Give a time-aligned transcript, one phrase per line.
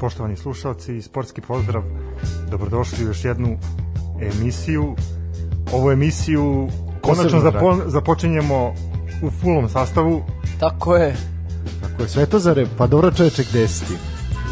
[0.00, 1.82] poštovani slušalci, sportski pozdrav,
[2.50, 3.58] dobrodošli u još jednu
[4.20, 4.96] emisiju.
[5.72, 6.68] Ovu emisiju
[7.00, 8.74] konačno zapo, započinjemo
[9.22, 10.22] u fullom sastavu.
[10.60, 11.16] Tako je.
[11.80, 13.94] Tako je, Svetozare, pa dobro čoveče, gde si ti?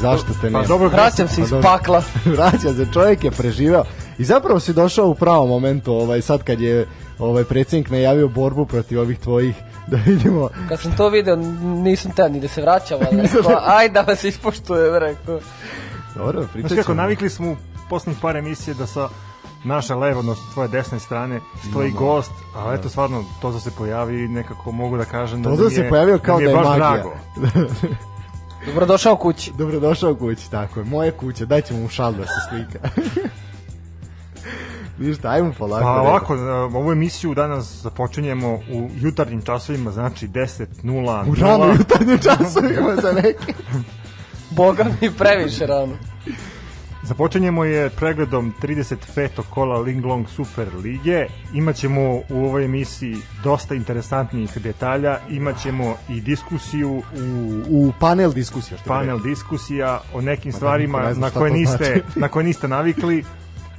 [0.00, 0.62] Zašto te nema?
[0.62, 2.02] Pa dobro, Vraćam se iz Pa pakla.
[2.36, 3.84] Vraća se, čovjek je preživeo.
[4.18, 6.86] I zapravo si došao u pravom momentu, ovaj, sad kad je
[7.18, 9.54] ovaj predsjednik najavio borbu protiv ovih tvojih,
[9.90, 10.48] da vidimo.
[10.68, 14.24] Kad sam to video, nisam te ni da se vraćam, ali rekao, aj da vas
[14.24, 15.40] ispoštujem, rekao.
[16.14, 17.02] Dobro, pričat Znaš kako, ćemo.
[17.02, 17.56] navikli smo u
[17.90, 19.08] poslednjih par emisije da sa
[19.64, 21.40] naše levo, odnosno tvoje desne strane
[21.70, 25.62] stoji gost, a eto stvarno Toza se pojavi i nekako mogu da kažem da Toza
[25.62, 26.90] nam se je, pojavio kao mi da je baš magija.
[26.90, 27.14] drago.
[28.66, 29.52] Dobrodošao kući.
[29.58, 30.84] Dobrodošao kući, tako je.
[30.84, 32.88] Moje kuće, daj ćemo mu šal da se slika.
[34.98, 35.84] Ništa, ajmo polako.
[35.84, 36.34] Pa ovako,
[36.78, 41.30] ovu emisiju danas započinjemo u jutarnjim časovima, znači 10.00.
[41.30, 43.52] U rano jutarnjim časovima za neki.
[44.56, 45.96] Boga mi previše rano.
[47.02, 49.28] Započinjemo je pregledom 35.
[49.50, 51.26] kola Linglong Super Lige.
[51.54, 55.18] Imaćemo u ovoj emisiji dosta interesantnih detalja.
[55.30, 57.02] Imaćemo i diskusiju U,
[57.68, 58.78] u panel diskusija.
[58.78, 59.30] Što panel rekao.
[59.30, 62.20] diskusija o nekim Pa da, stvarima ne na koje niste znači.
[62.20, 63.24] na koje niste navikli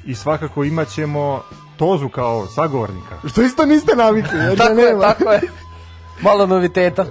[0.10, 1.42] i svakako imaćemo
[1.78, 3.16] Tozu kao sagovornika.
[3.28, 4.40] Što isto niste navikli.
[4.46, 5.02] Jer Tako ga je, nema.
[5.02, 5.42] tako je.
[6.26, 7.06] Malo noviteta.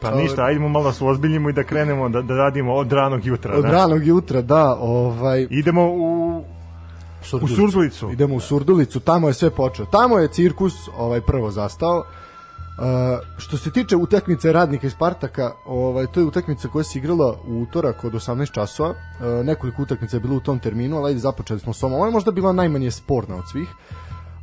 [0.00, 3.26] Pa ništa, ajdemo malo da se ozbiljimo i da krenemo da, da radimo od ranog
[3.26, 3.54] jutra.
[3.56, 3.70] Od da.
[3.70, 5.46] ranog jutra, da, ovaj...
[5.50, 6.44] Idemo u
[7.42, 8.10] u Surdulicu.
[8.10, 9.86] Idemo u Surdulicu, tamo je sve počeo.
[9.86, 12.04] Tamo je cirkus ovaj prvo zastao.
[12.78, 12.84] Uh,
[13.38, 17.62] što se tiče utakmice radnika i Spartaka, ovaj to je utakmica koja se igrala u
[17.62, 18.90] utorak od 18 časova.
[18.90, 21.96] Uh, nekoliko utakmica je bilo u tom terminu, ali započeli smo s ovom.
[21.96, 23.68] Ovo je možda bila najmanje sporna od svih.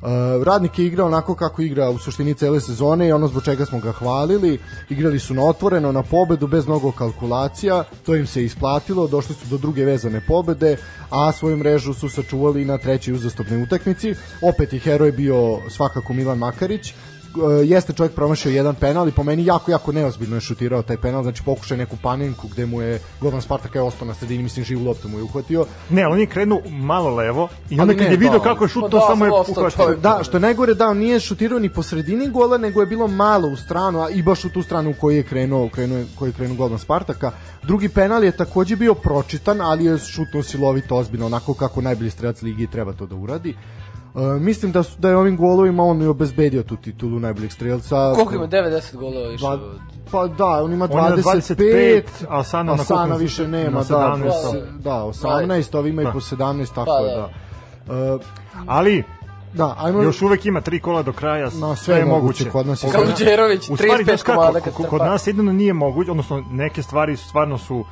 [0.01, 3.65] Uh, radnik je igrao onako kako igra u suštini cele sezone i ono zbog čega
[3.65, 4.59] smo ga hvalili.
[4.89, 7.83] Igrali su na otvoreno, na pobedu, bez mnogo kalkulacija.
[8.05, 10.77] To im se isplatilo, došli su do druge vezane pobede,
[11.09, 14.15] a svoju mrežu su sačuvali i na trećoj uzastopnoj utakmici.
[14.41, 16.93] Opet je heroj bio svakako Milan Makarić.
[17.35, 20.97] Uh, jeste čovjek promašio jedan penal i po meni jako, jako neozbiljno je šutirao taj
[20.97, 24.65] penal, znači pokušaj neku paninku gde mu je Govan Spartaka je ostao na sredini, mislim
[24.65, 25.65] živu loptu mu je uhvatio.
[25.89, 28.43] Ne, on je krenuo malo levo i onda kad je video da.
[28.43, 29.95] kako je Pa šutno, da, samo je uhvatio.
[29.95, 33.07] Da, što je najgore da on nije šutirao ni po sredini gola, nego je bilo
[33.07, 36.29] malo u stranu, a i baš u tu stranu u kojoj je krenuo, krenuo koji
[36.29, 37.31] je krenuo golman Spartaka.
[37.63, 42.41] Drugi penal je takođe bio pročitan, ali je šutno silovito ozbiljno, onako kako najbolji strelac
[42.41, 43.55] ligi treba to da uradi.
[44.15, 48.13] E, mislim da su, da je ovim golovima on i obezbedio tu titulu najboljeg strelca.
[48.15, 48.47] Koliko ima?
[48.47, 49.41] 90 golova više.
[49.41, 49.59] Dva,
[50.11, 53.17] pa da, on ima On ima 25, 25, a Sana na Sana koliko?
[53.17, 54.23] više nema, Na da, 17.
[54.79, 56.11] da, da, 18, ovi imaju Da.
[56.11, 57.29] po 17, tako Pa, da.
[57.87, 57.95] da.
[57.95, 58.19] E,
[58.67, 59.03] Ali,
[59.53, 60.01] da, ajmo...
[60.01, 62.49] još uvek ima tri kola do kraja, Na, sve je moguće.
[62.49, 65.27] Kod nas je Kao sve- Đerović, U stvari, 35 znaš kako, komada kad kod, nas
[65.27, 67.85] jedino nije moguće, odnosno neke stvari su- stvarno su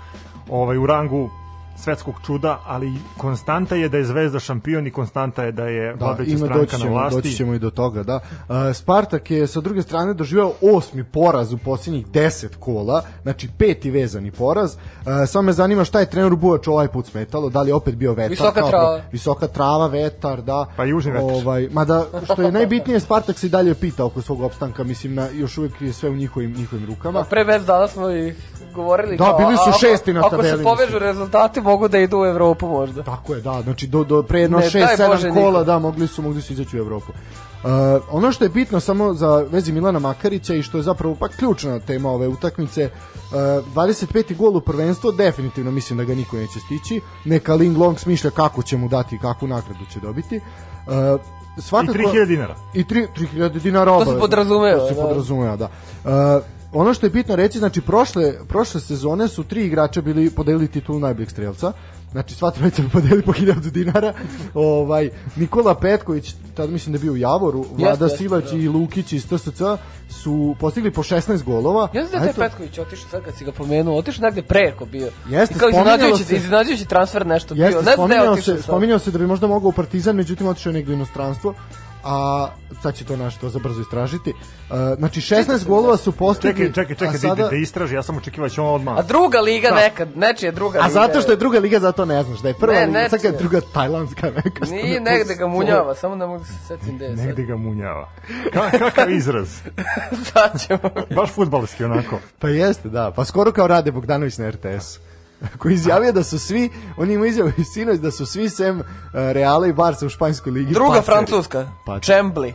[0.50, 1.30] ovaj, u rangu
[1.80, 2.88] svetskog čuda, ali
[3.18, 6.58] konstanta je da je Zvezda šampion i konstanta je da je Da, vladajuća ima stranka
[6.58, 7.16] doći na ćemo, vlasti.
[7.16, 8.16] doći ćemo i do toga, da.
[8.40, 13.92] Uh, Spartak je sa druge strane doživeo osmi poraz u posljednjih 10 kola, znači peti
[13.92, 14.74] vezani poraz.
[14.74, 14.80] Uh,
[15.28, 18.14] samo me zanima šta je treneru Bujač ovaj put smetalo, da li je opet bio
[18.14, 18.30] vetar?
[18.30, 19.02] Visoka kao- trava.
[19.12, 20.66] Visoka trava, vetar, da.
[20.78, 21.26] Pa južni vetar.
[21.26, 25.28] Ovaj, mada, što je najbitnije, Spartak se i dalje pita oko svog opstanka, mislim, na,
[25.30, 27.24] još uvek je sve u njihovim, njihovim rukama.
[27.24, 28.34] Pre već dana smo i
[28.76, 32.00] govorili Da, kao, bili su ako- šesti na Ako tabeli, se povežu rezultati, mogu da
[32.00, 33.04] idu u Evropu možda.
[33.04, 35.64] Tako je, da, znači do, do pre jedno Ne, 6 daj 7 Bože kola, niko.
[35.64, 37.12] da, mogli su mogli su izaći u Evropu.
[37.12, 37.70] Uh,
[38.12, 41.80] ono što je bitno samo za vezi Milana Makarića i što je zapravo pa ključna
[41.80, 43.32] tema ove utakmice, uh,
[43.76, 44.36] 25.
[44.38, 47.02] gol u prvenstvo, definitivno mislim da ga niko neće stići.
[47.26, 50.38] Neka Ling Long smišlja kako će mu dati i kakvu nagradu će dobiti.
[50.38, 51.20] Uh,
[51.58, 52.56] I svakako, 3000 dinara.
[52.74, 54.20] I 3 3000 dinara se obavezno.
[54.20, 55.02] podrazumeva, To se da.
[55.02, 55.66] podrazumeva, da.
[55.66, 56.44] Uh,
[56.74, 61.00] ono što je bitno reći, znači prošle, prošle sezone su tri igrača bili podelili titulu
[61.00, 61.72] najboljeg strelca.
[62.12, 64.14] Znači sva trojica bi podelili po 1000 dinara.
[64.54, 68.58] ovaj Nikola Petković, tad mislim da je bio u Javoru, Vlada jeste, Silać da.
[68.58, 69.62] i Lukić iz TSC
[70.10, 71.88] su postigli po 16 golova.
[71.94, 75.10] Znam da je eto, Petković otišao sad kad si ga pomenuo, otišao negde preko bio.
[75.30, 77.66] Jeste, I kao iznenađujući, se- iznenađujući transfer nešto bio.
[77.66, 80.74] Jeste, Ne znam spominjao se, spominjao se da bi možda mogao u Partizan, međutim otišao
[80.74, 81.54] negde u inostranstvo.
[82.04, 82.48] A
[82.82, 84.30] sad će to naš to za brzo istražiti.
[84.30, 86.66] Uh, znači 16 golova su postigli.
[86.66, 88.98] Čekaj, čekaj, čekaj, da, sada- da, da istraži, ja sam očekivao da će on odmah.
[88.98, 89.76] A druga liga Da.
[89.76, 90.88] nekad, nečija druga liga.
[90.88, 93.22] A zato što je druga liga, zato ne znaš da je prva Ne, liga, sad
[93.22, 94.66] kad je druga tajlandska neka.
[94.66, 97.26] Nije ne negde ga munjava, samo ne mogu da se setim gde je sad.
[97.26, 98.10] Negde ga munjava.
[98.54, 99.50] Ka, kakav izraz?
[100.34, 100.80] Sad ćemo.
[101.12, 102.20] Baš futbalski onako.
[102.40, 103.12] Pa jeste, da.
[103.12, 105.00] Pa skoro kao Rade Bogdanović na RTS.
[105.58, 108.86] koji izjavio da su svi, on ima izjavu i sinoć da su svi sem uh,
[109.14, 111.06] Reala i Barca u španskoj ligi Druga paceri.
[111.06, 112.54] francuska, Pa- Čembli.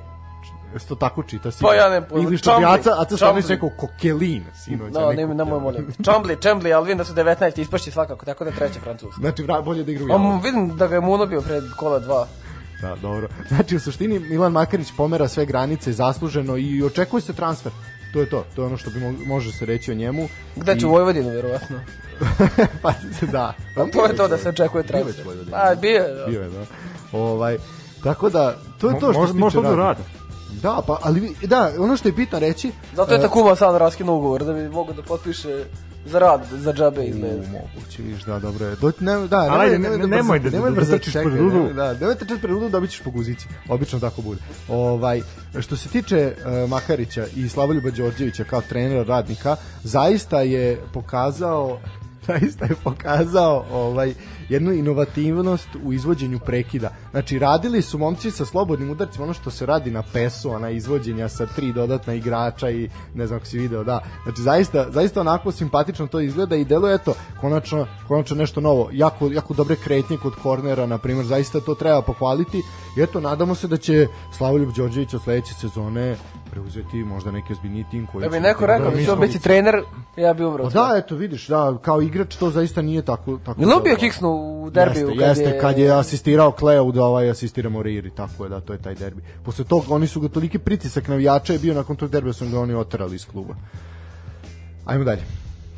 [0.73, 1.51] Jesi to tako čita?
[1.61, 2.29] Pa ja nemam pojma.
[2.29, 2.65] Ili što bi.
[2.65, 4.95] Aca, Aca Stanović rekao kokelin, sinoć.
[4.95, 5.93] No, ne ne, nemoj molim.
[6.05, 9.15] Čambli, Čambli, ali vidim da su 19 ispašći svakako, tako da je treći francus.
[9.15, 12.25] Znači, bolje da igra u vidim da ga je Muno bio pred kola 2.
[12.83, 13.29] Da, dobro.
[13.49, 17.73] Znači, u suštini Milan Makarić pomera sve granice zasluženo i očekuje se transfer.
[18.13, 20.29] To je to, to je ono što bi mo- može se reći o njemu.
[20.57, 21.81] Gde će I- u Vojvodinu, verovatno.
[22.83, 22.93] pa,
[23.23, 23.55] da.
[23.77, 25.25] A to je to da se očekuje transfer.
[25.27, 25.57] Vojvodina.
[25.57, 26.27] A, bio je, da.
[26.27, 26.65] Bio je, da.
[27.13, 27.59] Ovaj,
[28.05, 30.11] tako da, to je to što se može tiče da radnika.
[30.53, 32.73] Da, pa, ali, da, ono što je bitno reći...
[32.95, 35.65] Zato je e, ta kuma sad raskinuo ugovor, da bi mogao da potpiše
[36.07, 38.77] za rad, za džabe iz U, moguće, vidiš, da, dobro je.
[38.77, 41.27] Do, ne, da, Ali ajde, ne- da nemoj brzo- da- nemoj da- da trčiš pred
[41.27, 41.55] rudu.
[41.55, 43.47] nemoj, Da, nemoj trčati pred rudu, dobit ćeš po guzici.
[43.69, 44.41] Obično tako bude.
[44.69, 45.21] Ovaj,
[45.61, 51.79] što se tiče uh, Makarića i Slavoljuba Đorđevića kao trenera radnika, zaista je pokazao
[52.27, 54.15] zaista je pokazao ovaj
[54.49, 56.91] jednu inovativnost u izvođenju prekida.
[57.11, 61.29] Znači radili su momci sa slobodnim udarcima ono što se radi na pesu, ona izvođenja
[61.29, 64.01] sa tri dodatna igrača i ne znam ako si video, da.
[64.25, 68.89] Znači zaista zaista onako simpatično to izgleda i deluje eto konačno konačno nešto novo.
[68.93, 72.63] Jako jako dobre kretnje kod kornera na primjer, zaista to treba pohvaliti.
[72.99, 76.17] I eto nadamo se da će Slavoljub Đorđević od sledeće sezone
[76.55, 79.75] preuzeti možda neki ozbiljniji tim koji Da bi neko rekao da će on biti trener,
[80.17, 80.65] ja bi umro.
[80.65, 83.39] Pa da, eto, vidiš, da, kao igrač to zaista nije tako...
[83.45, 84.29] tako Je on bio kiksnu
[84.65, 85.09] u derbiju?
[85.09, 88.79] Jeste, jeste, kad je asistirao Kleo da ovaj asistira Moriri, tako je, da, to je
[88.79, 89.23] taj derbi.
[89.45, 92.61] Posle toga oni su ga toliki pritisak navijača je bio nakon tog derbija su ga
[92.61, 93.55] oni oterali iz kluba.
[94.85, 95.23] Ajmo dalje.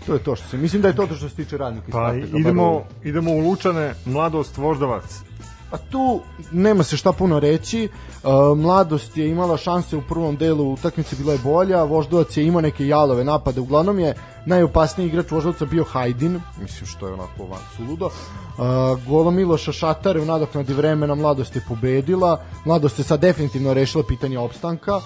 [0.06, 1.92] To je to što se, mislim da je to to što se tiče radnika.
[1.92, 5.22] Pa idemo, idemo u Lučane, mladost Voždovac.
[5.70, 6.20] Pa tu
[6.52, 7.88] nema se šta puno reći.
[7.88, 11.82] Uh, mladost je imala šanse u prvom delu utakmice, bila je bolja.
[11.82, 13.60] Voždovac je imao neke jalove napade.
[13.60, 14.14] Uglavnom je
[14.46, 18.06] najopasniji igrač Voždovca bio Hajdin, mislim što je onako van suludo.
[18.06, 22.40] Uh, golo Miloša Šatare u nadoknadi vremena mladost je pobedila.
[22.64, 24.96] Mladost je sad definitivno rešila pitanje opstanka.
[24.96, 25.02] Uh,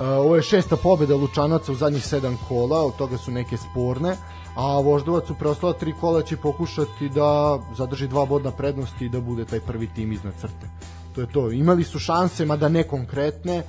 [0.00, 4.16] ovo je šesta pobeda Lučanaca u zadnjih sedam kola, od toga su neke sporne,
[4.56, 9.20] a Voždovac u preostala tri kola će pokušati da zadrži dva bodna prednosti i da
[9.20, 10.66] bude taj prvi tim iznad crte.
[11.14, 11.50] To je to.
[11.50, 13.62] Imali su šanse, mada ne konkretne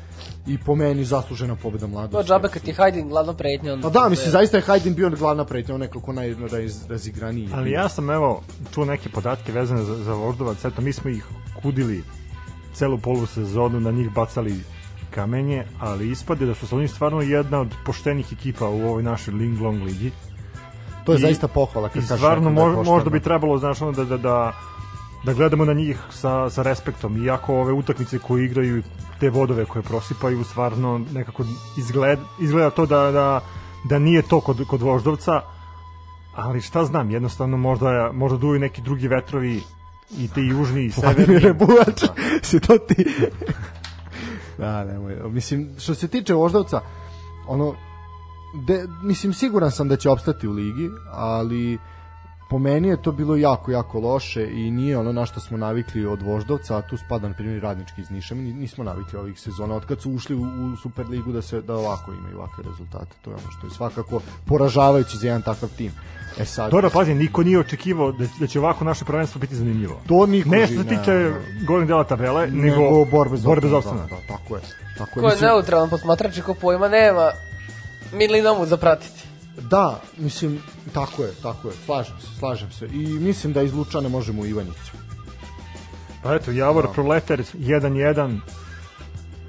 [0.48, 2.28] i po meni zaslužena pobeda mladosti.
[2.28, 3.78] džabe kad ti Hajdin glavno pretnja.
[3.82, 7.50] Pa da, mislim, zaista je Hajdin bio glavna pretnja, on nekako najrazigraniji.
[7.54, 8.42] Ali ja sam evo
[8.74, 11.26] čuo neke podatke vezane za, za Voždovac, eto mi smo ih
[11.62, 12.04] kudili
[12.74, 14.60] celu polu sezonu, na njih bacali
[15.10, 19.34] kamenje, ali ispade da su sa oni stvarno jedna od poštenih ekipa u ovoj našoj
[19.34, 20.12] Linglong ligi.
[21.06, 21.90] To je i- zaista pohvala.
[21.90, 24.54] Kad kažeš stvarno da možda bi trebalo, znaš, ono da, da, da,
[25.24, 28.84] da gledamo na njih sa, sa respektom, iako ove utakmice koje igraju
[29.20, 31.44] te vodove koje prosipaju, stvarno nekako
[31.78, 33.42] izgleda, izgleda to da, da,
[33.84, 35.42] da nije to kod, kod Voždovca,
[36.36, 39.62] ali šta znam, jednostavno možda, možda duju neki drugi vetrovi
[40.18, 41.40] i ti južni i Vladimir severni.
[41.48, 42.04] Rebuvač,
[42.42, 43.06] si to ti?
[44.58, 45.16] da, nemoj.
[45.30, 46.82] Mislim, što se tiče Voždovca,
[47.48, 47.76] ono,
[48.54, 51.78] de, mislim, siguran sam da će opstati u ligi, ali
[52.50, 56.06] po meni je to bilo jako, jako loše i nije ono na što smo navikli
[56.06, 58.36] od Voždovca, a tu spada na primjer radnički iz Niša.
[58.36, 61.76] Mi nismo navikli ovih sezona, od kad su ušli u, u Superligu da se da
[61.76, 63.16] ovako imaju ovakve rezultate.
[63.22, 65.92] To je ono što je svakako poražavajući za jedan takav tim.
[66.40, 70.02] E sad, Dobro, pazi, niko nije očekivao da, da će ovako naše prvenstvo biti zanimljivo.
[70.08, 71.66] to niko Ne što se ne, tiče ne.
[71.68, 74.28] gornjeg dela tabele, nego, nego borbe za borbe za opstanak, opstanak.
[74.28, 74.62] Da, da, tako je.
[74.98, 75.22] Tako je.
[75.22, 77.32] Ko je Mislim, neutralan posmatrač i ko pojma nema,
[78.14, 79.22] Milina mu zapratiti.
[79.70, 80.64] Da, mislim,
[80.94, 82.86] tako je, tako je, slažem se, slažem se.
[82.86, 84.92] I mislim da iz Lučane možemo u Ivanjicu.
[86.24, 86.94] Pa eto, Javor Da.
[86.94, 88.40] Proletar 1-1,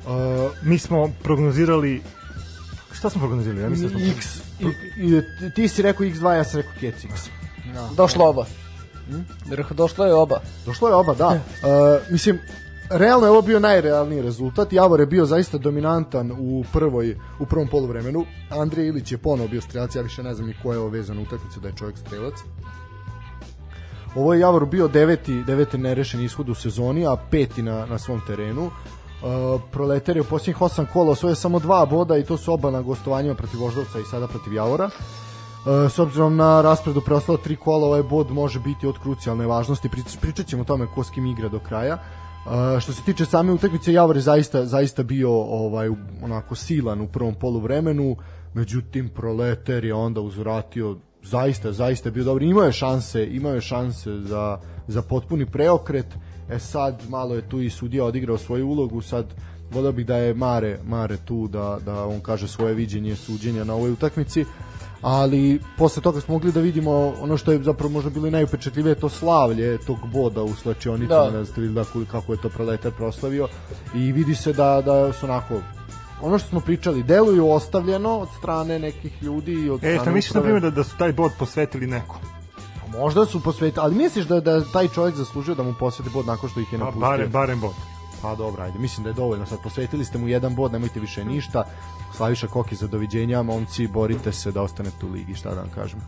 [0.07, 2.02] Uh, mi smo prognozirali
[2.92, 3.62] šta smo prognozirali?
[3.62, 4.66] Ja mislim da smo X, i,
[4.97, 5.23] i,
[5.54, 7.12] ti si rekao X2, ja sam rekao Kec X.
[7.75, 7.88] Da.
[7.97, 8.47] Došlo oba.
[9.50, 10.40] Rekao, došlo je oba.
[10.66, 11.28] Došlo je oba, da.
[11.28, 11.38] Uh,
[12.11, 12.38] mislim,
[12.92, 14.72] realno je ovo bio najrealniji rezultat.
[14.72, 18.25] Javor je bio zaista dominantan u prvoj u prvom poluvremenu.
[18.50, 21.18] Andrija Ilić je ponovo bio strelac, ja više ne znam ni ko je ovo vezan
[21.18, 22.34] utakmicu da je čovjek strelac.
[24.14, 28.20] Ovo je Javor bio deveti, deveti nerešen ishod u sezoni, a peti na, na svom
[28.26, 28.64] terenu.
[28.66, 32.70] Uh, Proletar je u posljednjih osam kola osvojio samo dva boda i to su oba
[32.70, 34.84] na gostovanjima protiv Voždovca i sada protiv Javora.
[34.84, 39.88] Uh, s obzirom na raspredu preostala tri kola, ovaj bod može biti od krucijalne važnosti.
[39.88, 41.94] Prič, pričat ćemo o tome ko s kim igra do kraja.
[41.94, 42.21] Uh,
[42.80, 45.88] što se tiče same utakmice, Javor je zaista, zaista bio ovaj,
[46.22, 48.16] onako silan u prvom polu vremenu,
[48.54, 52.44] međutim Proletar je onda uzvratio zaista, zaista bio dobro.
[52.44, 54.58] Imao je šanse, imao je šanse za,
[54.88, 56.06] za potpuni preokret.
[56.50, 59.26] E sad malo je tu i sudija odigrao svoju ulogu, sad
[59.70, 63.75] volio bih da je Mare, Mare tu da, da on kaže svoje viđenje suđenja na
[63.75, 64.44] ovoj utakmici
[65.02, 66.90] ali posle toga smo mogli da vidimo
[67.21, 71.25] ono što je zapravo možda bilo i najupečatljivije to slavlje tog boda u slačionicu Da.
[71.25, 71.30] da.
[71.30, 73.49] ne znam da, kako je to proletar proslavio
[73.94, 75.54] i vidi se da, da su onako
[76.23, 80.14] ono što smo pričali, deluju ostavljeno od strane nekih ljudi i od E, šta strane
[80.14, 80.54] misliš, na uprave.
[80.54, 82.16] primjer, da, da su taj bod posvetili nekom?
[82.90, 86.50] Možda su posvetili, ali misliš da, da taj čovjek zaslužio da mu posveti bod nakon
[86.50, 87.09] što ih je Pa, napustio?
[87.09, 87.75] barem, barem bod.
[88.23, 89.47] Pa dobro, ajde, mislim da je dovoljno.
[89.47, 91.64] Sad posvetili ste mu jedan bod, nemojte više ništa.
[92.22, 96.00] Slaviša Koki za doviđenja, momci, borite se da ostanete u ligi, šta da vam kažem.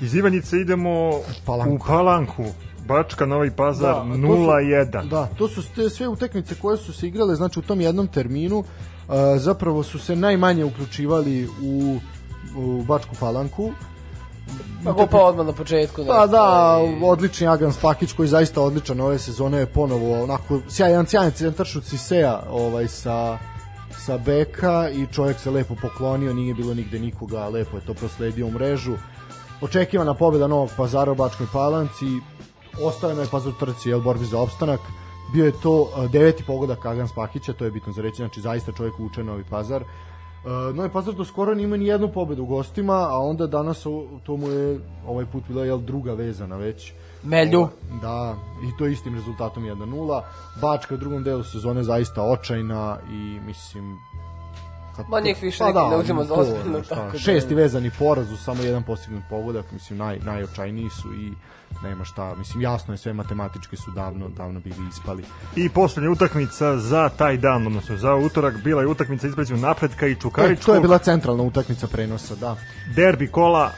[0.00, 1.10] Iz Ivanjice idemo
[1.46, 1.74] Palanku.
[1.74, 2.44] u Palanku.
[2.86, 5.08] Bačka, Novi Pazar, Da, a to su- 0-1.
[5.08, 8.58] Da, to su te sve utakmice koje su se igrale, znači u tom jednom terminu,
[8.58, 8.64] uh,
[9.36, 11.98] zapravo su se najmanje uključivali u,
[12.56, 13.70] u Bačku Palanku.
[14.84, 15.96] Pa go pa odmah na početku.
[15.98, 20.22] Pa nešto, da, i- odlični Agan Spakić koji je zaista odličan ove sezone je ponovo
[20.22, 23.38] onako sjajan sjajan centaršut Siseja ovaj sa
[24.10, 28.46] sa beka i čovjek se lepo poklonio, nije bilo nigde nikoga, lepo je to prosledio
[28.46, 28.92] u mrežu.
[29.60, 32.06] Očekivana pobjeda Novog Pazara u Bačkoj Palanci,
[32.82, 33.52] ostavljeno je Pazar
[33.98, 34.80] u borbi za opstanak.
[35.32, 39.00] Bio je to deveti pogodak Agan Spakića, to je bitno za reći, znači zaista čovjek
[39.00, 39.84] uče Novi Pazar.
[40.74, 43.82] Novi Pazar do skoro nije imao ni jednu pobedu u gostima, a onda danas
[44.22, 46.92] to mu je ovaj put bila jel, druga vezana već.
[47.22, 47.68] Melju.
[48.02, 50.22] Da, i to istim rezultatom 1-0.
[50.60, 53.98] Bačka u drugom delu sezone zaista očajna i mislim
[54.96, 58.62] kad Ma njih više niko ne uzima za ozbiljno, da- Šesti vezani poraz u samo
[58.62, 61.32] jedan postignut pogodak, mislim naj, najočajniji su i
[61.82, 65.24] nema šta, mislim jasno je sve matematički su davno davno bili ispali.
[65.56, 70.12] I poslednja utakmica za taj dan, odnosno za utorak, bila je utakmica između Napretka i
[70.12, 70.66] E, Čukaričkog.
[70.66, 72.56] to je bila centralna utakmica prenosa, da.
[72.94, 73.70] Derbi kola,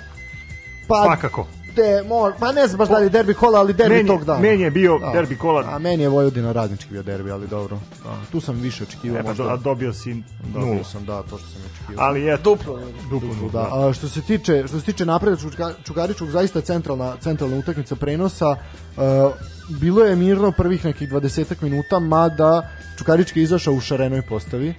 [0.88, 1.46] Pa, svakako.
[1.74, 4.24] De, mo, pa ne znam baš da li je derbi kola, ali derbi Meni- tog
[4.24, 4.40] dana.
[4.40, 5.64] meni je bio derbi kola.
[5.66, 7.78] A meni je Vojvodina radnički bio derbi, ali dobro.
[8.04, 9.18] Da, tu sam više očekivao.
[9.18, 9.44] E, pa, možda.
[9.44, 10.22] do, a dobio si.
[10.44, 12.04] Dobio sam, da, to što sam očekivao.
[12.06, 12.78] Ali eto, Duplo.
[13.10, 13.88] duplo, Da, da.
[13.88, 15.36] a što se tiče što se tiče napreda
[15.84, 18.48] Čukaričkog zaista centralna centralna utakmica prenosa.
[18.50, 19.32] Uh,
[19.70, 24.74] bilo je mirno prvih nekih 20 minuta, mada Čukarički je izašao u šarenoj postavi.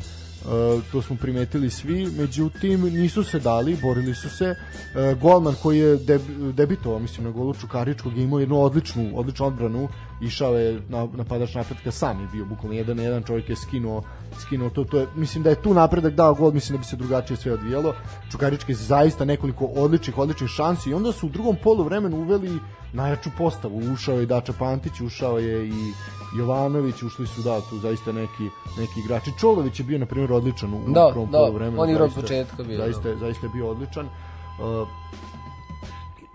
[0.45, 4.55] Uh, to smo primetili svi, međutim nisu se dali, borili su se.
[4.55, 6.21] Uh, golman koji je deb,
[6.53, 9.87] debitovao, mislim, na golu Čukaričkog je imao jednu odličnu, odličnu odbranu,
[10.21, 14.03] išao je na, napadač napretka, sam je bio bukvalno jedan na jedan, čovjek je skinuo,
[14.39, 16.95] skinuo to, to je, mislim da je tu napredak dao gol, mislim da bi se
[16.95, 17.95] drugačije sve odvijalo.
[18.31, 22.59] Čukarički zaista nekoliko odličnih, odličnih šansi i onda su u drugom polu vremenu uveli
[22.93, 23.77] najjaču postavu.
[23.93, 25.93] Ušao je Dača Pantić, ušao je i
[26.35, 29.31] Jovanović, ušli su da tu zaista neki neki igrači.
[29.39, 32.63] Čolović je bio na primjer odličan u, Da, prvom da, poluvremenu, on je od početka
[32.63, 34.05] bio, Zaista, je- zaista je bio odličan.
[34.05, 34.87] Uh,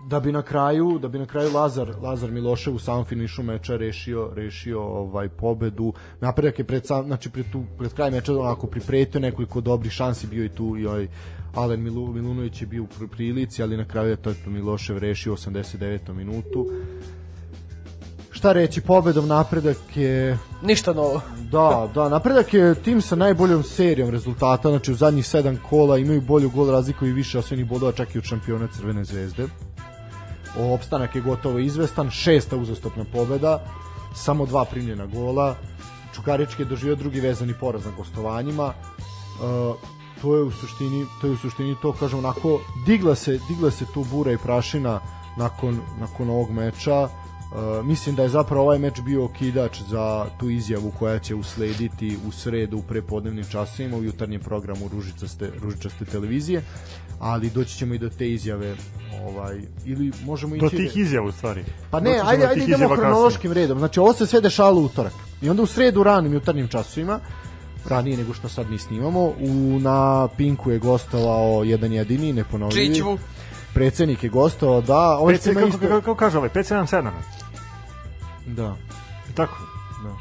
[0.01, 3.75] da bi na kraju da bi na kraju Lazar Lazar Milošev u samom finišu meča
[3.75, 8.67] rešio rešio ovaj pobedu napredak je pred sam znači pred tu pred kraj meča onako
[8.67, 11.07] pripretio nekoliko dobrih šansi bio i tu i ovaj
[11.55, 15.33] Alen Milu, Milunović je bio u pr- prilici ali na kraju je to Milošev rešio
[15.33, 16.13] u 89.
[16.13, 16.65] minutu
[18.39, 21.21] šta reći pobedom napredak je Ništa novo.
[21.51, 26.21] Da, da, napredak je tim sa najboljom serijom rezultata, znači u zadnjih sedam kola imaju
[26.21, 29.47] bolju gol razliku i više osvojenih bodova čak i od šampiona Crvene zvezde.
[30.59, 33.59] O, opstanak je gotovo izvestan, šesta uzastopna pobeda,
[34.15, 35.55] samo dva primljena gola.
[36.15, 38.65] Čukarički je doživio drugi vezani poraz na gostovanjima.
[38.67, 39.75] Uh,
[40.21, 43.85] to je u suštini to je u suštini to kažem onako digla se digla se
[43.93, 44.99] tu bura i prašina
[45.37, 47.09] nakon nakon ovog meča
[47.51, 52.17] Uh, mislim da je zapravo ovaj meč bio okidač za tu izjavu koja će uslediti
[52.27, 56.63] u sredu u prepodnevnim časovima u jutarnjem programu Ružičaste, Ružičaste televizije,
[57.19, 58.75] ali doći ćemo i do te izjave
[59.25, 60.77] ovaj, ili možemo Do ići...
[60.77, 61.63] tih izjava u stvari.
[61.91, 63.09] Pa ne, ajde, do ajde idemo izjava kasnije.
[63.09, 63.79] hronološkim redom.
[63.79, 65.13] Znači, ovo se sve dešavalo u utorak.
[65.41, 67.19] I onda u sredu ranim jutarnjim časovima,
[67.85, 72.95] ranije nego što sad mi snimamo, u, na Pinku je gostovao jedan jedini, neponovljivi.
[72.95, 73.17] Čićvu.
[73.73, 75.17] Predsednik je gostovao, da.
[75.17, 75.79] Ovaj PC, se ima kako, isto...
[75.79, 77.09] kako, kako kaže ovaj, 577.
[78.55, 78.75] Da.
[79.29, 79.57] I Tako.
[80.03, 80.15] Da.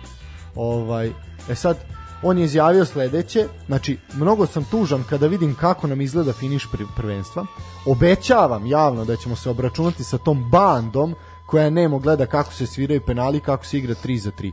[0.54, 1.12] Ovaj,
[1.48, 1.76] e sad,
[2.22, 6.82] on je izjavio sledeće, znači, mnogo sam tužan kada vidim kako nam izgleda finiš pr
[6.96, 7.46] prvenstva.
[7.86, 11.14] Obećavam javno da ćemo se obračunati sa tom bandom
[11.46, 14.52] koja nemo gleda kako se sviraju penali, kako se igra 3 za 3.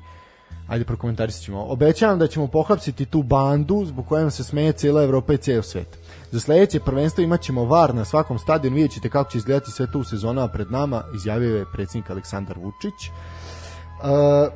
[0.67, 1.65] Ajde, prokomentarisat ćemo.
[1.69, 5.97] Obećavam da ćemo pohapsiti tu bandu zbog kojom se smeje cijela Evropa i cijel svet.
[6.31, 9.91] Za sledeće prvenstvo imat ćemo VAR na svakom stadionu, vidjet ćete kako će izgledati sve
[9.91, 13.11] to u sezonama pred nama, izjavio je predsjednik Aleksandar Vučić.
[13.95, 14.09] Uh,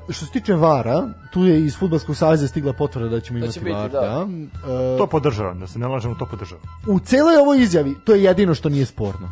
[0.10, 3.54] što se tiče Vara, tu je iz Fudbalskog saveza stigla potvrda da ćemo Da imati
[3.54, 3.90] će biti, Var.
[3.90, 4.24] da.
[4.24, 6.64] Uh, To podržavam, da se ne lažemo, to podržavam.
[6.88, 9.30] u celoj ovoj izjavi, to je jedino što nije sporno.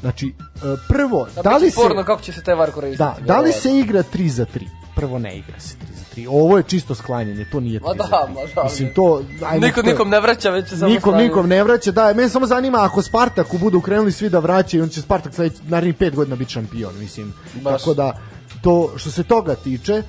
[0.00, 1.70] Znači, uh, prvo, Da, da li se...
[1.72, 2.98] Sporno kako će se taj var koristiti.
[2.98, 4.66] Da, da li se igra 3 za 3?
[4.94, 6.26] Prvo ne igra se 3 za 3.
[6.30, 8.34] Ovo je čisto sklanjanje, to nije 3 Ma da, za 3.
[8.34, 8.64] ma da.
[8.64, 9.22] Mislim, to...
[9.44, 11.24] Ajde, Niko to je- nikom ne vraća, već se samo Nikom, slavi.
[11.24, 14.88] nikom ne vraća, da, mene samo zanima ako Spartaku budu krenuli svi da vraćaju, on
[14.88, 17.34] će Spartak sledeći, narednih pet godina biti šampion, mislim.
[17.54, 17.80] Baš.
[17.80, 18.12] Tako da,
[18.62, 20.02] to, što se toga tiče,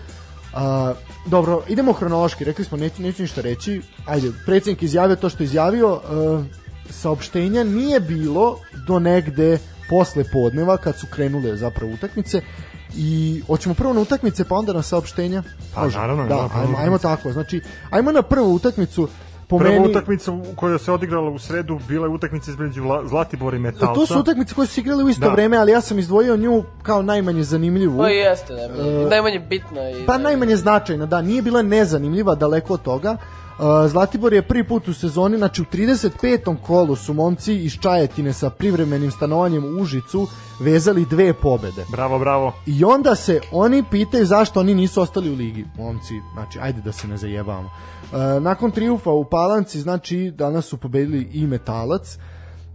[0.54, 0.94] A,
[1.26, 3.82] dobro, idemo hronološki, rekli smo neću, neću ništa reći.
[4.06, 9.60] Ajde, predsjednik izjavio to što izjavio, e, saopštenja nije bilo do negde
[9.90, 12.42] posle podneva kad su krenule zapravo utakmice
[12.96, 15.44] i hoćemo prvo na utakmice pa onda na saopštenja.
[15.76, 15.98] Pa, Može?
[15.98, 17.32] naravno, da, naravno, ajmo, ajmo tako.
[17.32, 19.08] Znači, ajmo na prvu utakmicu
[19.50, 23.58] po Prva meni, utakmica koja se odigrala u sredu bila je utakmica između Vla- Zlatibora
[23.58, 23.94] i Metalca.
[23.94, 25.32] To su utakmice koje su se igrale u isto Da.
[25.32, 27.98] vreme, ali ja sam izdvojio nju kao najmanje zanimljivu.
[27.98, 29.90] Pa i jeste, najmanje, E, najmanje bitna.
[29.90, 33.18] I Pa najmanje značajna, da, nije bila nezanimljiva, daleko od toga.
[33.52, 36.56] Uh, Zlatibor je prvi put u sezoni, znači u 35.
[36.58, 40.28] kolu su momci iz Čajetine sa privremenim stanovanjem u Užicu
[40.60, 41.86] vezali dve pobede.
[41.92, 42.54] Bravo, bravo.
[42.66, 46.92] I onda se oni pitaju zašto oni nisu ostali u ligi, momci, znači ajde da
[46.92, 47.70] se ne zajebamo.
[48.12, 52.18] Uh, nakon triumfa u Palanci, znači danas su pobedili i Metalac,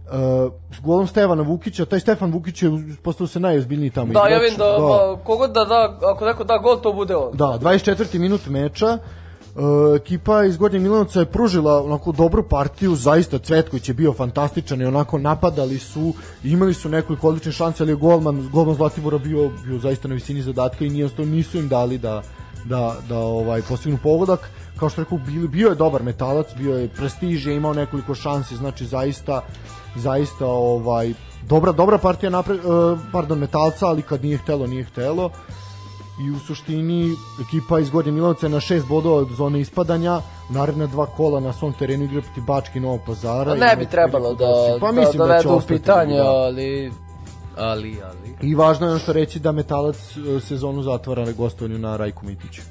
[0.05, 2.71] Uh, golom Stevana Vukića, taj Stefan Vukić je
[3.03, 4.41] postao se najozbiljniji tamo Da, ja igrač.
[4.41, 5.17] vidim da, da.
[5.23, 7.37] kogod da da, ako neko da gol, to bude on.
[7.37, 8.19] Da, 24.
[8.19, 8.97] minut meča.
[9.55, 14.81] Uh, ekipa iz Gornjeg Milanovca je pružila onako dobru partiju, zaista Cvetković je bio fantastičan
[14.81, 19.51] i onako napadali su, imali su nekoliko odličnih šanse, ali je golman, golman Zlatibora bio,
[19.65, 22.21] bio zaista na visini zadatka i nije nisu im dali da,
[22.65, 24.49] da, da ovaj postignu pogodak.
[24.79, 28.85] Kao što rekao, bio, je dobar metalac, bio je prestiž, je imao nekoliko šansi, znači
[28.85, 29.41] zaista
[29.95, 31.13] zaista ovaj
[31.47, 35.29] dobra dobra partija napred, uh, pardon metalca, ali kad nije htelo, nije htelo
[36.19, 37.15] i u suštini
[37.47, 41.53] ekipa iz Gornje Milanovca je na šest bodova od zone ispadanja naredna dva kola na
[41.53, 43.51] svom terenu igra protiv Bačke i Novog Pazara.
[43.51, 46.29] Pa ne bi trebalo da, pa da mislim da, će dovedu u ostati, pitanje, da.
[46.29, 46.91] ali...
[47.57, 48.49] Ali, ali...
[48.49, 52.25] I važno je ono što reći da Metalac e, sezonu zatvara na gostovanju na Rajku
[52.25, 52.61] Mitiću.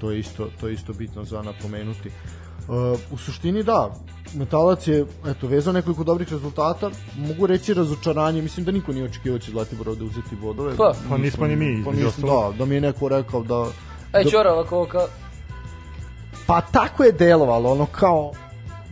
[0.00, 2.10] To je isto, to je isto bitno za napomenuti.
[2.68, 3.94] Uh, u suštini da,
[4.34, 9.38] Metalac je eto, vezao nekoliko dobrih rezultata, mogu reći razočaranje, mislim da niko nije očekivao
[9.38, 10.76] da će Zlatibor ovde uzeti bodove.
[10.76, 10.94] Pa.
[11.08, 12.52] Pa nismo ni mi, Pa ostalog.
[12.52, 13.66] da, da mi je neko rekao da...
[14.14, 15.06] Ej, da- Ćora, ovako, ka...
[16.46, 18.32] Pa tako je delovalo, ono kao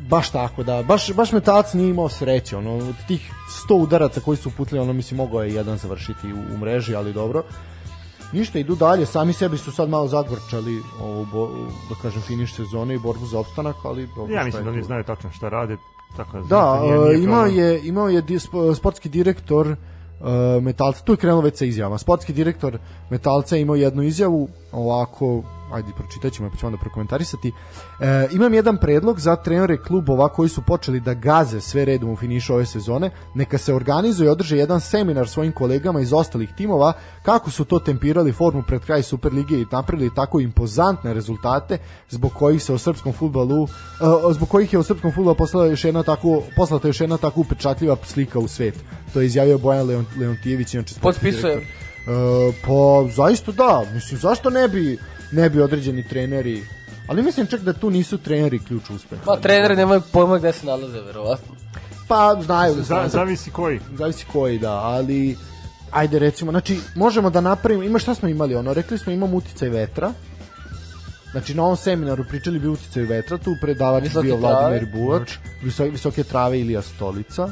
[0.09, 3.33] baš tako da, baš, baš metalac nije imao sreće, ono, od tih
[3.69, 7.13] 100 udaraca koji su uputili, ono, mislim, mogao je jedan završiti u, u mreži, ali
[7.13, 7.43] dobro.
[8.35, 11.49] Ništa, idu dalje, sami sebi su sad malo zagorčali ovu, bo,
[11.89, 14.07] da kažem, finiš sezone i borbu za opstanak, ali...
[14.07, 15.77] dobro, Ja mislim da oni znaju tačno šta rade.
[16.17, 17.59] Tako da, Da, nije- nije e, imao problem.
[17.59, 18.23] je, imao je
[18.77, 19.77] sportski direktor e,
[20.61, 21.99] Metalca, tu je krenulo već sa izjavama.
[21.99, 22.79] Sportski direktor
[23.11, 27.53] Metalca je imao jednu izjavu, ovako, ajde, pročitat ćemo pa ćemo onda prokomentarisati.
[28.01, 32.17] E, imam jedan predlog za trenere klubova koji su počeli da gaze sve redom u
[32.17, 33.11] finišu ove sezone.
[33.35, 37.79] Neka se organizuje i održe jedan seminar svojim kolegama iz ostalih timova kako su to
[37.79, 41.79] tempirali formu pred kraj Superlige i napravili tako impozantne rezultate
[42.11, 43.69] zbog kojih se u srpskom fudbalu e,
[44.33, 47.97] zbog kojih je u srpskom fudbalu poslala još jedna tako poslata još jedna tako upečatljiva
[48.03, 48.75] slika u svet.
[49.13, 51.59] To je izjavio Bojan Leon, Leontijević inače sportski Potpisujem.
[51.59, 51.84] direktor.
[52.07, 54.99] E, pa zaista da, mislim zašto ne bi
[55.33, 56.63] ne bi određeni treneri
[57.07, 59.23] ali mislim čak da tu nisu treneri ključ uspeha.
[59.25, 61.55] Pa treneri nemaju pojma gde se nalaze, verovatno.
[62.09, 63.81] Pa znaju, Za, zavisi koji.
[63.99, 65.37] zavisi koji da, ali
[65.91, 69.69] ajde recimo, znači možemo da napravimo, ima šta smo imali ono, rekli smo imamo uticaj
[69.69, 70.13] vetra,
[71.35, 74.87] Znači na ovom seminaru pričali bi uticaj vetra, tu predavač je Visoke bio Vladimir.
[74.93, 77.49] Buvač, viso, visoke trave Ilija Stolica.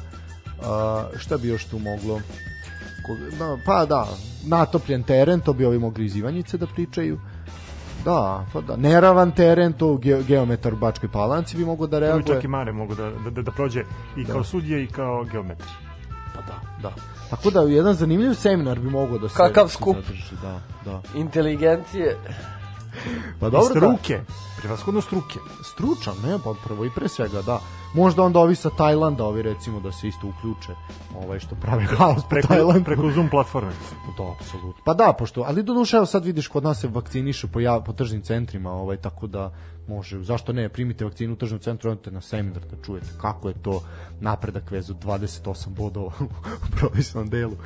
[0.62, 2.20] A, šta bi još tu moglo?
[3.06, 4.06] Ko, da, pa da,
[4.46, 7.20] natopljen teren, to bi ovi mogli iz Ivanjice da pričaju.
[8.04, 12.26] Da, pa da, neravan teren, to ge, geometar u Bačkoj Palanci bi mogao da reaguje.
[12.26, 13.84] čak i Mare mogu da, da, da, da prođe
[14.16, 15.68] i kao sudije i kao geometar.
[16.34, 16.94] Pa da, da.
[17.30, 19.96] Tako da jedan zanimljiv seminar bi mogao da se Kakav skup.
[20.42, 21.02] da, da.
[21.14, 22.16] Inteligencije.
[23.40, 23.96] Pa dobro, da.
[24.62, 24.68] Struke.
[24.68, 25.38] Prevashodno struke.
[25.64, 27.60] stručan, ne, pa prvo i pre svega, da.
[27.94, 30.72] Možda onda ovi sa Tajlanda, ovi recimo da se isto uključe,
[31.24, 32.84] ovaj što prave haos Preko, Tajlandu.
[32.84, 33.72] preko Zoom platforme.
[34.18, 34.82] Da, apsolutno.
[34.84, 37.92] Pa da, pošto, ali do duše, sad vidiš kod nas se vakciniše po, jav, po
[37.92, 39.52] tržnim centrima, ovaj, tako da
[39.88, 43.54] može, zašto ne, primite vakcinu u tržnom centru, odete na seminar da čujete kako je
[43.62, 43.82] to
[44.20, 47.56] napredak vezu 28 bodova u profesionalnom delu,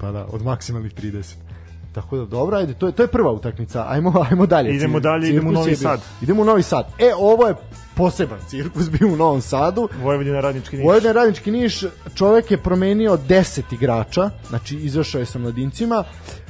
[0.00, 1.49] pa da, od maksimalnih 30.
[1.92, 3.84] Tako da dobro, ajde, to je to je prva utakmica.
[3.88, 4.74] Ajmo, ajmo dalje.
[4.74, 6.00] Idemo Cir- dalje, idemo u Novi Sad.
[6.22, 6.86] Idemo u Novi Sad.
[6.98, 7.54] E, ovo je
[7.94, 9.88] poseban cirkus bio u Novom Sadu.
[10.02, 10.84] Vojvodina radnički niš.
[10.84, 16.04] Vojvodina Radnički Niš, čovek je promenio 10 igrača, znači izašao je sa mladincima.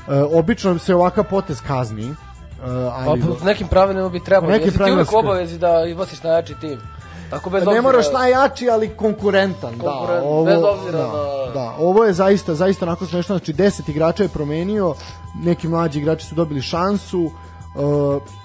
[0.09, 2.05] E, obično se ovakav potez kazni.
[2.05, 2.14] E,
[2.57, 4.53] Pa ali, po nekim pravilima bi trebalo.
[4.53, 6.79] Nekim Jesi ti pravilima uvijek u se- obavezi da izbosiš najjači tim.
[7.31, 7.83] Tako bez ne obzira...
[7.83, 9.79] moraš najjači, ali konkurentan.
[9.79, 13.37] Da, Konkurent, ovo, bez obzira da, na- da, ovo je zaista, zaista onako smešno.
[13.38, 14.95] Znači 10 igrača je promenio,
[15.43, 17.25] neki mlađi igrači su dobili šansu.
[17.27, 18.40] E,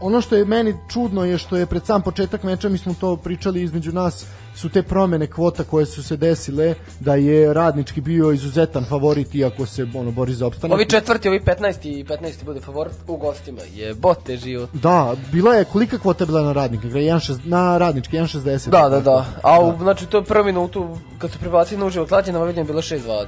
[0.00, 3.16] ono što je meni čudno je što je pred sam početak meča, mi smo to
[3.16, 4.26] pričali između nas,
[4.60, 9.66] su te promene kvota koje su se desile da je radnički bio izuzetan favorit iako
[9.66, 10.74] se ono bori za opstanak.
[10.74, 11.88] Ovi četvrti, ovi 15.
[11.88, 12.44] i 15.
[12.44, 13.60] bude favorit u gostima.
[13.74, 14.70] Je bote život.
[14.72, 16.88] Da, bila je kolika kvota je bila na radnike?
[16.88, 18.70] 1.6 na radnički 1.60.
[18.70, 19.26] Da, da, da.
[19.42, 22.64] A u, znači to je prvu minutu kad su prebacili na uživo klađe na je
[22.64, 23.26] bilo 6.20.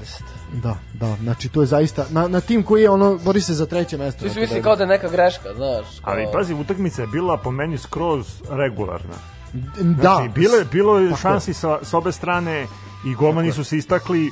[0.62, 3.66] Da, da, znači to je zaista na, na tim koji je ono bori se za
[3.66, 4.20] treće mesto.
[4.20, 5.86] Svi su Tako misli da- kao da je neka greška, znaš.
[6.04, 6.12] Kao...
[6.14, 9.41] Ali pazi, utakmica je bila po meni skroz regularna.
[9.52, 12.66] Da, Znači, bilo je, bilo je šansi sa, sa obe strane
[13.04, 14.30] i golmani su se istakli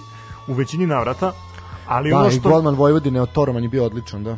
[0.48, 1.32] u većini navrata,
[1.86, 4.36] ali Da, ono i što, golman Vojvodine od Toroman je bio odličan, da.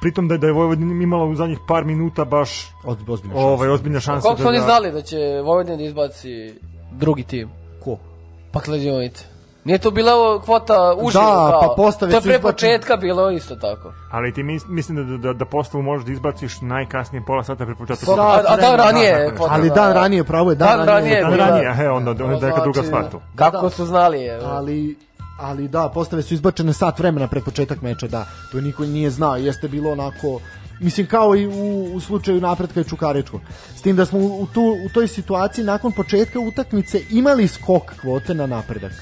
[0.00, 2.50] pritom da je, da je Vojvodina imala u zadnjih par minuta baš
[2.84, 3.46] Od, ozbiljna šansa.
[3.46, 4.22] ovaj, ozbiljna šansa.
[4.22, 6.54] Koliko su da, oni da- znali da će Vojvodina da izbaci
[6.92, 7.48] drugi tim?
[7.80, 7.98] Ko?
[8.52, 9.24] Pa kladionice.
[9.64, 11.24] Nije to bila ovo kvota uživo?
[11.24, 11.60] Da, kao.
[11.60, 13.92] pa postave To je pre početka bilo isto tako.
[14.10, 17.74] Ali ti mis, mislim da, da, da postavu možeš da izbaciš najkasnije pola sata pre
[17.74, 18.06] početka.
[18.06, 19.36] Sat A, a dan vremena, ranije da, je da.
[19.36, 19.52] kvota.
[19.54, 22.24] Ali za- dan ranije, pravo je, dan, Dan ranije je Dan ranije, he, onda, onda
[22.24, 23.20] je neka druga Znači, stvar tu.
[23.34, 24.40] Kako su znali je.
[24.44, 24.96] ali
[25.40, 28.26] ali da, postave su izbačene sat vremena pred početak meča, da.
[28.52, 30.40] To niko nije znao, jeste bilo onako
[30.80, 33.40] mislim kao i u, u slučaju napretka i Čukaričkog.
[33.76, 37.82] S tim da smo u, u, tu, u toj situaciji nakon početka utakmice imali skok
[38.00, 38.92] kvote na napredak.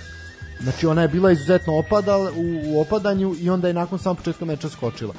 [0.63, 4.45] Znači ona je bila izuzetno opadal, u, u opadanju i onda je nakon samog početka
[4.45, 5.15] meča skočila.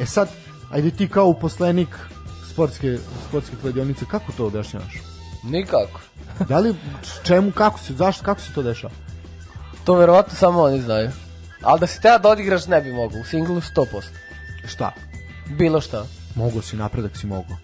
[0.00, 0.28] E sad,
[0.70, 1.88] ajde ti kao uposlenik
[2.52, 2.98] sportske,
[3.28, 4.94] sportske kladionice, kako to objašnjavaš?
[5.44, 6.00] Nikako.
[6.48, 6.74] Da li,
[7.22, 8.92] čemu, kako se, zašto, kako se to dešava?
[9.84, 11.10] To verovatno samo oni znaju.
[11.62, 13.14] Ali da si teo da odigraš ne bi mogu.
[13.20, 13.84] U singlu 100%.
[14.66, 14.92] Šta?
[15.58, 16.06] Bilo šta.
[16.34, 17.56] Mogu si, napredak si mogu.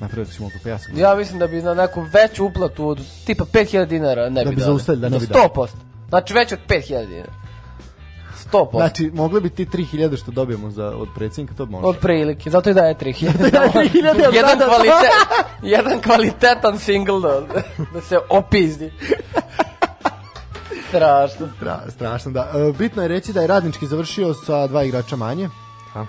[0.00, 0.98] Napredak si mogu, pa ja sam.
[0.98, 4.56] Ja mislim da bi na neku veću uplatu od tipa 5000 dinara ne Da bi
[4.56, 5.44] bi zaustavili, da ne bi Za dali.
[6.14, 6.18] 100%.
[6.18, 7.32] Znači već od 5000 dinara.
[8.52, 8.76] 100%.
[8.76, 11.86] Znači, mogli bi ti 3000 što dobijemo za, od predsjednika, to može.
[11.86, 13.50] Od prilike, zato i daje 3000.
[13.50, 14.66] daje 3000, jedan, da, da.
[14.66, 15.08] kvalite,
[15.76, 17.40] jedan kvalitetan single da,
[17.94, 18.92] da se opizdi.
[20.88, 21.48] Strašno.
[21.56, 22.52] Stra, strašno, da.
[22.54, 25.48] E, bitno je reći da je Radnički završio sa dva igrača manje.
[25.92, 26.06] Ha?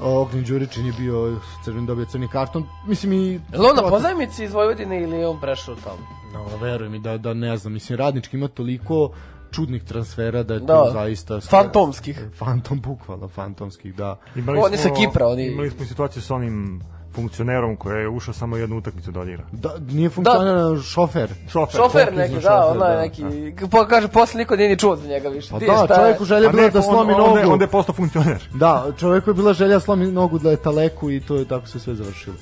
[0.00, 2.66] Ognin Đuričin je bio crven dobio crni karton.
[2.86, 3.32] Mislim i...
[3.32, 6.23] Je li on na pozajmici iz Vojvodine ili je on prešao tamo?
[6.34, 7.72] No, veruj mi da, da ne znam.
[7.72, 9.10] Mislim, Radnički ima toliko
[9.50, 10.66] čudnih transfera da je Da.
[10.66, 11.40] to zaista...
[11.40, 12.20] Fantomskih.
[12.34, 14.16] Fantom, bukvalno, fantomskih, da.
[14.36, 18.34] Imali On je sa Kipra, oni- Imali smo situaciju sa onim funkcionerom koji je ušao
[18.34, 19.44] samo jednu utakmicu da odigra.
[19.52, 21.28] da nije funkcionalno šofer.
[21.48, 21.76] Šofer.
[21.76, 23.22] Šofer Poklizni neki, da, šofer, ono je da, neki,
[23.68, 25.50] pa kaže, posle niko nije ni čuo za njega više.
[25.50, 26.00] Pa Di, da, šta je?
[26.00, 27.52] čovjeku želja bila da slomi on, nogu.
[27.52, 28.48] onda, je postao funkcioner.
[28.54, 31.66] Da, čovjeku je bila želja da slomi nogu da je taleku i to je tako
[31.66, 32.36] se sve završilo.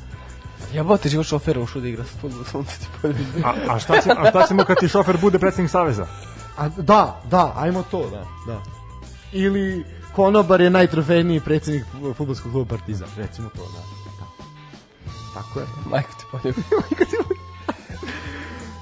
[0.73, 3.25] Jebote, život šofera ušao da igra futbol, sunce ti poljubi.
[3.45, 6.07] A, a, šta će, a šta ćemo kad ti šofer bude predsjednik Saveza?
[6.59, 8.63] A, da, da, ajmo to, da, da.
[9.33, 11.85] Ili Konobar je najtrofejniji predsjednik
[12.17, 13.81] futbolskog kluba Partizan, recimo to, da.
[14.19, 14.27] da.
[15.35, 15.67] Tako je.
[15.91, 16.63] Majko ti poljubi.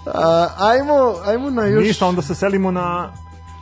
[0.06, 1.84] A, ajmo, ajmo na još...
[1.84, 3.12] Ništa, onda se selimo na...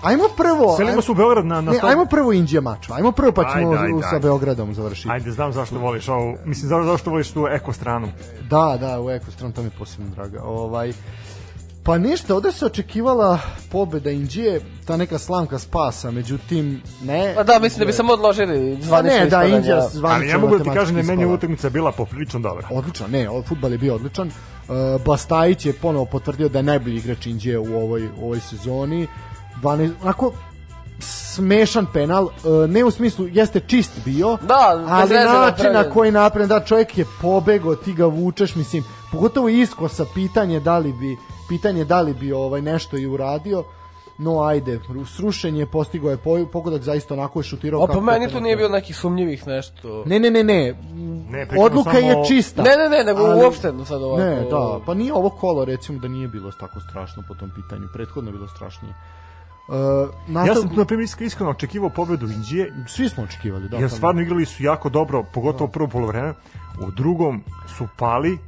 [0.03, 0.77] Ajmo prvo...
[0.77, 1.61] Selimo se u Beograd na...
[1.61, 2.97] na ne, ajmo prvo Indija mačva.
[2.97, 4.19] Ajmo prvo pa ćemo Ajde, ajde, u- sa.
[4.19, 5.09] Beogradom završiti.
[5.11, 6.37] Ajde, znam zašto voliš ovu...
[6.45, 8.09] Mislim, zašto, zašto voliš tu eko stranu.
[8.51, 10.43] Da, da, u Ekostran, to mi je posebno draga.
[10.43, 10.93] Ovaj,
[11.83, 13.39] pa ništa, ovde se očekivala
[13.73, 17.33] pobeda Indije, ta neka slamka spasa, međutim, ne.
[17.37, 19.45] Pa da, mislim da bi samo odložili Pa zvanično ne, da.
[19.45, 22.69] Indija Ali zvanično ja mogu da ti kažem da meni utakmica bila poprilično dobra.
[22.71, 24.29] Odličan, ne, ovaj fudbal je bio odličan.
[24.29, 29.07] Uh, Bastajić je ponovo potvrdio da je najbolji igrač Indije u ovoj, u ovoj sezoni.
[29.62, 30.33] 12, onako
[31.01, 32.31] smešan penal, uh,
[32.71, 36.99] ne u smislu jeste čist bio, Da, bez ali način na koji napravljen, da čovjek
[36.99, 41.16] je pobego, ti ga vučeš, mislim, pogotovo iskosa pitanje da li bi
[41.49, 43.64] pitanje da li bi ovaj nešto i uradio.
[44.21, 47.79] No ajde, srušen je, postigao je po- pogodak, zaista onako je šutirao.
[47.79, 50.03] A po kako meni to tu nije bilo nekih sumnjivih nešto.
[50.07, 50.75] Ne, ne, ne, ne.
[51.31, 52.62] Ne, Odluka samo je o- čista.
[52.62, 54.23] Ne, ne, ne, nego Ali- uopšte sad ovako.
[54.23, 57.88] Ne, da, pa nije ovo kolo recimo da nije bilo tako strašno po tom pitanju,
[57.92, 58.94] prethodno je bilo strašnije.
[59.69, 60.55] Uh, Ja nastav...
[60.57, 63.77] sam, na primjer, isk- iskreno očekivao pobedu Indije, Svi smo očekivali, da.
[63.77, 66.35] jer stvarno igrali su jako dobro, pogotovo prvo polovreme.
[66.81, 67.43] U drugom
[67.79, 68.39] su pali,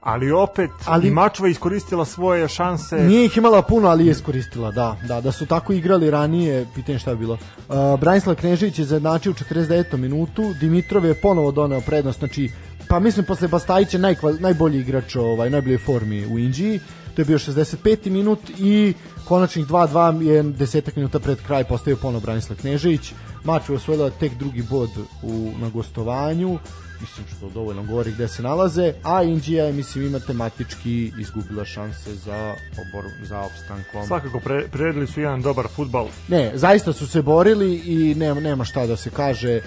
[0.00, 2.96] ali opet Ali- i Mačva iskoristila svoje šanse.
[2.96, 4.96] Nije ih imala puno, ali je iskoristila, da.
[5.08, 7.34] Da, da su tako igrali ranije, pitanje šta je bilo.
[7.34, 9.96] Uh, Branislav Knežević je zajednačio u 49.
[9.96, 12.50] minutu, Dimitrov je ponovo doneo prednost, znači,
[12.88, 16.80] pa mislim posle Bastajića najkval, najbolji igrač ovaj, najboljoj formi u Indiji,
[17.16, 18.10] to je bio 65.
[18.10, 23.12] minut i konačnih 2-2 je desetak minuta pred kraj postavio ponovo Branislav Knežević.
[23.44, 24.90] Mač je osvojila tek drugi bod
[25.22, 26.58] u, na gostovanju,
[27.00, 32.14] mislim što dovoljno govori gde se nalaze, a Indija je mislim i matematički izgubila šanse
[32.14, 34.06] za obor, za opstankom.
[34.06, 36.08] Svakako pre, priredili su jedan dobar futbal.
[36.28, 39.60] Ne, zaista su se borili i nema, nema šta da se kaže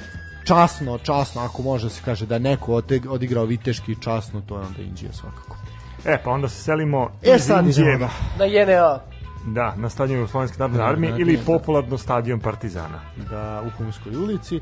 [0.44, 4.82] časno, časno, ako može da se kaže da neko odigrao viteški časno, to je onda
[4.82, 5.59] Indija svakako.
[6.06, 8.10] E, pa onda se selimo E iz sad Indije, da.
[8.40, 9.00] Na JNA.
[9.46, 11.44] da, na stadion Jugoslovenske narodne Da, armije da, ili da.
[11.44, 13.00] popularno stadion Partizana.
[13.30, 14.60] da u Humskoj ulici.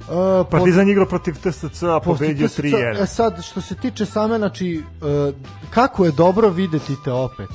[0.00, 0.06] Uh,
[0.50, 4.06] Partizan je igrao protiv TSC, a pobedio Postići 3 se- E sad, što se tiče
[4.06, 5.32] same, znači, e,
[5.70, 7.48] kako je dobro videti te opet.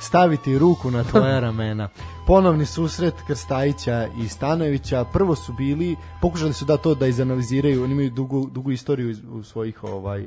[0.00, 1.88] Staviti ruku na tvoje ramena.
[2.26, 5.04] Ponovni susret Krstajića i Stanojevića.
[5.04, 9.24] Prvo su bili, pokušali su da to da izanaliziraju, oni imaju dugu, dugu istoriju iz-
[9.24, 10.26] u svojih ovaj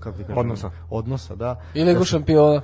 [0.00, 0.70] kako ti kažem, Odnosa.
[0.90, 1.60] Odnosa, da.
[1.74, 2.62] I Ligu šampiona.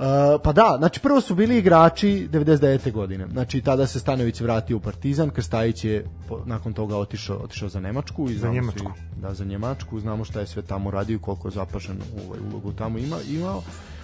[0.00, 0.06] Uh,
[0.44, 2.92] pa da, znači prvo su bili igrači 99.
[2.92, 3.26] godine.
[3.32, 7.80] Znači tada se Stanović vratio u Partizan, Krstajić je po, nakon toga otišao otišao za
[7.80, 8.78] Nemačku i znamo Njemačku.
[8.78, 12.38] Svi, da, za Njemačku, znamo šta je sve tamo radio, i koliko je zapažen ovaj
[12.50, 13.62] ulogu tamo ima imao.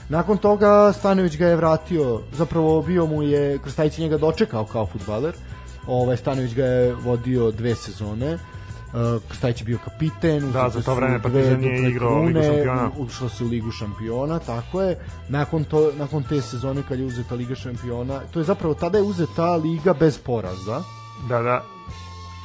[0.08, 4.86] Nakon toga Stanović ga je vratio, zapravo bio mu je Krstajić je njega dočekao kao
[4.86, 5.34] fudbaler.
[5.86, 8.38] Ovaj Stanović ga je vodio dve sezone.
[8.86, 12.90] Uh, Krstajić je bio kapiten, Da, za to vreme Partizan je duple igrao Ligu šampiona.
[12.98, 14.98] ušlo se u Ligu šampiona, tako je.
[15.28, 19.04] Nakon, to, nakon te sezone kad je uzeta Liga šampiona, to je zapravo tada je
[19.04, 20.82] uzeta Liga bez poraza,
[21.28, 21.62] Da, da.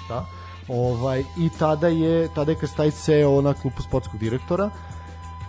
[0.10, 0.26] da?
[0.68, 4.70] Ovaj, I tada je, tada je Krstajić seo na klupu sportskog direktora.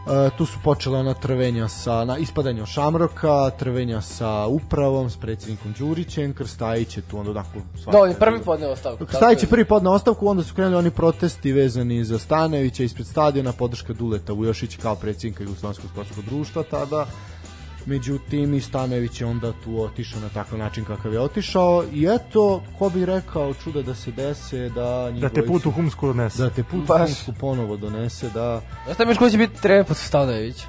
[0.07, 5.17] E, tu su počela ona trvenja sa na ispadanje od Šamroka, trvenja sa upravom, s
[5.17, 7.49] predsjednikom Đurićem, Krstajić je tu onda onako
[7.93, 9.07] Da, on je prvi podneo ostavku.
[9.07, 13.53] Krstajić je prvi podneo ostavku, onda su krenuli oni protesti vezani za Stanovića ispred stadiona,
[13.53, 17.07] podrška Duleta Vujošića kao predsjednika Jugoslovenskog sportskog društva tada.
[17.87, 22.63] Međutim, i Stanović je onda tu otišao na takav način kakav je otišao i eto,
[22.79, 26.43] ko bi rekao čuda da se dese da njih Da te put u Humsku donese.
[26.43, 27.01] da te put Baš.
[27.27, 27.37] Baš.
[27.41, 30.67] ponovo donese da Znaš šta miš ko će biti trener posle Stanojevića?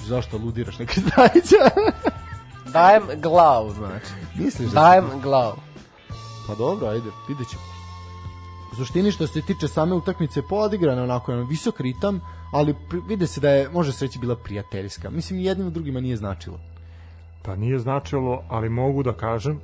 [0.00, 1.56] zašto ludiraš neke Krstajića
[2.66, 4.06] Dajem glavu, znači.
[4.38, 5.56] misliš da Dajem glavu.
[6.46, 7.62] Pa dobro, ajde, vidjet ćemo.
[8.74, 12.20] U suštini što se tiče same utakmice poodigrana onako jedan visok ritam,
[12.52, 12.74] ali
[13.08, 15.10] vide se da je, može se reći, bila prijateljska.
[15.10, 16.58] Mislim, jednim drugima nije značilo.
[17.42, 19.60] Pa nije značilo, ali mogu da kažem,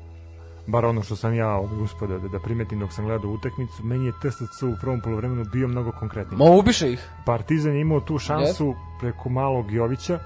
[0.66, 4.12] bar ono što sam ja ovaj, da, da primetim dok sam gledao utakmicu, meni je
[4.12, 6.38] TSC u prvom polovremenu bio mnogo konkretniji.
[6.38, 7.08] Ma ubiše ih.
[7.26, 10.18] Partizan je imao tu šansu preko malog Jovića,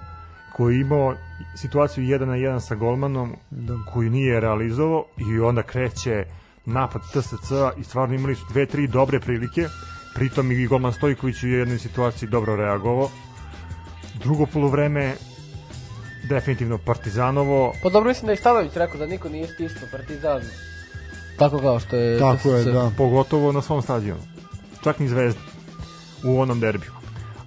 [0.57, 1.15] koji je imao
[1.57, 3.75] situaciju 1 na 1 sa golmanom, Da.
[3.93, 6.25] koju nije realizovao i onda kreće
[6.67, 9.69] napad TSC i stvarno imali su dve, tri dobre prilike,
[10.15, 13.11] pritom i golman Stojković u jednoj situaciji dobro reagovao.
[14.15, 15.15] Drugo polovreme
[16.29, 20.43] definitivno Partizanovo, Pa dobro mislim da je Stanović rekao da niko nije stisnuo Partizan.
[21.39, 22.19] Tako kao što je...
[22.19, 22.73] Tako je, TSC.
[22.73, 22.91] da.
[22.97, 24.21] pogotovo na svom stadionu.
[24.85, 25.41] Čak ni Zvezda
[26.25, 26.91] u onom derbiju.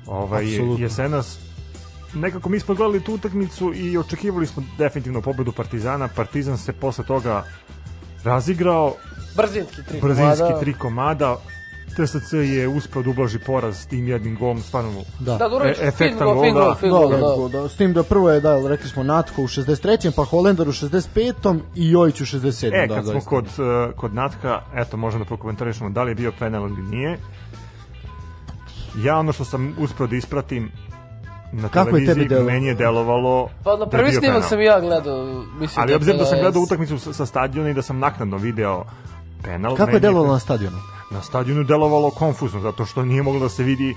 [0.06, 0.86] Ovaj Apsolutno.
[0.86, 1.48] Jesenas
[2.14, 6.08] nekako mi smo gledali tu utakmicu i očekivali smo definitivno pobedu Partizana.
[6.08, 7.44] Partizan se posle toga
[8.24, 8.96] razigrao,
[9.36, 10.60] Brzinski tri brzinski komada.
[10.60, 11.36] tri komada.
[11.96, 15.38] TSC je uspeo da ublaži poraz s tim jednim golom, stvarno Da.
[15.38, 16.76] Da, dobro, E- efektan gol, da.
[16.82, 17.26] gol, Dobar da.
[17.28, 17.70] gol, da.
[17.70, 20.12] S tim da prvo je, da, rekli smo Natko u 63.
[20.12, 21.34] pa Holendar u 65.
[21.76, 22.68] i Jojić u 67.
[22.76, 23.30] E, da, kad smo zaista.
[23.30, 23.56] kod, uh,
[23.96, 27.18] kod Natka, eto, možemo da prokomentarišemo da li je bio penal ili nije.
[28.98, 30.72] Ja ono što sam uspeo da ispratim
[31.52, 32.50] na Kako je tebi delovalo?
[32.50, 34.50] meni je delovalo Pa na da prvi bio snimak penal.
[34.50, 35.26] sam ja gledao.
[35.60, 38.84] Mislim Ali obzirom da sam gledao utakmicu sa, sa stadiona i da sam naknadno video
[39.44, 40.78] penal, Kako je delovalo na stadionu?
[41.12, 43.96] Na stadionu delovalo konfuzno, zato što nije moglo da se vidi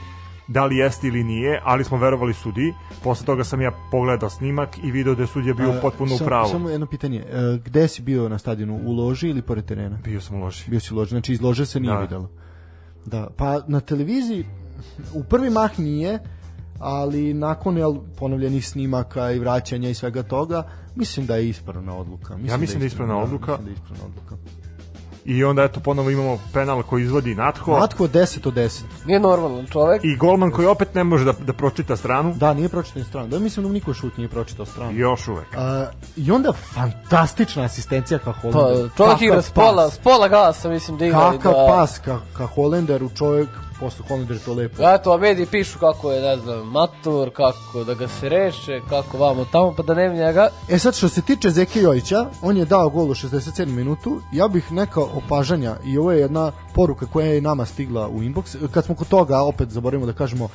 [0.48, 2.74] da li jeste ili nije, ali smo verovali sudi.
[3.02, 6.18] Posle toga sam ja pogledao snimak i video da je sudija bio A, potpuno u
[6.18, 6.48] sam- pravu.
[6.48, 7.24] Samo jedno pitanje, e,
[7.64, 9.98] gde si bio na stadionu, u loži ili pored terena?
[10.04, 10.64] Bio sam loži.
[10.66, 12.00] Bio si u loži, znači iz lože se nije Da.
[12.00, 12.30] videlo.
[13.06, 14.46] Da, pa na televiziji
[15.14, 16.18] u prvi mah nije,
[16.80, 20.62] ali nakon jel, ponovljenih snimaka i vraćanja i svega toga,
[20.94, 22.34] mislim da je ispravna odluka.
[22.36, 23.52] Mislim Ja mislim da je ispravna odluka.
[23.52, 24.36] Mislim da je ispravna odluka.
[25.24, 27.78] I onda eto ponovo imamo penal koji izvodi Natho.
[27.78, 28.82] Matko 10 od 10.
[29.06, 30.04] Nije normalan čovek.
[30.04, 32.34] I golman koji opet ne može da, da pročita stranu.
[32.34, 33.28] Da, nije pročitao stranu.
[33.28, 34.98] Da, mislim da niko šut nije pročitao stranu.
[34.98, 35.46] Još uvek.
[35.56, 38.88] A, I onda fantastična asistencija ka Pa, Holenderu.
[38.96, 41.30] čovjek Kakav igra s pola, s pola gasa, mislim da igra.
[41.32, 41.66] Kakav da...
[41.68, 43.48] pas ka, ka Holenderu, čovjek,
[43.80, 44.82] posle Holender to lepo.
[44.82, 49.18] Eto, a mediji pišu kako je, ne znam, matur, kako da ga se reše, kako
[49.18, 50.48] vamo tamo, pa da nema njega.
[50.68, 54.20] E sad što se tiče Zeke Jojića, on je dao gol u 67 minutu.
[54.32, 58.68] Ja bih neka opažanja i ovo je jedna poruka koja je nama stigla u inbox.
[58.70, 60.48] Kad smo kod toga, opet zaboravimo da kažemo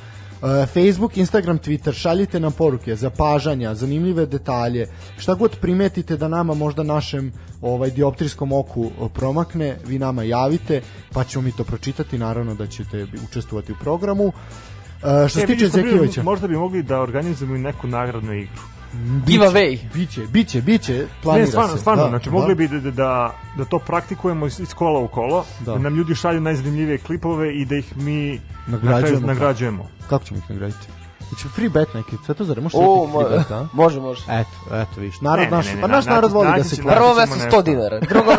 [0.66, 4.86] Facebook, Instagram, Twitter, šaljite nam poruke, zapažanja, zanimljive detalje,
[5.18, 10.82] šta god primetite da nama možda našem ovaj dioptrijskom oku o, promakne, vi nama javite,
[11.12, 14.32] pa ćemo mi to pročitati, naravno da ćete učestvovati u programu.
[15.24, 18.75] E, što se E, tiče Jojića, Možda bi mogli da organizujemo i neku nagradnu igru.
[19.26, 19.78] Giveaway.
[19.94, 21.80] biće, biće, biće, planira Ne, stvarno, se.
[21.80, 22.30] stvarno, Da, znači da.
[22.30, 25.72] mogli bi da, da, da, da to praktikujemo iz, iz kola u kolo, Da.
[25.72, 25.78] da.
[25.78, 29.26] nam ljudi šalju najzanimljivije klipove i da ih mi na kraju Nagrađujemo.
[29.26, 29.88] nagrađujemo.
[30.08, 30.86] Kako ćemo ih nagraditi?
[31.28, 33.66] Znači free bet neki, sve to zare, može O, free bet, a?
[33.72, 34.22] može, može.
[34.22, 35.20] Eto, eto, viš.
[35.20, 36.96] Narod Ne, naš, ne, ne, pa naš narod voli da se kladi.
[36.96, 37.56] Prvo nešto.
[37.56, 38.30] 100 dinara, drugo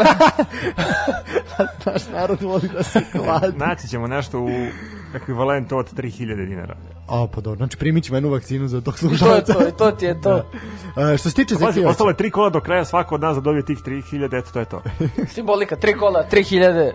[1.86, 3.58] Naš narod voli da se kladi.
[3.58, 4.50] Naći ćemo nešto u
[5.16, 6.76] ekvivalentu od 3000 dinara.
[7.08, 9.54] A, pa dobro, znači primit ćemo jednu vakcinu za tog I to je slušalca.
[9.54, 10.38] to, i to ti je to.
[11.14, 13.36] E, što se tiče Pazi, Zekijevića, ostalo je tri kola do kraja, svako od nas
[13.36, 14.82] da dobije tih 3000, eto to je to.
[15.34, 16.92] Simbolika, tri kola, 3000,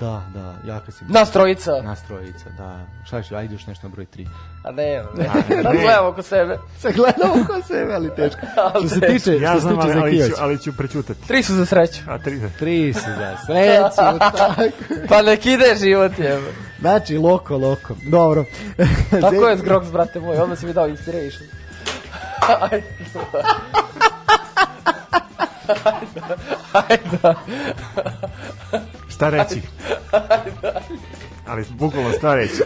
[0.00, 1.04] da, da, jaka si.
[1.08, 1.72] nas trojica.
[1.82, 2.86] Nastrojica, da.
[3.04, 4.26] Šta ćeš, ajde još nešto na broj 3.
[4.64, 5.62] A ne, ne, ne.
[5.62, 6.58] da gledamo oko sebe.
[6.78, 8.40] Se gledamo ko sebe, ali teško.
[8.74, 11.28] Ali Što se tiče, Ja što se tiče ali, ali, ću, ali ću prećutati.
[11.28, 12.00] Tri su za sreću.
[12.08, 14.62] A tri, Tri su za sreću, tako.
[15.08, 16.52] Pa nek ide život, jebe.
[16.80, 17.94] Znači, loko, loko.
[18.06, 18.44] Dobro.
[19.20, 21.48] Tako je Zgrox, brate moj, odmah si mi dao inspiration.
[22.60, 22.82] Ajde.
[26.72, 27.34] Ajde.
[29.18, 29.62] Šta reći?
[31.50, 32.62] Ali bukvalno šta reći?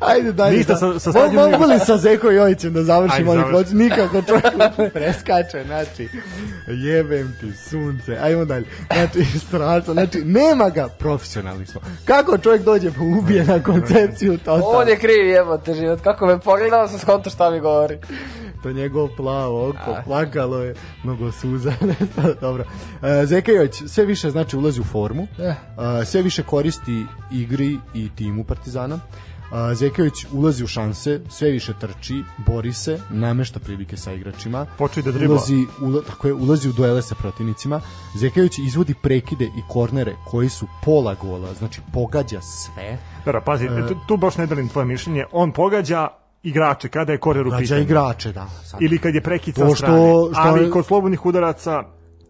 [0.00, 0.52] Ajde, daj.
[0.52, 0.78] Ništa, da.
[0.78, 3.72] sa- sa stadiona- Mogu li sa Zeko Jojićem da završimo ovaj proces?
[3.72, 4.44] Nikako čovjek
[4.92, 6.08] preskače, znači,
[6.68, 8.16] jebem ti sunce.
[8.16, 8.66] Ajmo dalje.
[8.88, 11.80] Znači, strašno, znači, nema ga, profesionalni smo.
[12.04, 14.64] Kako čovjek dođe pa ubije na koncepciju totalno?
[14.66, 17.98] On je kriv jebote život, kako me pogledao sam skonto šta mi govori.
[18.62, 21.72] To njegovo plavo oko, plakalo je, mnogo suza.
[22.40, 22.64] Dobro.
[23.02, 25.54] E, Zeka Jojić sve više znači ulazi u formu, Eh.
[26.00, 28.98] e, sve više koristi igri i timu Partizana.
[29.74, 34.66] Zekajović ulazi u šanse, sve više trči, bori se, namešta prilike sa igračima.
[34.78, 35.34] Počeo da dribla.
[35.34, 37.80] Ulazi, ula, tako je, ulazi u duele sa protivnicima.
[38.14, 42.98] Zekajović izvodi prekide i kornere koji su pola gola, znači pogađa sve.
[43.24, 45.24] Vera, pazi, tu, tu baš ne delim tvoje mišljenje.
[45.32, 46.08] On pogađa
[46.42, 47.80] igrače kada je korer u Gađa pitanju.
[47.82, 48.46] igrače, da.
[48.64, 48.82] Sad.
[48.82, 49.98] Ili kad je prekid sa To što- strane.
[50.32, 51.82] što Ali kod slobodnih udaraca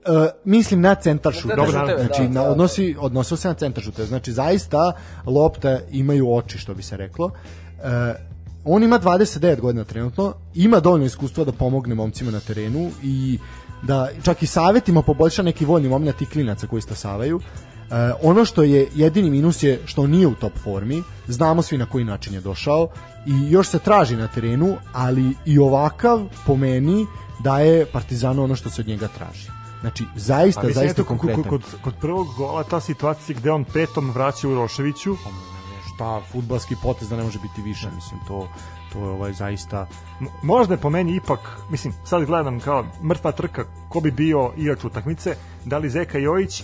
[0.07, 1.51] Uh, mislim na centar šut.
[1.51, 2.51] centar šuteve, znači da, na, da.
[2.51, 4.07] odnosi odnosio se na centar šuteve.
[4.07, 4.93] Znači zaista
[5.27, 7.27] lopta imaju oči što bi se reklo.
[7.27, 7.83] Uh,
[8.65, 13.39] on ima 29 godina trenutno, ima dovoljno iskustva da pomogne momcima na terenu i
[13.83, 17.41] da čak i savetima poboljša neki voljni moment i klinaca koji stasavaju.
[17.91, 21.87] E, ono što je jedini minus je što nije u top formi, znamo svi na
[21.87, 22.89] koji način je došao
[23.27, 27.07] i još se traži na terenu, ali i ovakav po meni
[27.45, 29.60] daje Partizanu ono što se od njega traži.
[29.81, 31.43] Znači, zaista, A zaista konkretan.
[31.43, 35.17] kod, kod prvog gola ta situacija gde on petom vraća Uroševiću,
[35.95, 38.49] šta, futbalski potez da ne može biti više, mislim, to,
[38.93, 39.87] to je ovaj zaista...
[40.43, 44.85] možda je po meni ipak, mislim, sad gledam kao mrtva trka, ko bi bio igrač
[44.85, 46.63] utakmice, da li Zeka Jojić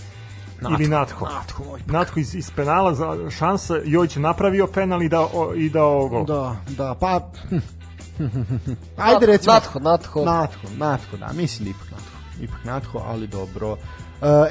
[0.71, 1.25] ili Natho.
[1.25, 5.69] Natho, oj, Natho iz, iz penala za šansa, Jojić je napravio penal i dao, i
[5.69, 6.25] dao gol.
[6.25, 7.31] Da, da, pa...
[8.97, 9.53] Ajde recimo...
[9.53, 10.25] Natho, Natho.
[10.25, 12.16] Natho, Natho, da, mislim da ipak Natho.
[12.39, 13.77] Ipak Natho, ali dobro.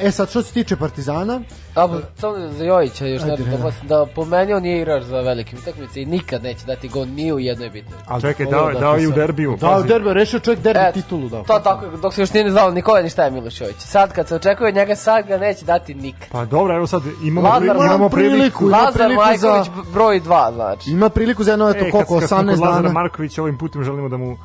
[0.01, 1.41] E sad, što se tiče Partizana,
[1.75, 4.79] A, pa, samo za Jojića još Ajde, nešto da, posljedam, da po meni on nije
[4.79, 7.99] igrač za velike utakmice i nikad neće dati gol ni u jednoj bitnoj.
[8.07, 9.51] ali Čekaj, dao, da dao i u derbiju.
[9.51, 9.89] Da, u pazi.
[9.89, 11.43] derbi, rešio čovjek derbi E, titulu, da.
[11.43, 13.77] To tako, dok se još nije ni znao Nikola ni šta je Miloš Jović.
[13.79, 16.29] Sad kad se očekuje njega, sad ga neće dati nikad.
[16.31, 18.67] Pa dobro, evo sad imamo, Lazar, imamo imamo priliku.
[18.67, 20.91] Lazar priliku Majković za- broj 2, znači.
[20.91, 22.93] Ima priliku za jedno, eto, E, koliko, kad, kad smo 18 kod Lazara dana.
[22.93, 24.37] Markovića ovim putem želimo da mu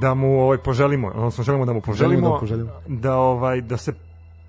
[0.00, 2.70] da mu ovaj poželimo, odnosno želimo da mu poželimo, Želimo da poželimo.
[2.88, 3.92] da ovaj da se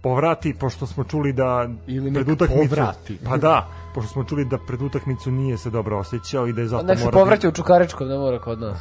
[0.02, 3.18] povrati pošto smo čuli da Ili pred utakmicu povrati.
[3.26, 6.68] pa da pošto smo čuli da pred utakmicu nije se dobro osjećao i da je
[6.68, 8.80] zato Nek se morao povraća u Čukaričkom, ne mora kod nas.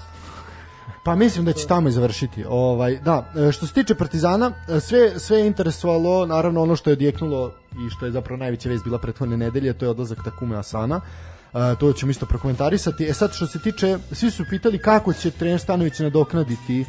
[1.04, 2.44] Pa mislim da će tamo i završiti.
[2.48, 6.90] Ovaj, da, e, što se tiče Partizana, e, sve, sve je interesovalo, naravno ono što
[6.90, 7.50] je odjeknulo
[7.86, 10.96] i što je zapravo najveća vest bila prethodne nedelje, to je odlazak Takume Asana.
[10.96, 11.41] E,
[11.80, 13.04] to ćemo isto prokomentarisati.
[13.04, 16.84] E sad što se tiče, svi su pitali kako će trener Stanović nadoknaditi e,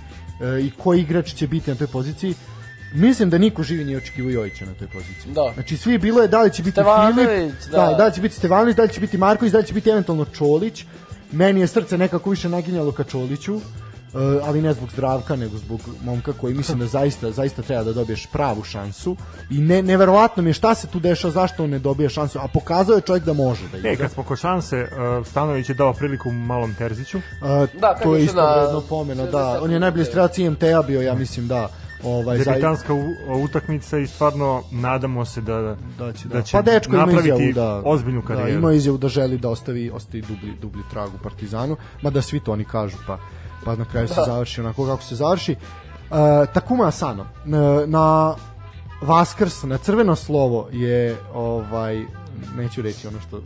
[0.62, 2.36] i koji igrač će biti na toj poziciji.
[2.94, 5.34] Mislim da niko živi nije očekivao Jojića na toj poziciji.
[5.34, 5.52] Da.
[5.54, 7.78] Znači svi bilo je da li će biti Stevanović, Filip, da.
[7.78, 9.90] da, da li će biti Stevanović, da li će biti Marković, da li će biti
[9.90, 10.86] eventualno Čolić.
[11.32, 13.60] Meni je srce nekako više naginjalo ka Čoliću.
[14.14, 17.94] Uh, ali ne zbog zdravka, nego zbog momka koji mislim da zaista, zaista treba da
[17.94, 19.16] dobiješ pravu šansu
[19.50, 22.48] i ne, neverovatno mi je šta se tu dešava, zašto on ne dobije šansu, a
[22.48, 23.92] pokazao je čovjek da može da igra.
[23.92, 24.88] E, kad smo kod šanse,
[25.20, 27.18] uh, Stanović je dao priliku malom Terziću.
[27.18, 29.38] Uh, Da, to je isto na vredno pomena, da.
[29.38, 31.70] 60 On je najbolji strelac IMT-a bio, ja mislim da
[32.04, 36.34] ovaj, za, Debitanska u- utakmica i stvarno nadamo se da, da će, da.
[36.34, 38.60] da će pa dečko ima napraviti izjavu da ozbiljnu Da, karijeru.
[38.60, 42.52] ima izjavu da želi da ostavi ostavi dublji dublji trag u Partizanu, mada svi to
[42.52, 43.18] oni kažu, pa
[43.66, 45.56] pa na kraju se završi onako kako se završi.
[45.56, 46.18] Uh,
[46.54, 48.36] Takuma Asano na, na
[49.02, 52.06] Vaskrs na crveno slovo je ovaj
[52.56, 53.42] neću reći ono što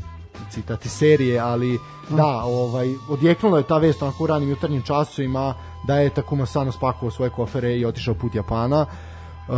[0.52, 5.54] citati serije, ali da, ovaj odjeknula je ta vest onako u ranim jutarnjim časovima
[5.88, 8.86] da je Takuma Asano spakovao svoje kofere i otišao put Japana.
[9.48, 9.56] Uh,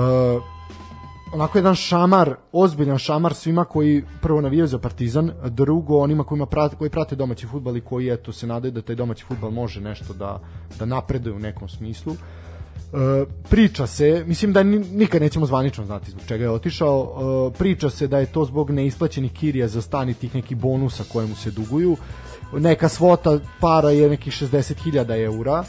[1.33, 6.75] onako jedan šamar, ozbiljan šamar svima koji prvo navijaju za Partizan, drugo onima kojima prate,
[6.75, 10.13] koji prate domaći fudbal i koji eto se nadaju da taj domaći fudbal može nešto
[10.13, 10.39] da
[10.79, 12.13] da napreduje u nekom smislu.
[12.13, 17.13] E, priča se, mislim da ni- nikad nećemo zvanično znati zbog čega je otišao,
[17.53, 21.03] e, priča se da je to zbog neisplaćenih kirija za stan i tih nekih bonusa
[21.13, 21.97] koje mu se duguju.
[22.53, 25.63] Neka svota para je nekih 60.000 eura.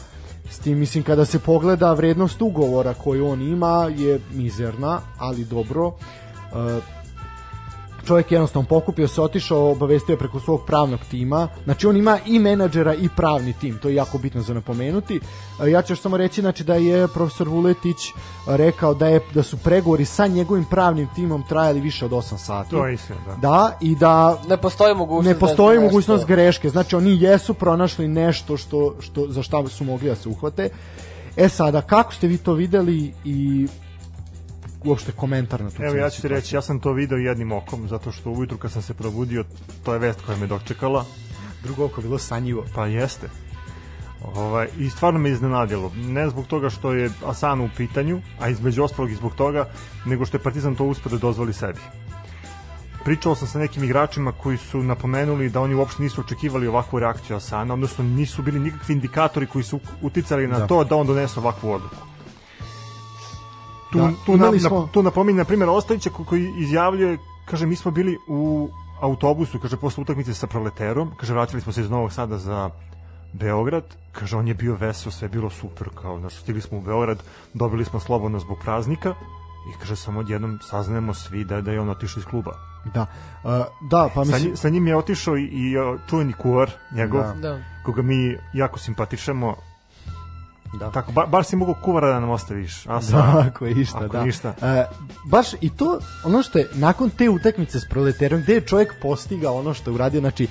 [0.51, 5.91] S tim, mislim, kada se pogleda vrednost ugovora koju on ima je mizerna, ali dobro.
[5.91, 7.00] E,
[8.05, 11.47] čovjek je jednostavno pokupio se, otišao, obavestio preko svog pravnog tima.
[11.63, 15.19] Znači on ima i menadžera i pravni tim, to je jako bitno za napomenuti.
[15.63, 17.97] E, Ja ću još samo reći znači da je profesor Vuletić
[18.47, 22.69] rekao da je da su pregovori sa njegovim pravnim timom trajali više od 8 sati.
[22.69, 23.35] To je istina, da.
[23.35, 26.69] Da, i da Ne postoji mogućnost ne postoji da mogućnost nešto- greške.
[26.69, 30.69] Znači oni jesu pronašli nešto što, što za šta su mogli da se uhvate.
[31.37, 33.67] E sada, kako ste vi to videli i
[34.83, 37.87] uopšte komentar na tu Evo ja ću ti reći, ja sam to video jednim okom,
[37.87, 39.45] zato što ujutru kad sam se probudio,
[39.83, 41.05] to je vest koja me dočekala,
[41.63, 42.65] Drugo oko bilo sanjivo.
[42.75, 43.29] pa jeste.
[44.35, 45.91] Ovaj, I stvarno me iznenadilo.
[45.95, 49.69] Ne zbog toga što je Asano u pitanju, a između ostalog i zbog toga,
[50.05, 51.79] nego što je Partizan to uspio da dozvoli sebi.
[53.05, 57.35] Pričao sam sa nekim igračima koji su napomenuli da oni uopšte nisu očekivali ovakvu reakciju
[57.35, 60.67] Asana, odnosno nisu bili nikakvi indikatori koji su uticali na Da.
[60.67, 62.10] to da on donese ovakvu odluku.
[63.91, 67.75] Tu, Da, tu, na, na, tu napominje, na primjer, Ostojića ko- koji izjavljuje, kaže, mi
[67.75, 68.69] smo bili u
[69.01, 72.69] autobusu, kaže, posle utakmice sa proleterom, kaže, vraćali smo se iz Novog Sada za
[73.33, 76.81] Beograd, kaže, on je bio veseo, sve je bilo super, kao, znaš, stigli smo u
[76.81, 77.23] Beograd,
[77.53, 79.09] dobili smo slobodno zbog praznika,
[79.69, 82.51] i kaže, samo odjednom saznajemo svi da, da je on otišao iz kluba.
[82.93, 83.05] Da.
[83.43, 83.49] Uh,
[83.89, 84.51] da, pa Sa, mislim...
[84.51, 85.73] nji- sa njim je otišao i, i
[86.09, 87.33] čuveni kuvar njegov, Da.
[87.33, 87.59] Da.
[87.85, 88.15] koga mi
[88.53, 89.55] jako simpatišemo,
[90.79, 90.91] Da.
[90.91, 94.17] tako, ba, bar si mogu kuvara da nam ostaviš, a sa, Ako je išta, Ako
[94.17, 94.23] da.
[94.23, 94.53] ništa.
[94.61, 94.85] E,
[95.25, 99.59] baš i to, ono što je, nakon te utakmice s proleterom, gde je čovjek postigao
[99.59, 100.47] ono što je uradio, znači,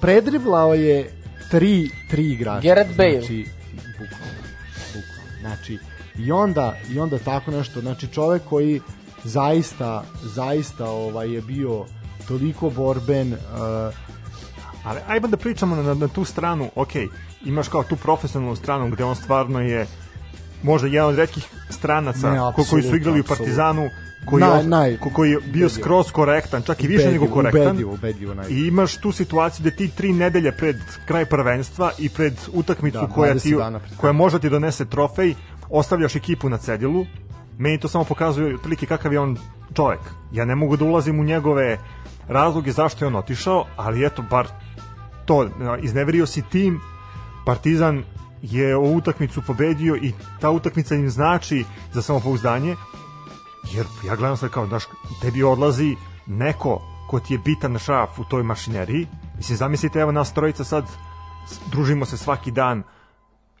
[0.00, 1.12] predriblao je
[1.50, 2.68] tri, tri igrača.
[2.68, 3.20] Gareth Bale.
[3.20, 3.46] Znači,
[3.76, 4.42] bukvalno,
[4.86, 5.40] bukvalno.
[5.40, 5.78] Znači,
[6.18, 8.80] i onda, i onda tako nešto, znači čovjek koji
[9.24, 11.84] zaista, zaista ovaj, je bio
[12.28, 13.38] toliko borben, uh,
[14.86, 16.92] Ali ajmo da pričamo na, na tu stranu, ok,
[17.44, 19.86] imaš kao tu profesionalnu stranu gde on stvarno je
[20.62, 23.24] možda jedan od retkih stranaca Ne, ko, koji su igrali u.
[23.24, 23.88] Partizanu
[24.26, 27.62] koji, Naj- naj- ko, koji je bio skroz korektan, čak i više nego korektan.
[27.62, 28.46] Ubedljivo, ubedljivo, naj...
[28.50, 30.76] I imaš tu situaciju da ti tri nedelje pred
[31.06, 33.56] kraj prvenstva i pred utakmicu Da, koja, 20 ti,
[33.96, 35.34] koja može ti donese trofej,
[35.70, 37.06] ostavljaš ekipu na cedilu.
[37.58, 39.36] Meni to samo pokazuje otprilike kakav je on
[39.74, 40.00] čovek.
[40.32, 41.78] Ja ne mogu da ulazim u njegove
[42.28, 44.46] razloge zašto je on otišao, ali eto, bar
[45.26, 46.80] to, a, izneverio si tim,
[47.46, 48.04] Partizan
[48.42, 52.76] je ovu utakmicu pobedio i ta utakmica im znači za samopouzdanje,
[53.72, 54.84] jer ja gledam sad kao, znaš,
[55.22, 55.96] tebi odlazi
[56.26, 59.06] neko ko ti je bitan šaf u toj mašineriji,
[59.36, 60.84] mislim, zamislite, evo nas trojica sad,
[61.70, 62.82] družimo se svaki dan,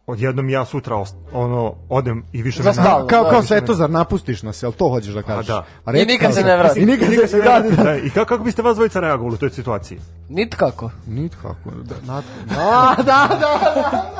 [0.06, 3.06] odjednom ja sutra ost, ono, odem i više me- stalno.
[3.06, 5.46] kao, da, kao Svetozar, napustiš nas, jel to hoćeš da kažeš?
[5.46, 5.64] da.
[5.84, 6.80] A I nikad se ne vrati.
[6.80, 7.76] I nikad, Nikad se ne ne vrati.
[7.76, 9.98] da, I kako, kako biste vas dvojica reagovali u toj situaciji?
[10.28, 10.90] Nitkako.
[11.06, 11.70] Nikako.
[11.82, 14.14] Da, na, da, da, da, da.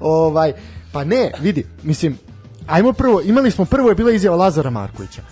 [0.00, 0.52] ovaj,
[0.92, 2.18] pa ne, vidi, mislim,
[2.66, 5.22] ajmo prvo, imali smo prvo je bila izjava Lazara Markovića.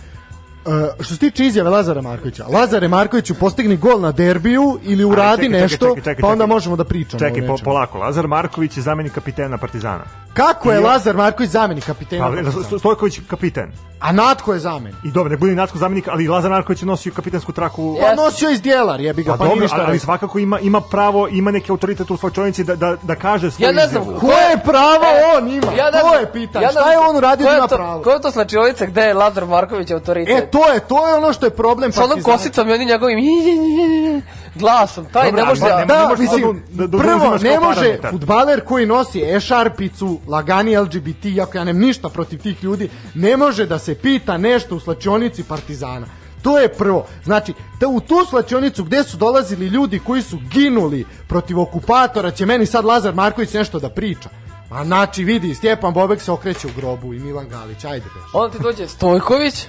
[0.65, 5.43] E, što se tiče izjave Lazara Markovića, Lazare Markoviću postigni gol na derbiju ili uradi
[5.43, 7.19] čekaj, nešto, čekaj, čekaj, pa onda možemo da pričamo.
[7.19, 10.03] Čekaj, po, polako, Lazar Marković je zamenik kapitena Partizana.
[10.33, 12.25] Kako je Lazar Marković zamenik kapitena?
[12.25, 12.79] Ali, Partizana?
[12.79, 13.71] Stojković kapiten.
[13.99, 14.95] A Natko je zamenik.
[15.03, 17.95] I dobro, ne bude Natko zamenik, ali Lazar Marković je nosio kapitensku traku.
[17.95, 18.15] Pa Jeste.
[18.17, 21.51] nosio iz djelar, jebi ga, Pa, pa, dobro, ništa ali, svakako ima ima pravo, ima
[21.51, 24.19] neki autoritet u slačionici da, da, da kaže svoju Ja ne znam, izjavu.
[24.19, 25.71] Koje pravo E, on ima?
[25.73, 26.63] ja ne to znam- je pitanje.
[26.63, 28.01] ja ne Šta je on uradio da ima to- pravo?
[28.01, 30.43] Ko je to slačiolica gde je Lazar Marković autoritet?
[30.43, 33.19] E, to je, to je ono što je problem Sa onom kosicom i onim njegovim
[34.55, 35.05] glasom.
[35.05, 35.77] Taj Dobro, ne može da...
[35.77, 38.11] ne- Da, mislim, da- da prvo, uzimaš ne može parametar.
[38.11, 43.65] futbaler koji nosi ešarpicu, lagani LGBT, iako ja nemam ništa protiv tih ljudi, ne može
[43.65, 46.07] da se pita nešto u slačionici Partizana.
[46.41, 47.05] To je prvo.
[47.23, 52.45] Znači, da u tu slačionicu gde su dolazili ljudi koji su ginuli protiv okupatora, će
[52.45, 54.29] meni sad Lazar Marković nešto da priča.
[54.69, 58.23] A znači, vidi, Stjepan Bobek se okreće u grobu i Milan Galić, ajde beš.
[58.33, 59.67] Onda ti dođe Stojković,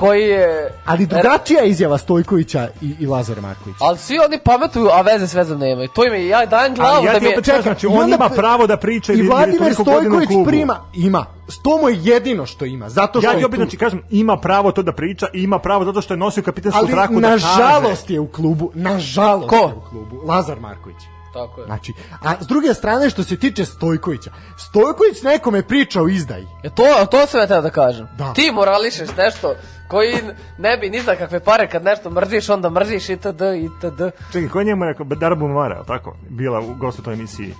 [0.00, 0.72] koji je...
[0.84, 3.78] Ali drugačija izjava Stojkovića i, i Lazara Markovića.
[3.80, 5.88] Ali svi oni pametuju, a veze s vezom nemaju.
[5.88, 7.42] To im je, ja dajem glavu Ali ja da mi je...
[7.42, 11.26] kažem, znači, on ima pravo da priča I Vladimir Stojković prima, ima.
[11.62, 12.88] To mu je jedino što ima.
[12.88, 15.84] Zato što Ja ti opet znači kažem, ima pravo to da priča i ima pravo
[15.84, 17.46] zato što je nosio kapitensku Ali traku da kaže.
[17.46, 19.56] nažalost je u klubu, nažalost Ko?
[19.56, 20.22] je u klubu.
[20.26, 21.19] Lazar Marković.
[21.32, 21.66] Tako je.
[21.66, 26.46] Znači, a s druge strane što se tiče Stojkovića, Stojković nekome priča o izdaji.
[26.62, 28.08] E to, to sam ja teo da kažem.
[28.18, 28.32] Da.
[28.32, 29.54] Ti morališeš nešto
[29.88, 30.14] koji
[30.58, 33.26] ne bi ni za kakve pare kad nešto mrziš, onda mrziš itd.
[33.64, 34.02] itd.
[34.32, 35.06] Čekaj, ko je njemu rekao?
[35.10, 36.16] Je li tako?
[36.28, 37.54] Bila u gostu toj emisiji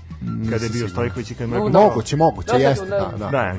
[0.51, 1.69] kada je bio Stojković i kada je rekao...
[1.69, 1.79] da.
[1.79, 3.29] Moguće, moguće, Da, sad jeste, ne- da, da.
[3.29, 3.55] Da,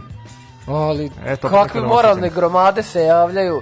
[0.67, 2.35] Ali Eto, kakve moralne osjećam.
[2.39, 3.61] gromade se javljaju.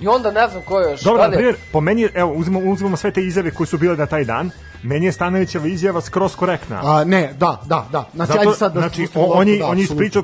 [0.00, 1.00] I onda ne znam ko još.
[1.00, 3.66] Dobro, da na je- primjer, po meni, je- evo, uzmemo, uzmemo sve te izjave koje
[3.66, 4.50] su bile na taj dan,
[4.82, 6.80] meni je Stanovićeva izjava skroz korektna.
[6.84, 8.08] A, ne, da, da, da.
[8.14, 10.22] Znači, Zato, ajde sad da znači, spustimo o- loptu, on, je, da, on je ispričao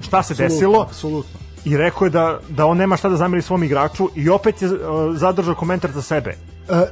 [0.00, 1.40] šta se Apsolutno, desilo Apsolutno.
[1.64, 4.68] i rekao je da, da on nema šta da zameri svom igraču i opet je
[4.68, 4.76] uh,
[5.12, 6.30] zadržao komentar za sebe.
[6.30, 6.36] E,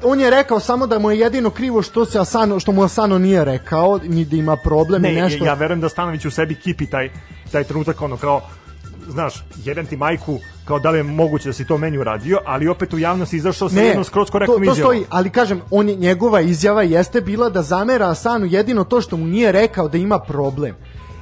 [0.05, 3.19] on je rekao samo da mu je jedino krivo što se Asano što mu Asano
[3.19, 5.45] nije rekao ni da ima problem Ne, i nešto.
[5.45, 7.11] ja verujem da Stanović u sebi kipi taj,
[7.53, 8.41] taj trenutak, ono kao,
[9.09, 12.69] znaš, jedan ti majku, kao da li je moguće da si to meni uradio, ali
[12.69, 14.81] opet u javnosti izašao sa jednom skroz to, korektnom to izjavom.
[14.81, 19.17] stoji, ali kažem, on je, njegova izjava jeste bila da zamera Asanu jedino to što
[19.17, 20.77] mu nije rekao da ima problem.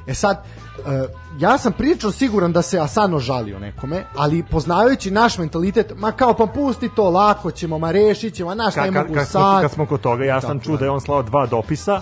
[0.07, 0.45] E sad,
[0.87, 1.07] e,
[1.39, 6.35] ja sam pričao siguran da se Asano žalio nekome, ali poznavajući naš mentalitet, ma kao
[6.35, 9.41] pa pusti to, lako ćemo, ma rešit ćemo, naš Ka, ne ka, mogu kad, smo,
[9.41, 9.63] sad.
[9.63, 10.79] kad smo kod toga, ja sam čuo da.
[10.79, 12.01] da je on slao dva dopisa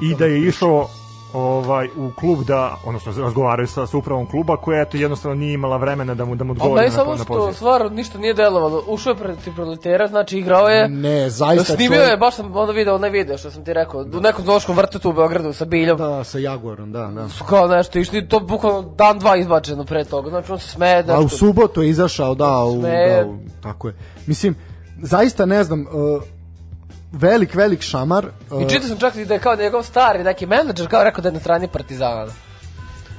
[0.00, 0.88] i da je išao
[1.32, 5.76] ovaj u klub da odnosno razgovaraju sa, sa upravom kluba koja eto jednostavno nije imala
[5.76, 7.52] vremena da mu da mu odgovori na, samo na što poziv.
[7.52, 8.84] stvar ništa nije delovalo.
[8.86, 10.88] Ušao je protiv proletera, znači igrao je.
[10.88, 14.00] Ne, zaista Snimio čovjek- je, baš sam onda video onaj video što sam ti rekao,
[14.00, 15.98] u nekom zoološkom vrtetu u Beogradu sa biljom.
[15.98, 17.28] Da, sa Jaguarom, da, da.
[17.28, 20.30] Su kao nešto išli, to bukvalno dan dva izbačeno pre toga.
[20.30, 23.94] Znači on se smeje A u subotu je izašao, da, u, da, u, tako je.
[24.26, 24.54] Mislim,
[25.02, 26.22] zaista ne znam, uh,
[27.12, 28.26] velik, velik šamar.
[28.60, 31.28] I čitao sam čak i da je kao njegov stari neki menadžer kao rekao da
[31.28, 32.26] je na strani Partizana.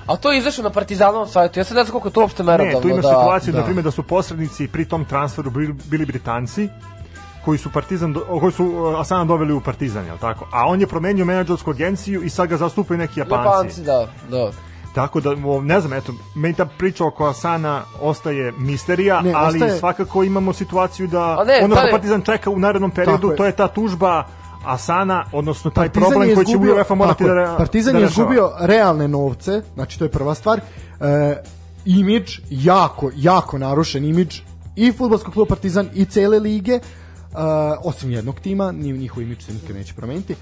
[0.08, 1.60] A to je izašlo na Partizanovom sajtu.
[1.60, 2.80] Ja sad ne znam koliko je to uopšte merodavno.
[2.80, 3.10] Ne, tu imaš da...
[3.10, 3.60] situaciju, da.
[3.60, 6.70] na primjer, da su posrednici pri tom transferu bili, bili Britanci,
[7.46, 10.48] koji su Partizan do- koji su uh, Asana doveli u Partizan, je tako?
[10.52, 13.48] A on je promenio menadžersku agenciju i sad ga zastupaju neki Japanci.
[13.48, 14.52] Japanci, da, da.
[14.90, 15.30] Tako da,
[15.64, 20.54] ne znam, eto, meni ta priča oko Asana ostaje misterija, Ne, ali ostaje- svakako imamo
[20.54, 21.92] situaciju da ne, ono pa što ne.
[21.92, 23.36] Partizan čeka u narednom periodu, je.
[23.36, 24.24] to je ta tužba
[24.66, 27.94] Asana, odnosno taj Partizan problem je koji će izgubio- UEFA morati da, je, re- Partizan
[27.94, 28.22] da je rešava.
[28.24, 30.60] izgubio realne novce, znači to je prva stvar.
[31.00, 31.36] E,
[31.86, 34.40] imidž, jako, jako narušen imidž
[34.76, 36.80] i futbolskog kluba Partizan i cele lige, e,
[37.84, 40.34] osim jednog tima, ni njihov imidž se nikad neće promeniti.
[40.34, 40.36] E,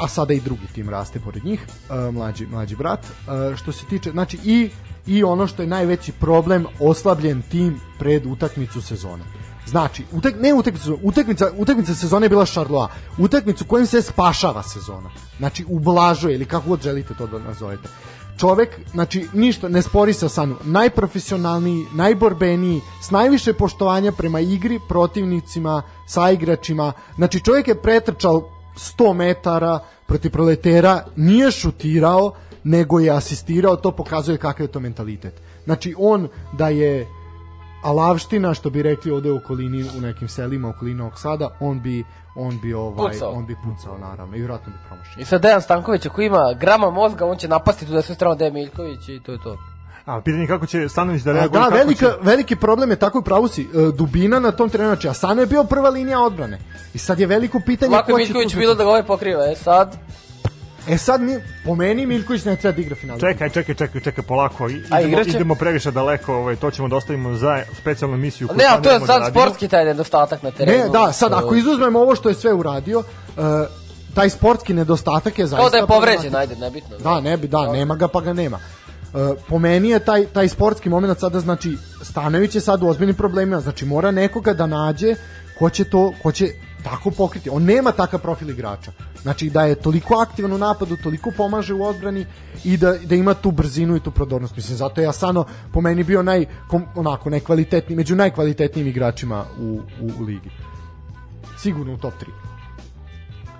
[0.00, 3.04] a sada i drugi tim raste pored njih, e, mlađi, mlađi brat.
[3.04, 4.70] E, što se tiče, znači i,
[5.06, 9.24] i ono što je najveći problem, oslabljen tim pred utakmicu sezone.
[9.66, 12.88] Znači, utek, ne utakmicu, utakmica, utakmica sezone je bila Charloa.
[13.18, 15.10] Utakmicu kojim se spašava sezona.
[15.38, 17.88] Znači, ublažuje ili kako god želite to da nazovete.
[18.38, 20.56] Čovek, znači, ništa, ne spori se Asanu.
[20.64, 26.92] Najprofesionalniji, najborbeniji, s najviše poštovanja prema igri, protivnicima, saigračima.
[27.16, 28.59] Znači, čovjek je pretrčao
[28.98, 32.32] 100 metara protiv proletera, nije šutirao,
[32.64, 35.40] nego je asistirao, to pokazuje kakav je to mentalitet.
[35.64, 37.06] Znači, on da je
[37.82, 42.04] alavština, što bi rekli ovde u okolini, u nekim selima okolini Novog Sada, on bi,
[42.36, 43.30] on bi, ovaj, Pucao.
[43.30, 45.20] on bi pucao, naravno, i vjerojatno bi promašio.
[45.20, 48.34] I sad Dejan Stanković, ako ima grama mozga, on će napasti tu da sve strano
[48.34, 49.56] Dejan Miljković i to je to.
[50.04, 52.16] A pitanje je kako će Stanović da A, reaguje, da, velika, će...
[52.22, 55.46] veliki problem je tako u pravu si, e, dubina na tom terenu, znači Asano je
[55.46, 56.58] bio prva linija odbrane.
[56.94, 59.44] I sad je veliko pitanje Ovako je ko će Miljković bilo da ga ovaj pokriva,
[59.52, 59.96] e sad...
[60.88, 61.34] E sad mi,
[61.64, 63.18] po meni Miljković ne treba da igra final.
[63.18, 64.68] Čekaj, čekaj, čekaj, čekaj, polako.
[64.68, 65.30] I- A Idemo, igraće?
[65.30, 68.48] idemo previše daleko, ovaj, to ćemo da ostavimo za specijalnu emisiju.
[68.48, 69.40] koju Ne, a to je da sad radimo.
[69.40, 70.84] sportski taj nedostatak na terenu.
[70.84, 73.02] Ne, da, sad ako izuzmemo ovo što je sve uradio,
[73.36, 73.42] e,
[74.14, 75.62] taj sportski nedostatak je zaista...
[75.62, 76.98] Kao da je povređen, ajde, nebitno.
[76.98, 78.58] Da, ne bi, da, nema ga pa ga nema.
[79.14, 83.16] E, po meni je taj, taj sportski moment sada, znači, Stanović je sad u ozbiljnim
[83.16, 85.14] problemima, znači mora nekoga da nađe
[85.58, 86.48] ko će to, ko će
[86.84, 87.50] tako pokriti.
[87.50, 88.92] On nema takav profil igrača.
[89.22, 92.26] Znači da je toliko aktivan u napadu, toliko pomaže u odbrani
[92.64, 94.56] i da, da ima tu brzinu i tu prodornost.
[94.56, 99.80] Mislim, zato je Asano po meni bio naj, kom, onako, najkvalitetniji, među najkvalitetnijim igračima u,
[100.00, 100.50] u, u ligi.
[101.58, 102.26] Sigurno u top 3.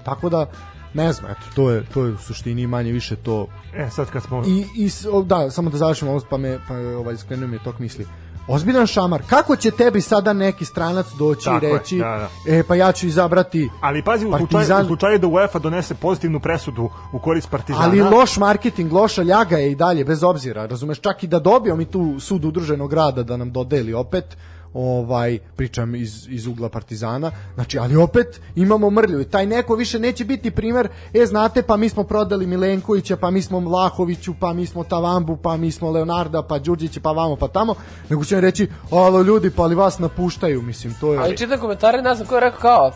[0.05, 0.47] Tako da,
[0.95, 3.47] ne znam, eto, to je, to je u suštini manje više to.
[3.74, 4.43] E, sad kad smo...
[4.47, 7.62] I, i o, da, samo da završim ovo, pa me pa, ovaj, skrenuo mi je
[7.64, 8.07] tok misli.
[8.49, 12.62] Ozbiljan šamar, kako će tebi sada neki stranac doći Tako i je, reći, da, e,
[12.62, 16.91] pa ja ću izabrati, Ali pazi, u slučaju, u slučaju da UEFA donese pozitivnu presudu
[17.12, 17.84] u korist Partizana...
[17.84, 21.76] ali loš marketing, loša ljaga je i dalje, bez obzira, razumeš, čak i da dobijemo
[21.76, 24.36] mi tu sud udruženog rada da nam dodeli opet,
[24.75, 29.99] ovaj pričam iz, iz ugla Partizana znači ali opet imamo mrlju i taj neko više
[29.99, 34.53] neće biti primer e znate pa mi smo prodali Milenkovića pa mi smo Vlahoviću pa
[34.53, 37.75] mi smo Tavambu pa mi smo Leonarda pa Đurđića pa vamo pa tamo
[38.09, 42.03] nego će reći alo ljudi pa ali vas napuštaju mislim to je Ali čitam komentare,
[42.03, 42.93] ne znam ko je rekao kao,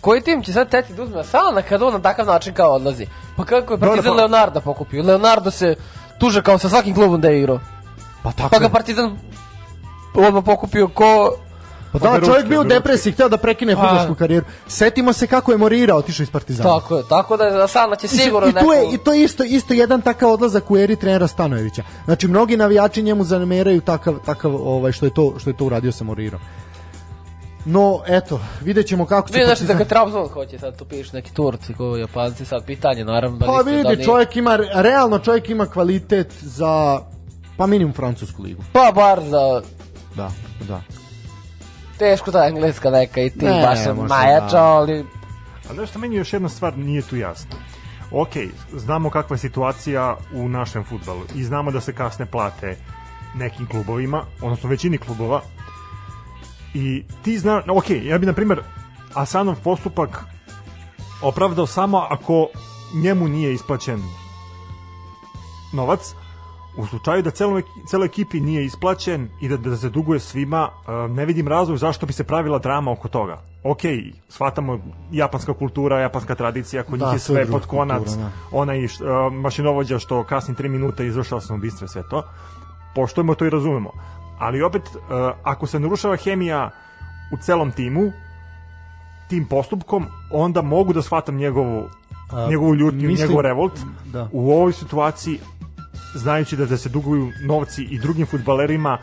[0.00, 3.06] koji tim će sad teti da uzme Asana kad on na takav način kao odlazi?
[3.36, 5.02] Pa kako je Partizan pa- Leonarda pokupio?
[5.02, 5.74] Leonardo se
[6.18, 7.60] tuže kao sa svakim klubom da je igrao.
[8.22, 8.68] Pa tako Pa ga.
[8.68, 9.18] Partizan
[10.14, 11.34] odmah pokupio ko...
[11.92, 13.80] Pa da, čovjek bio u depresiji, hteo da prekine Pa.
[13.80, 14.46] fudbalsku karijeru.
[14.66, 16.80] Setimo se kako je Morira otišao iz Partizana.
[16.80, 18.94] Tako je, tako da je Asana će sigurno I tu je, neko...
[18.94, 21.82] i to je isto, isto jedan takav odlazak u eri trenera Stanojevića.
[22.04, 25.92] Znači, mnogi navijači njemu zameraju takav, takav ovaj, što, je to, što je to uradio
[25.92, 26.40] sa Morirom.
[27.64, 31.10] No, eto, vidjet ćemo kako će Vidim znači da kad Trabzon hoće sad tu piše
[31.12, 35.18] neki Turci, ko Japanci, sad pitanje naravno da Pa da vidi, li- čovjek ima, realno
[35.18, 37.00] čovjek ima kvalitet za,
[37.56, 38.62] pa minimum francusku ligu.
[38.72, 39.62] Pa bar za
[40.16, 40.30] Da,
[40.68, 40.82] da.
[41.98, 44.64] teško ta engleska neka i ti Ne, baš može, majača, da.
[44.64, 45.04] ali
[45.68, 47.56] Ali nešto meni još jedna stvar nije tu jasna.
[48.10, 48.32] Ok,
[48.72, 52.76] znamo kakva je situacija u našem futbalu i znamo da se kasne plate
[53.34, 55.40] nekim klubovima, odnosno većini klubova.
[56.74, 58.62] I ti zna, ok, ja bi na primjer
[59.14, 60.24] Asanov postupak
[61.22, 62.48] opravdao samo ako
[62.94, 64.02] njemu nije isplaćen
[65.72, 66.14] novac,
[66.76, 71.08] u slučaju da celoj, celoj ekipi nije isplaćen i da, da se duguje svima, e,
[71.08, 73.40] ne vidim razlog zašto bi se pravila drama oko toga.
[73.64, 73.78] Ok,
[74.28, 74.78] shvatamo
[75.12, 78.30] japanska kultura, japanska tradicija, kod Da, njih je sve pod konac, kultura, da.
[78.52, 82.22] onaj š- e, mašinovođa što kasni 3 minuta izvršava sam ubistvo i sve to.
[82.94, 83.90] Poštujemo to i razumemo.
[84.38, 84.98] Ali opet, e,
[85.42, 86.70] ako se narušava hemija
[87.32, 88.12] u celom timu,
[89.28, 91.84] tim postupkom, onda mogu da shvatam njegovu,
[92.30, 93.72] A, njegovu ljutnju, mislim- njegov revolt.
[94.04, 94.28] da.
[94.32, 95.40] U ovoj situaciji,
[96.14, 98.98] znajući da, da se duguju novci i drugim futbalerima,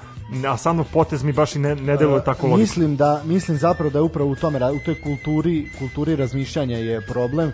[0.48, 2.62] a samo potez mi baš i ne, ne deluje tako logično.
[2.62, 7.02] Mislim da mislim zapravo da je upravo u tome u toj kulturi kulturi razmišljanja je
[7.02, 7.50] problem.
[7.50, 7.54] E,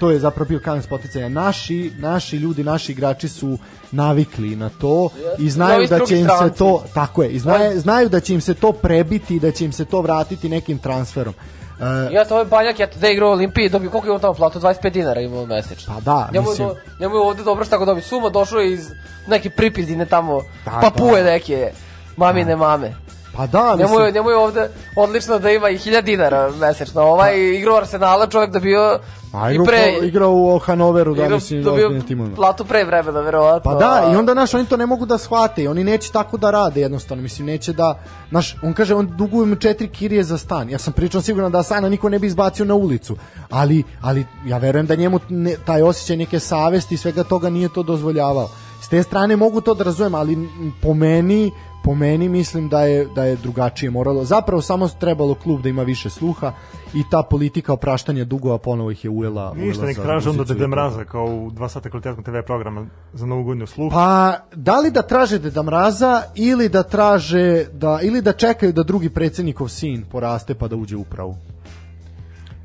[0.00, 1.28] to je zapravo bio kamen spoticanja.
[1.28, 3.58] Naši naši ljudi, naši igrači su
[3.92, 8.08] navikli na to i znaju da će im se to tako je, i znaju, znaju
[8.08, 11.34] da će im se to prebiti i da će im se to vratiti nekim transferom.
[11.80, 14.34] E, Ja to ovaj banjak, ja da igrao u Olimpiji, dobio koliko je on tamo
[14.34, 15.94] platu, 25 dinara imao mesečno.
[15.94, 18.90] Pa da, njemu, mislim- do, njemu je ovde dobro što ga dobio suma, došao iz
[19.26, 21.30] neke pripizine tamo, Da, papuje da.
[21.30, 21.70] neke,
[22.16, 22.94] mamine mame.
[23.38, 27.02] Pa da, Njemu mislim, njemu je ovde odlično da ima i 1000 dinara mesečno.
[27.02, 28.98] Ovaj igrao Arsenala, čovjek da bio
[29.32, 29.98] a i igrao, pre...
[30.02, 32.36] igrao u Hanoveru, da mislim, dobio timovima.
[32.36, 33.72] platu pre vremena, verovatno.
[33.72, 36.36] Pa da, i onda naš oni to ne mogu da shvate i oni neće tako
[36.36, 37.98] da rade jednostavno, mislim neće da
[38.30, 40.70] naš on kaže on duguje mu četiri kirije za stan.
[40.70, 43.16] Ja sam pričao sigurno da stana niko ne bi izbacio na ulicu,
[43.50, 47.68] ali ali ja verujem da njemu ne, taj osjećaj neke savesti i svega toga nije
[47.68, 48.48] to dozvoljavao.
[48.80, 50.48] S te strane mogu to da razumem, ali
[50.82, 51.50] po meni
[51.88, 54.24] po meni mislim da je da je drugačije moralo.
[54.24, 56.52] Zapravo samo trebalo klub da ima više sluha
[56.94, 59.54] i ta politika opraštanja dugova ponovo ih je ujela.
[59.54, 60.66] Ništa, nek traže onda Dede.
[60.66, 63.92] Mraza kao u dva sata kvalitetnog TV programa za novu godinu sluh.
[63.92, 68.82] Pa, da li da traže Deda Mraza ili da traže da ili da čekaju da
[68.82, 71.36] drugi predsednikov sin poraste pa da uđe u upravu.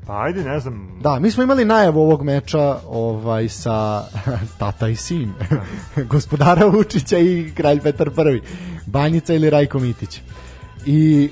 [0.06, 0.88] Pa ajde, ne znam.
[1.00, 4.04] Da, mi smo imali najavu ovog meča ovaj sa
[4.58, 5.32] tata i sin.
[6.10, 8.40] Gospodara Vučića i kralj Petar I.
[8.86, 10.20] Banjica ili Rajko Mitić.
[10.86, 11.30] I,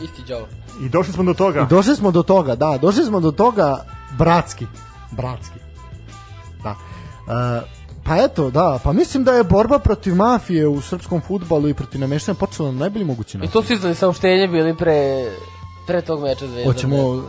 [0.00, 0.46] Isti džavo.
[0.82, 1.60] I došli smo do toga.
[1.60, 3.84] I došli smo do toga, da, došli smo do toga
[4.18, 4.66] bratski.
[5.10, 5.58] Bratski.
[6.62, 6.70] Da.
[6.70, 7.62] E,
[8.04, 12.00] pa eto, da, pa mislim da je borba protiv mafije u srpskom futbalu i protiv
[12.00, 13.52] nameštanja počela na najbolji mogući I način.
[13.52, 15.30] to su izdali saopštenje bili pre,
[15.86, 16.72] pre tog meča zvezda.
[16.72, 17.22] Hoćemo uh,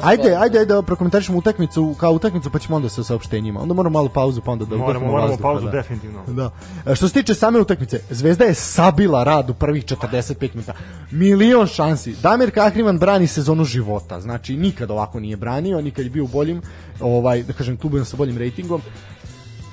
[0.00, 3.60] Su Ajde, ajde, ajde da prokomentarišemo utakmicu kao utakmicu pa ćemo onda sa saopštenjima.
[3.60, 5.70] Onda moramo malo pauzu pa onda da Moramo, moramo vazduha, pauzu da.
[5.70, 6.22] definitivno.
[6.26, 6.50] Da.
[6.86, 10.72] E, Što se tiče same utakmice, Zvezda je sabila rad u prvih 45 minuta.
[11.10, 12.14] Milion šansi.
[12.22, 14.20] Damir Kahriman brani sezonu života.
[14.20, 16.62] Znači, nikad ovako nije branio, nikad je bio u boljim,
[17.00, 18.82] ovaj, da kažem, klubima sa boljim rejtingom.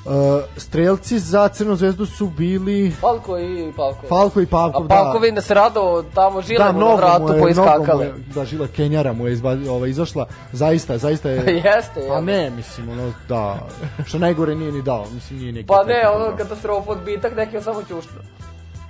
[0.06, 4.08] E, strelci za Crnu zvezdu su bili Palko i Palko.
[4.08, 4.86] Falko i Pavkov.
[4.86, 8.06] A Palko vidim da se radao tamo žile da, mu na vratu je, poiskakale.
[8.06, 10.28] je, da, žila Kenjara mu je izba, ovaj, izašla.
[10.52, 11.36] Zaista, zaista je...
[11.66, 12.22] Jeste, Pa ja.
[12.22, 13.68] ne, mislim, ono, da,
[14.06, 15.68] što najgore nije ni dao, mislim, nije neki...
[15.68, 16.38] Pa ne, ono dao.
[16.38, 18.22] katastrofa odbitak, neki on samo ćušno.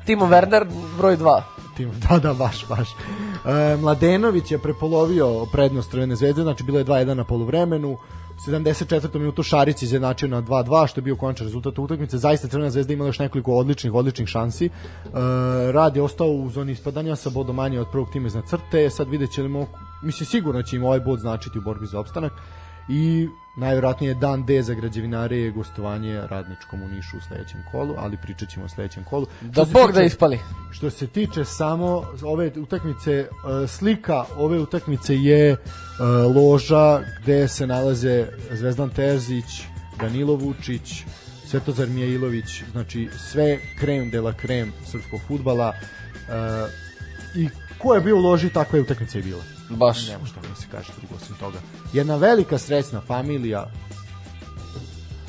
[0.06, 0.66] Timo Werner,
[0.98, 1.42] broj 2.
[1.78, 2.90] Tim, da, da, baš, baš.
[2.90, 7.98] E, Mladenović je prepolovio prednost Crvene zvezde, znači bilo je 2-1 na poluvremenu,
[8.48, 9.20] 74.
[9.20, 12.18] minutu Šarić izjednačio na 2-2, što je bio konačan rezultat utakmice.
[12.18, 14.66] Zaista Crvena zvezda imala još nekoliko odličnih, odličnih šansi.
[14.66, 14.72] E,
[15.72, 18.90] Rad je ostao u zoni ispadanja sa bodom manje od prvog tima iznad crte.
[18.90, 19.68] Sad vidjet ćemo,
[20.04, 22.34] mislim sigurno će im ovaj bod značiti u borbi za opstanak.
[22.90, 23.28] I
[23.58, 28.50] najvjerojatnije dan D za građevinare je gostovanje radničkom u Nišu u sledećem kolu, ali pričat
[28.50, 29.26] ćemo o sledećem kolu.
[29.42, 30.40] Da Što Bog da tiče- ispali.
[30.72, 31.88] što se tiče samo
[32.24, 33.28] ove utakmice, e,
[33.68, 35.58] slika ove utakmice je e,
[36.36, 39.46] loža gde se nalaze Zvezdan Terzić,
[40.00, 41.04] Danilo Vučić,
[41.46, 46.32] Svetozar Mijailović, znači sve krem de la krem srpskog futbala e,
[47.36, 49.44] i ko je bio u loži, takva je utakmica i bila.
[49.70, 50.08] Baš.
[50.08, 51.58] Ne može toga da se kaže drugo osim toga.
[51.94, 53.66] Jedna velika srećna familija,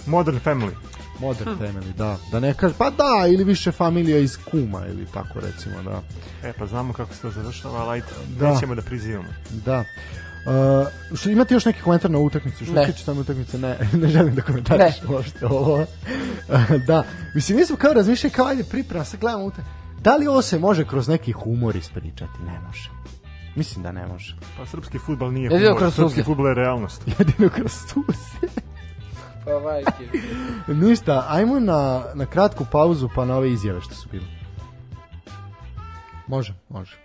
[0.06, 0.72] Modern Family.
[1.20, 2.16] Modern Family, da.
[2.32, 6.02] Da ne kaže, pa da, ili više familija iz kuma, ili tako recimo, da.
[6.48, 8.06] E, pa znamo kako se to završava, ali ajde,
[8.38, 8.52] Da.
[8.54, 9.28] nećemo da prizivamo.
[9.50, 9.78] Da.
[9.80, 12.64] Uh, što, imate još neki komentar na ovu utakmicu?
[12.64, 12.92] Što Ne.
[13.06, 13.58] tamo utakmice?
[13.58, 15.14] Ne, ne želim da komentariš Ne.
[15.14, 15.86] uopšte ovo.
[16.86, 17.04] da,
[17.34, 19.70] mislim, mi smo kao razmišljali kao ajde priprema, sad gledamo utakmicu.
[20.00, 22.42] Da li ovo se može kroz neki humor ispričati?
[22.46, 22.90] Ne može.
[23.56, 24.36] Mislim da ne može.
[24.58, 26.24] Pa srpski futbal nije Jedino humor, srpski suze.
[26.24, 27.02] futbal je realnost.
[27.18, 28.54] Jedino kroz suze.
[29.44, 30.18] Pa majke.
[30.68, 34.26] Ništa, ajmo na, na kratku pauzu pa na ove izjave što su bile.
[36.26, 36.96] Može, može.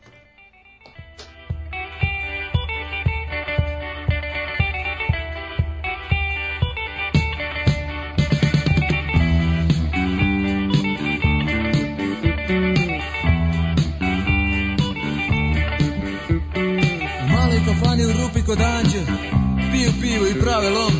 [20.55, 20.93] Prave lom.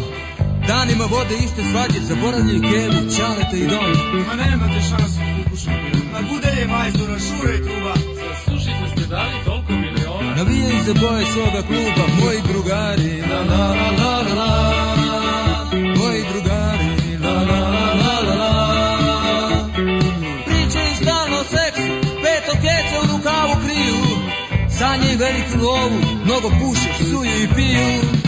[0.67, 3.91] Danima vode iste svađe Zaboravljaju kevu, čalete i dom.
[4.27, 5.19] Ma nemate šansu
[6.13, 7.93] Ma bude je majstora, šure i truba
[8.45, 10.35] Slušajte ste dali toliko miliona.
[10.35, 14.51] Navijaju za boje svoga kluba Moji drugari La la la la la la.
[15.97, 18.59] Moji drugari La la la la la la.
[20.45, 21.91] Pričaju stalno o seksu
[22.23, 23.99] Peto keca u rukavu kriju.
[24.77, 28.24] Sanjaju veliku lovu Mnogo puše, psuju i piju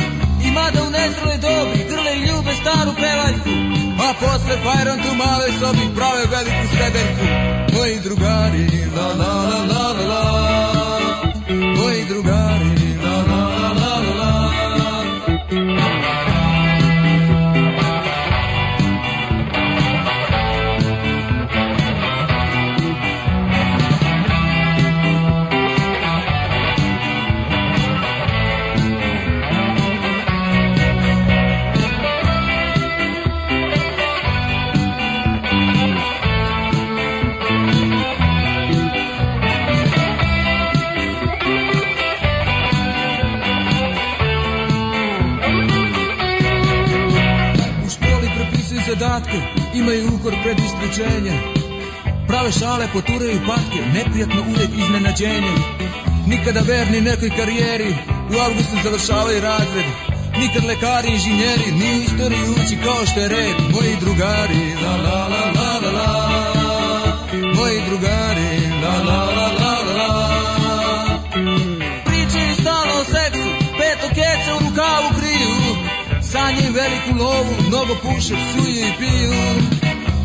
[0.58, 3.50] mada u nezreloj dobi Grle i ljube staru pevaljku
[4.08, 7.26] A posle fajron tu male sobi Prave veliku sedeljku
[7.74, 9.34] Moji drugari la la
[9.72, 10.24] la la la.
[11.78, 12.67] Moji drugari
[49.78, 51.36] imaju ukor pred isključenje.
[52.28, 55.56] Prave šale, poturaju patke, neprijatno uvijek iznenađenje.
[56.28, 57.96] Nikada verni nekoj karijeri,
[58.34, 59.86] u avgustu završavaju razred.
[60.40, 63.56] Nikad lekari, inženjeri, ni u istoriji uči kao što je red.
[63.74, 66.27] Moji drugari, la la la la la la.
[76.48, 79.34] Sanjaju veliku lovu, mnogo puše, psuju i piju.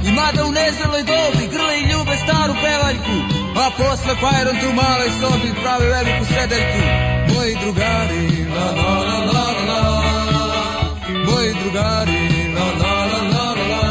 [0.06, 3.16] I mada u nezreloj dobi grle i ljube staru pevaljku
[3.64, 6.80] A posle fajron tu maloj sobi prave veliku sedeljku.
[7.28, 9.82] Moji drugari, la la la la la
[11.26, 13.84] Moji drugari, la la la la la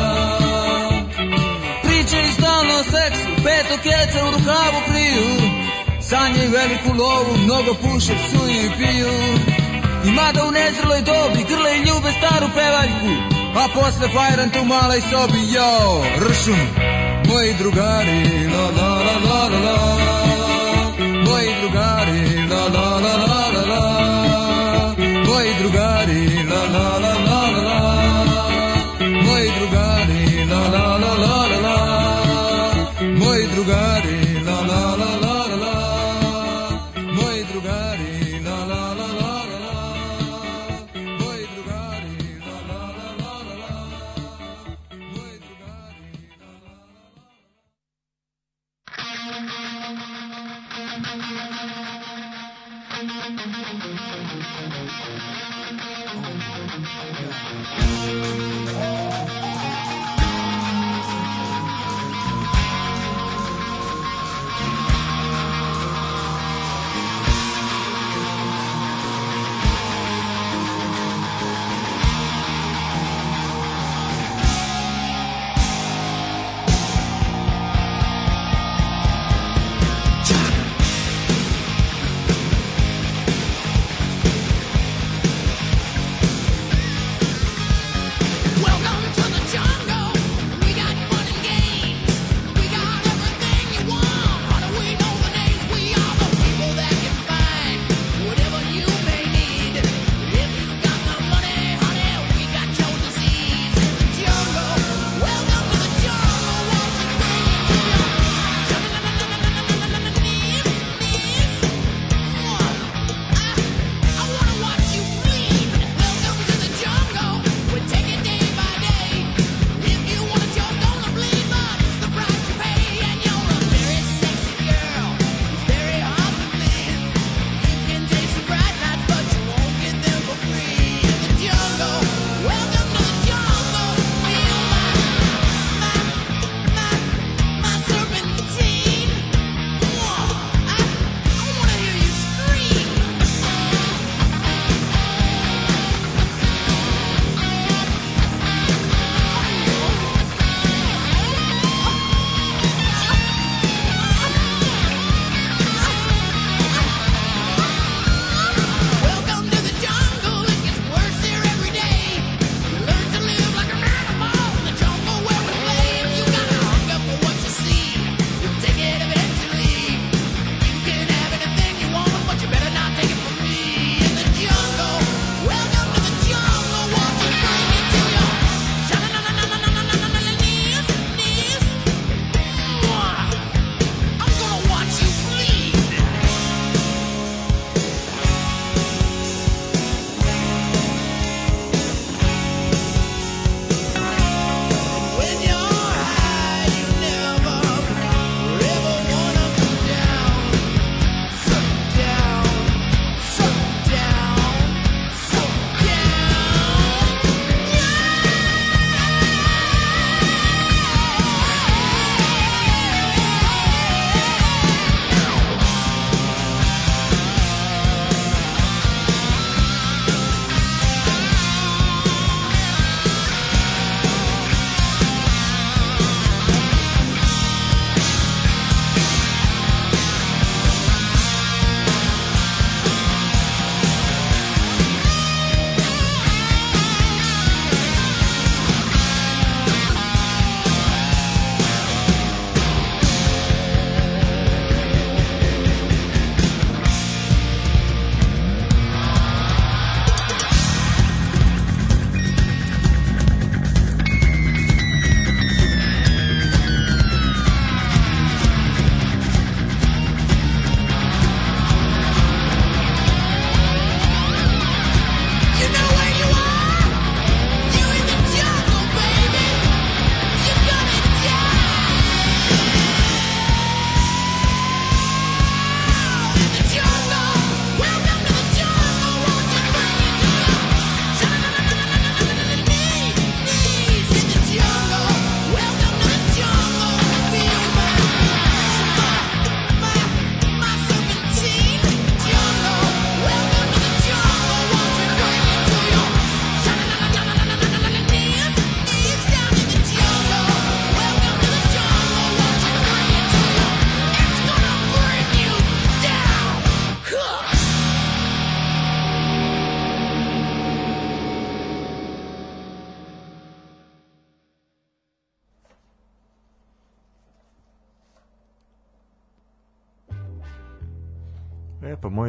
[1.83, 5.27] Pričaju stalno o seksu, peto keca u rukavu kriju.
[6.09, 9.50] Sanjaju veliku lovu, mnogo puše, psuju i piju
[10.07, 13.11] I mada u nezreloj dobi grle i ljube staru pevaljku
[13.55, 16.61] A posle fajran tu maloj sobi, jo, ršum
[17.31, 20.21] Moji drugari, la la la la la la.
[21.25, 23.85] Moji drugari, la la la la la la.
[25.27, 26.00] Moji drugari,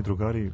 [0.03, 0.53] moji drugari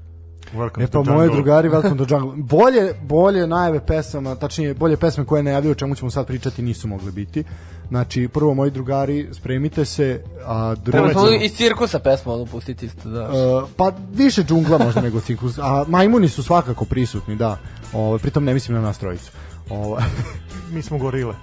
[0.55, 1.29] Welcome E pa jungle.
[1.29, 2.33] drugari Welcome to Jungle.
[2.37, 6.89] Bolje, bolje najave pesama, tačnije bolje pesme koje najavljaju o čemu ćemo sad pričati nisu
[6.89, 7.45] mogle biti.
[7.89, 10.99] Znači, prvo moji drugari, spremite se, a drugo...
[10.99, 13.29] Treba smo iz cirkusa pesmu ono pustiti isto, da.
[13.29, 17.59] Uh, pa više džungla možda nego ciklus, a majmuni su svakako prisutni, da.
[17.93, 19.31] Ovo, pritom ne mislim na nas trojicu.
[19.71, 19.99] Ovo,
[20.73, 21.35] Mi smo gorile.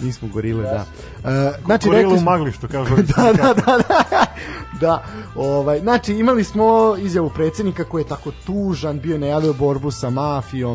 [0.00, 0.84] mi smo gorile, da.
[1.18, 2.96] Uh, znači, Gorile rekli u smo, magli, što kažu.
[3.16, 4.04] da, da, da, da,
[4.80, 5.04] da.
[5.36, 10.10] Ovaj, znači, imali smo izjavu predsjednika koji je tako tužan, bio je najavio borbu sa
[10.10, 10.72] mafijom.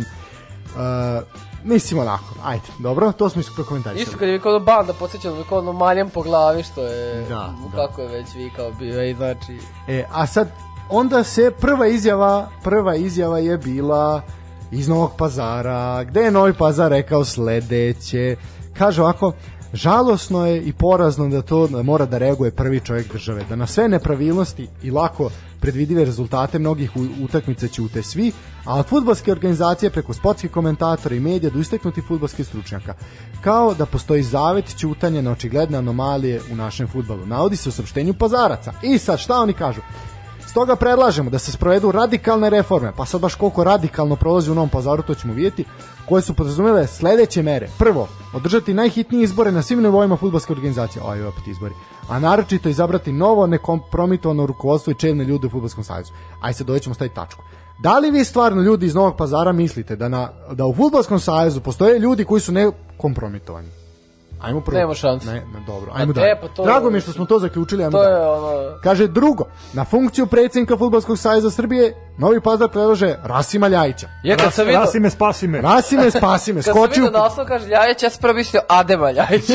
[0.76, 1.24] Uh,
[1.64, 4.18] mislim onako, ajde, dobro, to smo Isto isprokomentarisali.
[4.18, 7.88] kad je vikao ono banda, podsjećam da ono maljem po glavi, što je, Da, da.
[7.88, 9.58] kako je već vikao bio, i znači,
[9.88, 10.52] E, a sad,
[10.90, 14.22] onda se prva izjava, prva izjava je bila
[14.72, 18.36] iz Novog pazara, gde je Novi pazar rekao sledeće.
[18.78, 19.34] Kaže ovako,
[19.74, 23.88] žalosno je i porazno da to mora da reaguje prvi čovjek države, da na sve
[23.90, 26.92] nepravilnosti i lako predvidive rezultate mnogih
[27.24, 28.32] utakmica ćute svi,
[28.66, 32.94] a od futbolske organizacije preko sportskih komentatora i medija do isteknutih futbolskih stručnjaka.
[33.42, 37.26] Kao da postoji zavet ćutanja na očigledne anomalije u našem futbalu.
[37.26, 38.74] Navodi se u saopštenju pazaraca.
[38.84, 39.82] I sad šta oni kažu?
[40.50, 44.70] Stoga predlažemo da se sprovedu radikalne reforme, pa sad baš koliko radikalno prolazi u Novom
[44.70, 45.66] pazaru, to ćemo vidjeti,
[46.08, 47.70] koje su podrazumele sledeće mere.
[47.78, 51.74] Prvo, održati najhitnije izbore na svim nivoima futbolske organizacije, aj opet izbori,
[52.10, 56.12] a naročito izabrati novo nekompromitovano rukovodstvo i čelne ljude u futbolskom savjezu.
[56.42, 57.44] Aj sad ovdje ćemo staviti tačku.
[57.80, 61.62] Da li vi stvarno ljudi iz Novog pazara mislite da, na, da u futbolskom savezu
[61.62, 63.79] postoje ljudi koji su nekompromitovani?
[64.40, 64.78] Ajmo prvo.
[64.78, 65.28] Nema šanse.
[65.28, 65.92] Ne, ne, dobro.
[65.96, 66.42] Ajmo te, dalje.
[66.42, 67.84] pa to- Drago mi je što smo to zaključili.
[67.84, 68.14] Ajmo to dalje.
[68.14, 74.08] je ono, Kaže drugo, na funkciju predsjednika Futbolskog saveza Srbije Novi Pazar predlaže Rasima Ljajića.
[74.24, 75.62] ja kad sam Ras, vidio, rasi me, spasi me.
[75.62, 77.04] Rasime, spasi me, kad sam skoči u...
[77.04, 79.52] vidio naslov, kaže Ljajić, ja sam prvo mislio Adema Ljajić.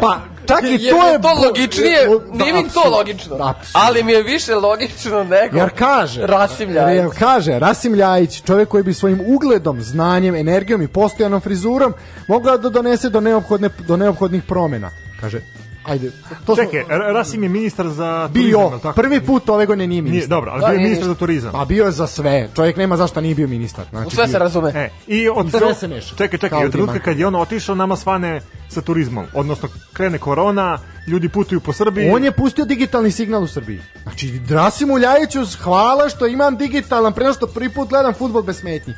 [0.00, 0.16] Pa,
[0.50, 1.20] čak i to je...
[1.22, 3.70] to logičnije, Da, nije mi to logično, apsolutno.
[3.72, 6.96] ali mi je više logično nego Jer kaže, Rasim Ljajić.
[6.96, 11.94] Jer kaže, Rasim Ljajić, čovjek koji bi svojim ugledom, znanjem, energijom i postojanom frizurom
[12.28, 14.90] mogao da donese do, neophodne, do neophodnih promjena.
[15.20, 15.40] Kaže,
[15.84, 16.10] ajde,
[16.46, 18.94] to smo- Čekaj, R- Rasim je ministar za bio, turizam, tako?
[18.94, 20.28] prvi put ove godine nije Nije, ministar.
[20.30, 21.52] dobro, ali Da, bio je nije ministar za turizam.
[21.52, 22.48] Pa bio je za sve.
[22.56, 23.84] Čovjek nema zašto nije bio ministar.
[23.90, 24.70] Znači, U sve se bio- razume.
[24.70, 26.10] E, i od sve se meša.
[26.10, 29.26] Čekaj, čekaj, Kao od trenutka kad je on otišao, nama svane sa turizmom.
[29.34, 32.10] Odnosno, krene korona, ljudi putuju po Srbiji.
[32.10, 33.80] On je pustio digitalni signal u Srbiji.
[34.02, 38.94] Znači, Rasimu Ljajiću hvala što imam digitalan prenos, što prvi put gledam futbol bez smetnji.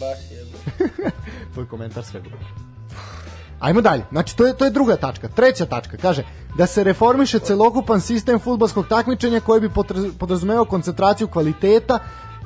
[0.00, 1.10] Baš jedno.
[1.54, 2.38] Tvoj komentar sve dobro.
[3.60, 4.04] Ajmo dalje.
[4.10, 5.28] Znači, to je, to je druga tačka.
[5.28, 6.24] Treća tačka, kaže,
[6.56, 9.70] da se reformiše celokupan sistem futbolskog takmičenja koji bi
[10.18, 11.98] podrazumevao koncentraciju kvaliteta,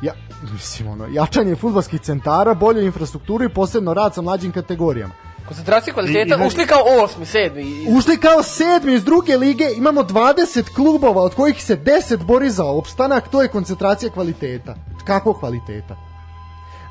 [0.02, 0.12] ja,
[0.52, 5.14] mislim, ono, jačanje futbolskih centara, bolju infrastrukturu i posebno rad sa mlađim kategorijama.
[5.48, 7.62] Koncentracija kvaliteta, I- i- ušli kao osmi, sedmi.
[7.62, 12.50] i- Ušli kao sedmi iz druge lige, imamo 20 klubova od kojih se 10 bori
[12.50, 14.74] za opstanak, to je koncentracija kvaliteta.
[15.04, 15.96] Kakvog kvaliteta?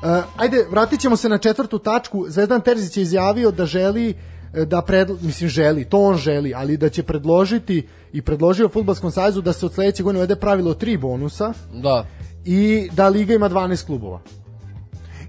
[0.04, 2.24] Uh, ajde, vratit ćemo se na četvrtu tačku.
[2.28, 4.14] Zvezdan Terzić je izjavio da želi
[4.54, 7.82] e, da pred, mislim želi, to on želi, ali da će predložiti
[8.12, 12.06] i predložio Futbolskom savezu da se od sledeće godine uvede pravilo tri bonusa Da.
[12.44, 14.20] i da liga ima 12 klubova.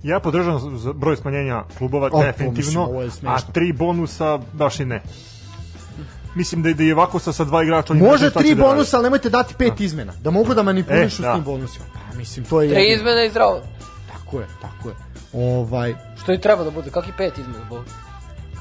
[0.03, 0.61] Ja podržavam
[0.95, 5.01] broj smanjenja klubova, O, definitivno, mislim, a tri bonusa baš i ne.
[6.36, 7.93] Mislim da, je- da je ovako sa, sa dva igrača...
[7.93, 10.13] Može tri da bonusa, ali nemojte dati pet izmena.
[10.21, 11.34] Da mogu da manipulišu E, s da.
[11.34, 11.86] tim bonusima.
[11.93, 12.69] Pa, mislim, to je...
[12.69, 13.61] Tri izmene i zdravo.
[14.26, 14.95] Tako je, tako je.
[15.34, 17.65] Ovaj, Što i treba da bude, kakvi pet izmena.
[17.69, 17.84] Bo.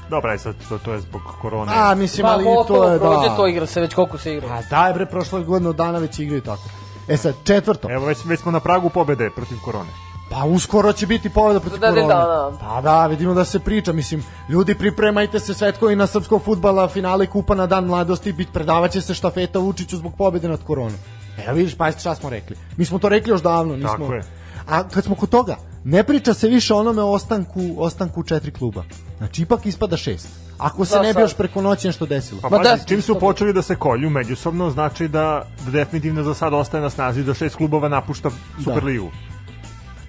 [0.09, 1.71] Dobra, aj sad, to, to je zbog korone.
[1.75, 3.35] a, mislim, Pa ali gotovo, to je, prođe da.
[3.35, 4.47] to igra se već koliko se igra.
[4.49, 6.63] A daj bre, prošle godinu dana već igraju tako.
[7.07, 7.91] E sad, četvrto.
[7.91, 9.89] Evo, već, već smo na pragu pobede protiv korone.
[10.31, 12.13] Pa uskoro će biti pobeda protiv Da, da, korone.
[12.15, 12.57] da, da.
[12.59, 17.25] Pa da, vidimo da se priča, mislim, ljudi pripremajte se svetkovi na srpskog futbala, finale
[17.27, 20.97] kupa na dan mladosti, bit predavaće se štafeta Vučiću zbog pobede nad koronom.
[21.45, 22.55] Evo vidiš, pa šta smo rekli.
[22.77, 23.89] Mi smo to rekli još davno, nismo.
[23.91, 24.23] Tako je.
[24.67, 28.51] A kad smo kod toga, ne priča se više o onome o ostanku, ostanku četiri
[28.51, 28.83] kluba.
[29.17, 30.27] Znači, ipak ispada šest.
[30.57, 32.41] Ako se Da, ne bi još preko noći nešto desilo.
[32.41, 35.21] Pa Ma pazi, da, čim su počeli da se kolju međusobno, znači da,
[35.65, 39.11] da definitivno za sad ostaje na snazi da šest klubova napušta Superligu.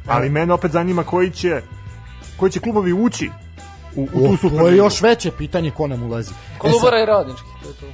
[0.06, 1.62] Ali mene opet zanima koji će
[2.36, 3.30] koji će klubovi ući
[3.96, 4.76] u, u tu O, to je Superligu.
[4.76, 6.30] još veće pitanje ko nam ulazi.
[6.30, 7.86] E Kolubara i radnički, to je to.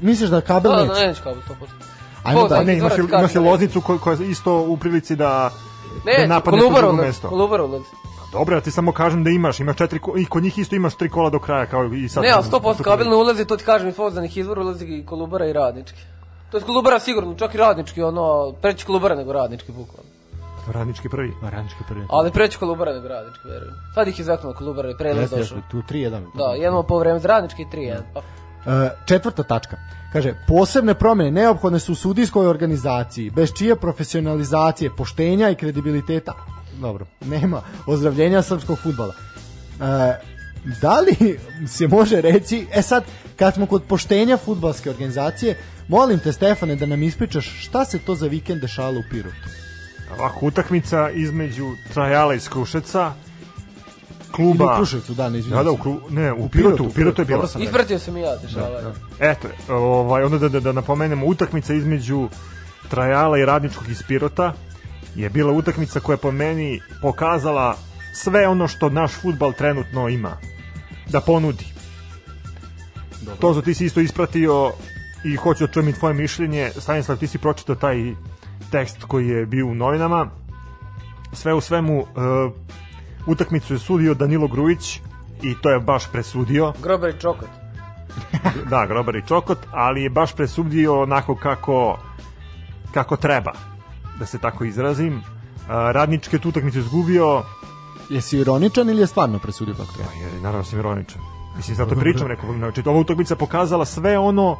[0.00, 0.94] misliš da kabel Da, neće?
[0.94, 1.40] da, neće kao 100%.
[2.22, 5.50] Ajmo da- Pa ne, imaš, imaš Loznicu ko- koja je isto u prilici da,
[6.04, 7.28] Ne, da napadne to Kolubara drugo mesto.
[7.28, 7.84] Kolubara ulazi.
[8.32, 11.08] Dobro, ja ti samo kažem da imaš, imaš četiri, i kod njih isto imaš tri
[11.08, 12.22] kola do kraja, kao i sad.
[12.22, 15.46] Ne, ali 100% kabel ne ulazi, to ti kažem iz pouzdanih izvora ulazi i Kolubara
[15.46, 16.00] i radnički.
[16.50, 20.10] To je Kolubara sigurno, čak i radnički, ono, preći Kolubara nego radnički, bukvalno.
[20.72, 21.32] Radnički prvi.
[21.42, 22.06] Orančki prvi.
[22.10, 23.74] Ali preći Kolubara nego radnički, verujem.
[23.94, 25.38] Sad ih je zaknuo Kolubara i prelaz došao.
[25.38, 26.10] jeste, tu 3-1.
[26.34, 28.00] Da, jedno po vreme za radnički i 3-1.
[28.14, 28.20] Pa,
[29.06, 29.76] četvrta tačka.
[30.12, 36.32] Kaže, posebne promene neophodne su u sudijskoj organizaciji, bez čije profesionalizacije, poštenja i kredibiliteta,
[36.80, 39.14] dobro, nema ozdravljenja srpskog futbala.
[39.14, 40.36] E,
[40.80, 43.04] da li se može reći, e sad,
[43.36, 45.56] kad smo kod poštenja futbalske organizacije,
[45.88, 49.48] molim te Stefane da nam ispričaš šta se to za vikend dešavalo u Pirotu.
[50.18, 53.12] Ovako, utakmica između Trajala iz Krušeca,
[54.38, 54.76] Ili u kluba...
[54.76, 55.76] Kruševcu, da, ne izvinjam Da, da, u.
[55.76, 57.36] Kru, ne, u, Pirotu, u Pirotu je bilo.
[57.36, 57.62] dobro sam.
[57.62, 58.94] Ispratio sam i ja dešavanje.
[59.20, 62.28] Eto, ovaj, onda da, da, da napomenemo, utakmica između
[62.90, 64.52] Trajala i Radničkog iz Pirota
[65.14, 67.76] je bila utakmica koja po meni pokazala
[68.14, 70.36] sve ono što naš futbal trenutno ima
[71.08, 71.64] da ponudi.
[73.40, 74.72] To što ti si isto ispratio
[75.24, 76.70] i hoću da čujem i tvoje mišljenje.
[76.78, 78.14] Stanislav, ti si pročitao taj
[78.70, 80.30] tekst koji je bio u novinama.
[81.32, 82.06] Sve u svemu, uh,
[83.26, 85.00] utakmicu je sudio Danilo Grujić
[85.42, 86.72] i to je baš presudio.
[86.82, 87.48] Grober i čokot.
[88.70, 91.98] da, Grobar i Čokot, ali je baš presudio onako kako
[92.94, 93.52] kako treba,
[94.18, 95.22] da se tako izrazim.
[96.32, 97.42] Je tu utakmicu izgubio,
[98.08, 100.10] Jesi ironičan ili je stvarno presudio kako treba?
[100.12, 101.20] je, naravno sam ironičan.
[101.56, 104.56] Mislim, zato pričam, rekao, znači, ova utakmica pokazala sve ono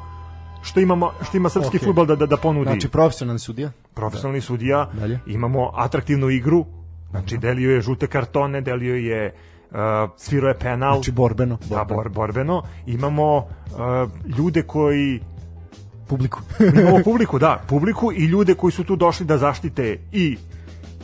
[0.62, 1.82] što imamo što ima srpski Ok.
[1.84, 2.70] fudbal da, da, da ponudi.
[2.70, 3.70] Znači, profesionalni sudija?
[3.94, 5.20] profesionalni sudija, Dalje.
[5.26, 6.64] imamo atraktivnu igru,
[7.10, 9.34] znači delio je žute kartone, delio je
[9.70, 9.76] uh,
[10.16, 10.94] svirao je penal.
[10.94, 11.58] Znači, borbeno.
[11.70, 12.62] Da, bor, borbeno.
[12.86, 13.46] Imamo uh,
[14.38, 15.20] ljude koji
[16.08, 16.40] Publiku.
[16.80, 20.36] imamo publiku, da, publiku i ljude koji su tu došli da zaštite i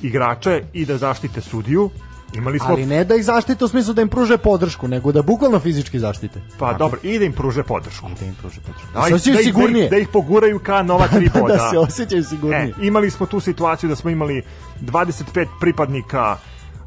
[0.02, 1.90] igrače i da zaštite sudiju.
[2.34, 5.22] Imali smo Ali ne da ih zaštite u smislu da im pruže podršku, nego da
[5.22, 6.40] bukvalno fizički zaštite.
[6.58, 8.06] pa dobro, i da im pruže podršku.
[8.20, 8.86] Da im pruže podršku.
[8.94, 9.84] Da, Da se ih- osjećaju da, ih, da, sigurnije.
[9.84, 11.54] ih, da ih poguraju ka nova tri da, boda.
[11.54, 12.62] da se osjećaju sigurnije.
[12.62, 14.42] E, imali smo tu situaciju da smo imali
[14.80, 15.22] 25
[15.60, 16.36] pripadnika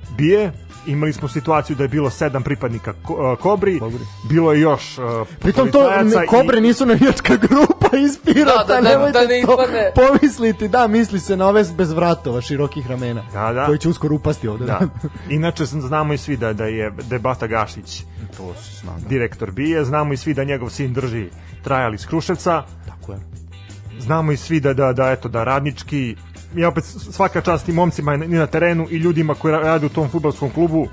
[0.10, 0.52] bije,
[0.86, 4.00] imali smo situaciju da je bilo 7 pripadnika ko, uh, kobri, Kobri.
[4.24, 8.82] bilo je još uh, Pritom to ne, kobre nisu navijačka grupa iz Pirota, Da, da,
[8.82, 9.92] da, nemojte da ne to ispadne.
[9.98, 13.66] pomisliti, da, misli se na ove bez vratova, širokih ramena, Da, da.
[13.66, 14.66] koji će uskoro upasti ovde.
[14.66, 14.80] Da.
[15.30, 18.04] Inače znamo i svi da da je Debata Gašić
[18.38, 18.92] to se zna.
[18.94, 19.08] Da.
[19.10, 21.30] direktor bije, znamo i svi da njegov sin drži
[21.64, 23.18] trajal iz Kruševca, Tako je.
[24.00, 26.16] znamo i svi da da da eto da radnički
[26.56, 30.10] i opet svaka čast i momcima i na terenu i ljudima koji rade u tom
[30.10, 30.88] fudbalskom klubu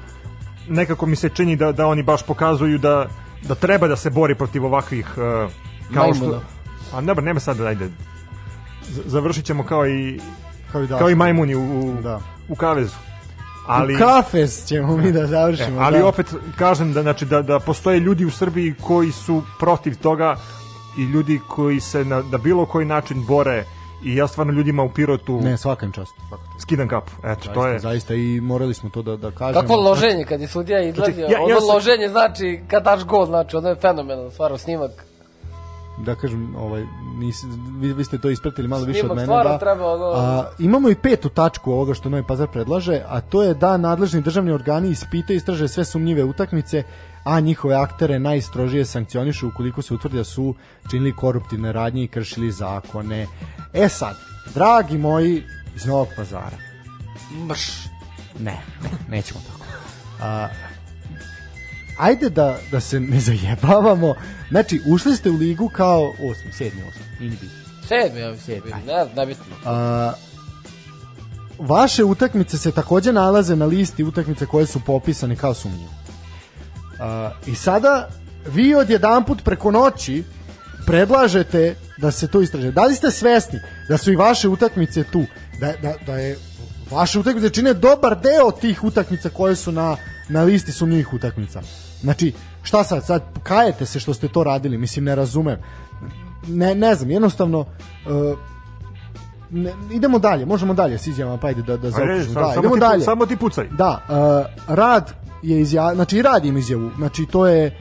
[0.69, 3.09] nekako mi se čini da da oni baš pokazuju da
[3.43, 5.53] da treba da se bori protiv ovakvih uh,
[5.95, 6.41] kao što Majmuna.
[6.93, 7.89] a ne nema sad ajde
[9.07, 10.21] završit ćemo kao i
[10.73, 12.21] Kao i, da, kao i majmuni u, u, Da.
[12.49, 12.97] u kavezu
[13.67, 15.81] ali U kafes ćemo mi da završimo.
[15.81, 16.07] E, ali da.
[16.07, 20.37] opet kažem da znači da da postoje ljudi u Srbiji koji su protiv toga
[20.99, 23.65] i ljudi koji se na, na bilo koji način bore
[24.05, 26.13] i ja stvarno ljudima u Pirotu Ne, svaka im čast.
[26.59, 27.13] Skidam kapu.
[27.19, 29.61] Eto, Zaista, to je zaista i morali smo to da, da kažemo.
[29.61, 31.15] Kakvo loženje kad je sudija izlazio.
[31.17, 34.59] Znači, ja- ja ono sam- loženje znači kad daš gol, znači ono je fenomenalno, stvarno
[34.59, 34.91] snimak.
[35.99, 36.85] da kažem, ovaj,
[37.17, 37.37] nis,
[37.73, 39.27] vi, vi ste to ispratili malo više od Snimak mene.
[39.27, 39.59] stvarno Da.
[39.59, 43.55] treba, ono- A, imamo i petu tačku ovoga što Novi Pazar predlaže, a to je
[43.55, 46.83] da nadležni državni organi ispite i istraže sve sumnjive utakmice,
[47.25, 50.55] a njihove aktere najstrožije sankcionišu ukoliko se utvrdi da su
[50.91, 53.27] činili koruptivne radnje i kršili zakone.
[53.73, 54.17] E sad,
[54.55, 55.43] dragi moji
[55.77, 56.57] iz Novog Pazara,
[57.49, 57.69] Mrš.
[58.39, 59.65] ne, ne, nećemo tako.
[60.21, 60.49] A,
[61.99, 64.15] ajde da, da se ne zajebavamo.
[64.51, 67.03] Znači, ušli ste u ligu kao osmi, sedmi, osmi.
[67.21, 67.59] Nije ni bitno.
[67.89, 69.45] Sedmi, ja mislim, ne, nebitno.
[69.65, 70.13] A,
[71.59, 76.02] vaše utakmice se takođe nalaze na listi utakmice koje su popisane kao sumnjive.
[77.03, 78.09] A, I sada
[78.47, 80.25] vi odjedanput preko noći
[80.87, 82.71] predlažete da se to istraže.
[82.73, 83.59] Da li ste svesni
[83.89, 85.25] da su i vaše utakmice tu?
[85.61, 86.39] Da, da, da je
[86.91, 89.97] vaše utakmice čine dobar deo tih utakmica koje su na,
[90.29, 91.61] na listi sumnjivih utakmica.
[92.01, 93.07] Znači, šta sad?
[93.07, 94.79] Sad kajete se što ste to radili?
[94.79, 95.59] Mislim, ne razumem.
[96.49, 97.59] Ne, ne znam, jednostavno...
[97.61, 98.39] Uh,
[99.51, 102.75] ne, idemo dalje, možemo dalje s izjavama, pa ajde da, da samo, Da, samo, idemo
[102.75, 103.05] ti, dalje.
[103.05, 103.69] samo ti pucaj.
[103.69, 105.13] Da, uh, rad
[105.43, 107.79] je izjav, znači i rad im izjavu, znači to je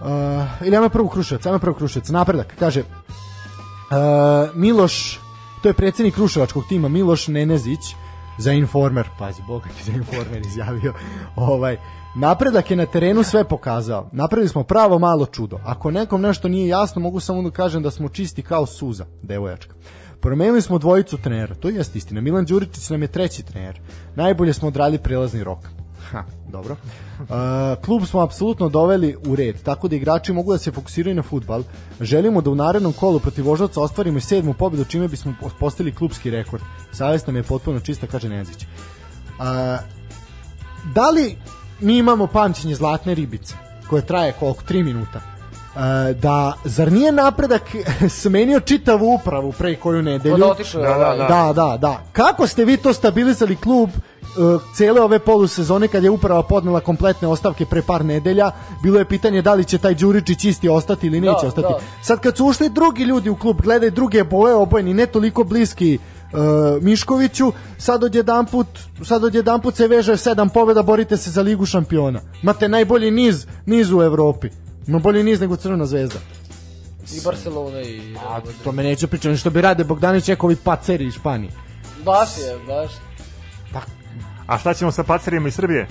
[0.00, 2.86] uh, ili ajmo prvo Kruševac, ajmo prvo Kruševac, napredak, kaže uh,
[4.54, 5.20] Miloš,
[5.62, 7.80] to je predsjednik Kruševačkog tima, Miloš Nenezić,
[8.38, 10.94] za Informer, pazi, Boga ti za Informer izjavio,
[11.36, 11.76] ovaj,
[12.16, 16.68] napredak je na terenu sve pokazao, napravili smo pravo malo čudo, ako nekom nešto nije
[16.68, 19.74] jasno, mogu samo da kažem da smo čisti kao suza, devojačka.
[20.22, 22.20] Promenili smo dvojicu trenera, to jeste istina.
[22.20, 23.80] Milan Đuričić nam je treći trener.
[24.16, 25.58] Najbolje smo odradili prelazni rok.
[26.10, 26.76] Ha, dobro.
[27.18, 27.26] Uh,
[27.84, 31.62] klub smo apsolutno doveli u red, tako da igrači mogu da se fokusiraju na futbal.
[32.00, 36.30] Želimo da u narednom kolu protiv Voždovca ostvarimo i sedmu pobedu, čime bismo postavili klubski
[36.30, 36.62] rekord.
[36.92, 38.62] Savest nam je potpuno čista, kaže Nezić.
[38.62, 39.44] Uh,
[40.94, 41.36] da li
[41.80, 43.54] mi imamo pamćenje zlatne ribice,
[43.88, 44.62] koje traje koliko?
[44.68, 45.20] 3 minuta.
[45.76, 47.62] E, da, zar nije napredak
[48.20, 50.36] smenio čitavu upravu pre koju nedelju?
[50.36, 51.18] Da, da, ovaj.
[51.18, 51.26] da.
[51.28, 52.02] Da, da, da.
[52.12, 54.11] Kako ste vi to stabilizali klub uh,
[54.74, 58.50] cele ove polusezone kad je uprava podnela kompletne ostavke pre par nedelja,
[58.82, 61.68] bilo je pitanje da li će taj Đuričić isti ostati ili neće Da, ostati.
[61.68, 61.78] da.
[62.02, 65.98] Sad kad su ušli drugi ljudi u klub, gledaj druge boje obojeni, ne toliko bliski
[66.32, 66.38] uh,
[66.82, 68.66] Miškoviću, sad odjedanput,
[69.04, 72.20] sad odjedanput se veže sedam pobjeda, borite se za ligu šampiona.
[72.42, 74.48] Imate najbolji niz, niz u Evropi.
[74.86, 76.18] Ima bolji niz nego Crvena zvezda.
[77.14, 78.14] I Barcelona i...
[78.28, 81.52] A to me neće pričati, što bi rade Bogdanović Čekovi paceri iz Španije.
[82.04, 82.90] Baš je, baš.
[84.46, 85.88] A šta ćemo sa pacerima iz Srbije?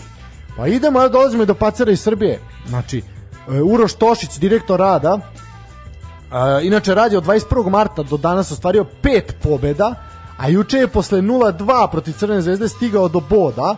[0.57, 2.39] Pa idemo, evo dolazimo i do pacera iz Srbije.
[2.67, 3.01] Znači,
[3.49, 7.69] e, Uroš Tošić, direktor rada, e, inače radi od 21.
[7.69, 9.95] marta do danas ostvario pet pobeda,
[10.37, 13.75] a juče je posle 0-2 protiv Crvene zvezde stigao do boda.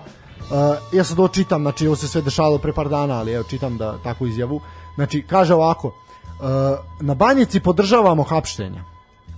[0.93, 3.43] E, ja sad ovo čitam, znači ovo se sve dešavalo pre par dana, ali evo
[3.43, 4.61] čitam da takvu izjavu.
[4.95, 5.93] Znači, kaže ovako, e,
[6.99, 8.92] na banjici podržavamo hapštenja.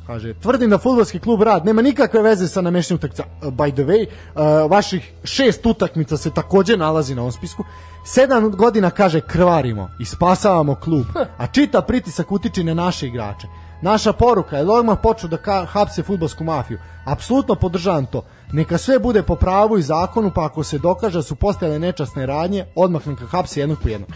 [0.07, 3.23] Kaže, tvrdim da futbolski klub Rad nema nikakve veze sa nameštenim utakmica.
[3.41, 7.63] Uh, By the way, uh, vaših šest utakmica se takođe nalazi na ovom spisku.
[8.05, 11.05] Sedam godina, kaže, krvarimo i spasavamo klub,
[11.37, 13.47] a čita pritisak utiče na naše igrače.
[13.81, 16.79] Naša poruka je odmah počnu da ka- hapse futbolsku mafiju.
[17.05, 18.25] Apsolutno podržavam to.
[18.51, 22.25] Neka sve bude po pravu i zakonu, pa ako se dokaže da su postojale nečasne
[22.25, 24.09] radnje, odmah neka hapse jednog po jednog.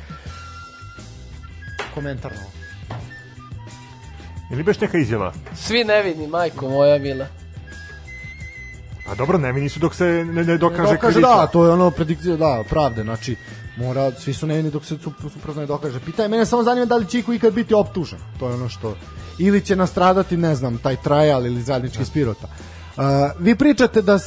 [1.95, 2.58] Komentar na ovo.
[4.51, 5.33] Ili beš neka izjava?
[5.55, 7.25] Svi nevini, majko moja mila.
[9.05, 11.35] Pa dobro, nevini su dok se ne, ne dokaže, dokaže krivica.
[11.35, 13.35] da, to je ono predikcija, da, pravde, znači
[13.77, 15.99] mora, svi su nevini dok se sup- suprotno ne dokaže.
[15.99, 18.95] Pitanje, mene samo zanima da li će iko ikad biti optužen, to je ono što,
[19.39, 22.47] ili će nastradati, ne znam, taj trajal ili zajednički spirota.
[22.47, 23.03] Uh,
[23.39, 24.19] vi pričate da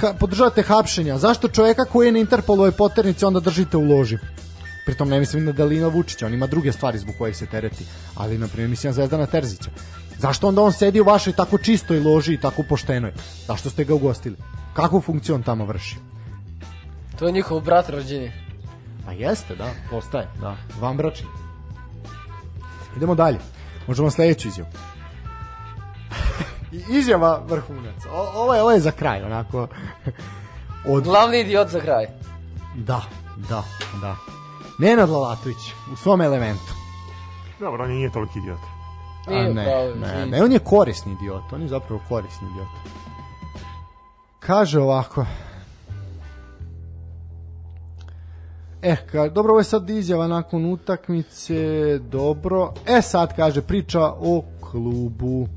[0.00, 4.18] ka, podržavate hapšenja, zašto čoveka koji je na Interpolovoj poternici onda držite u loži?
[4.86, 7.84] Pritom ne mislim na Dalina Vučića, on ima druge stvari zbog kojih se tereti,
[8.14, 9.70] ali na primjer mislim na Zvezdana Terzića.
[10.18, 13.12] Zašto onda on sedi u vašoj tako čistoj loži i tako poštenoj?
[13.46, 14.36] Zašto ste ga ugostili?
[14.74, 15.96] Kakvu funkciju on tamo vrši?
[17.18, 18.32] To je njihov brat rođeni.
[19.06, 21.26] Pa jeste, da, postaje, da, van bračni.
[22.96, 23.38] Idemo dalje.
[23.86, 24.70] Možemo sledeću izjavu.
[26.98, 28.06] Izjava vrhunac.
[28.10, 29.68] O, ovo, je, ovo je za kraj, onako.
[30.92, 32.06] Od, Glavni idiot za kraj.
[32.74, 33.02] da,
[33.48, 33.64] da,
[34.00, 34.31] da.
[34.82, 36.72] Nenad Lalatović, u svom elementu.
[37.60, 38.58] Dobro, on nije toliki idiot.
[39.26, 39.52] A ne,
[39.94, 42.68] ne, ne, on je korisni idiot, on je zapravo korisni idiot.
[44.40, 45.24] Kaže ovako,
[48.82, 52.72] E, ka, dobro, ovo je sad izjava nakon utakmice, dobro.
[52.86, 55.48] E, sad kaže, priča o klubu.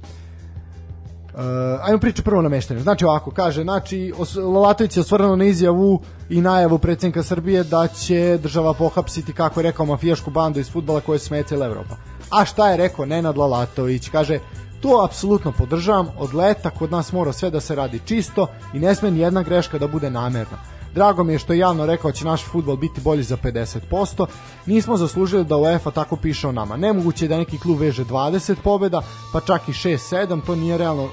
[1.36, 1.42] Uh,
[1.82, 2.80] ajmo priču prvo na meštanju.
[2.80, 7.88] Znači ovako, kaže, znači, os, Lalatović je osvrnuo na izjavu i najavu predsjednika Srbije da
[7.88, 11.96] će država pohapsiti, kako je rekao, mafijašku bandu iz futbala koje sme cijela Evropa.
[12.30, 14.10] A šta je rekao Nenad Lalatović?
[14.10, 14.40] Kaže,
[14.82, 18.96] to apsolutno podržavam, od leta kod nas mora sve da se radi čisto i ne
[18.96, 20.75] sme ni jedna greška da bude namerna.
[20.96, 24.26] Drago mi je što je javno rekao da će naš futbol biti bolji za 50%.
[24.66, 26.78] Nismo zaslužili da UEFA tako piše o nama.
[26.78, 29.02] Nemoguće je da neki klub veže 20 pobjeda,
[29.34, 31.10] pa čak i 6-7, to nije realno.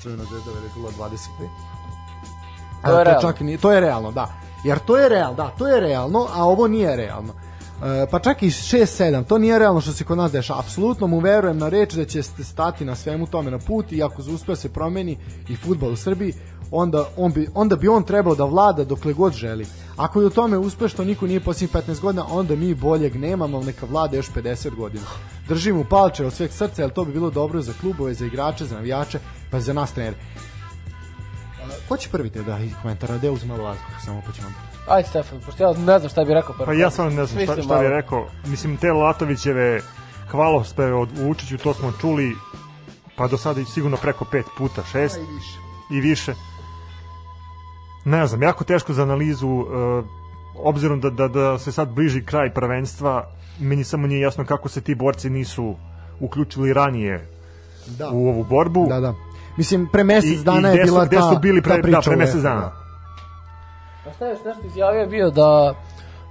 [0.00, 1.18] Crvena zvezda vežila 25.
[2.84, 3.20] To je realno.
[3.20, 4.28] čak nije, to je realno, da.
[4.64, 7.32] Jer to je realno, da, to je realno, a ovo nije realno.
[7.84, 10.58] E, pa čak i 6-7, to nije realno što se kod nas deša.
[10.58, 14.22] Apsolutno mu verujem na reč da će stati na svemu tome na put i ako
[14.34, 16.34] uspe se promeni i futbol u Srbiji,
[16.70, 19.66] onda, on bi, onda bi on trebao da vlada dokle god želi.
[19.96, 23.86] Ako je u tome uspešno niko nije posljednjih 15 godina, onda mi boljeg nemamo, neka
[23.86, 25.04] vlada još 50 godina.
[25.48, 28.64] Držim u palče od sveg srca, jer to bi bilo dobro za klubove, za igrače,
[28.64, 29.18] za navijače,
[29.50, 30.16] pa za nas trenere.
[31.88, 34.48] Ko će prvi te da i komentar, da uzme malo vazduha, samo pa ćemo.
[34.88, 36.54] Ajde Stefan, pošto ja ne znam šta bi rekao.
[36.64, 38.26] Pa ja stvarno ne znam šta, šta bih rekao.
[38.46, 39.80] Mislim, te Latovićeve
[40.30, 42.36] hvalospeve od Vučiću, to smo čuli
[43.16, 45.58] pa do sada sigurno preko pet puta, šest i više.
[45.90, 46.34] i više.
[48.04, 50.04] Ne znam, jako teško za analizu, uh,
[50.56, 53.26] obzirom da, da, da se sad bliži kraj prvenstva,
[53.60, 55.74] meni samo nije jasno kako se ti borci nisu
[56.20, 57.28] uključili ranije
[57.88, 58.10] Da.
[58.10, 58.86] u ovu borbu.
[58.88, 59.14] Da, da.
[59.56, 61.82] Mislim, pre mesec I, dana i je su, bila gde ta, su bili pre, ta
[61.82, 62.60] priča da, pre mesec UEFA, dana.
[62.60, 64.10] da.
[64.10, 65.74] A šta je još nešto izjavio je bio da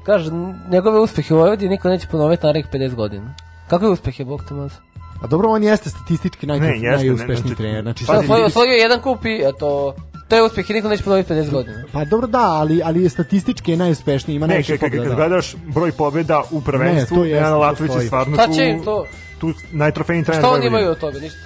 [0.03, 0.31] kaže
[0.69, 3.33] njegove uspehe u Vojvodini niko neće ponoviti narednih 50 godina.
[3.67, 4.75] Kakve uspehe Bog te maze?
[5.21, 7.81] A dobro, on jeste statistički naj, Ne, jeste, ne, najuspešniji znači- trener.
[7.83, 9.93] Znači, Pa osvojio, osvojio jedan kup i eto,
[10.29, 11.83] to je uspeh i niko neće ponoviti 50 godina.
[11.91, 15.03] Pa dobro da, ali, ali je statistički je najuspešniji, ima Ne, najviše kad, kad, pobjeda.
[15.03, 15.27] kad da.
[15.27, 18.53] gledaš broj pobjeda u prvenstvu, Ne, to jeste, Nenad to Latović je stvarno Šta tu,
[18.53, 19.05] će im to?
[19.39, 21.19] tu najtrofejniji trener Šta oni imaju od toga?
[21.19, 21.39] Ništa.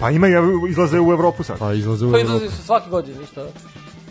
[0.00, 1.58] Pa imaju, izlaze u Evropu sad.
[1.58, 2.36] Pa izlaze u Pa Evropu.
[2.36, 3.46] izlazi su svake godine, ništa.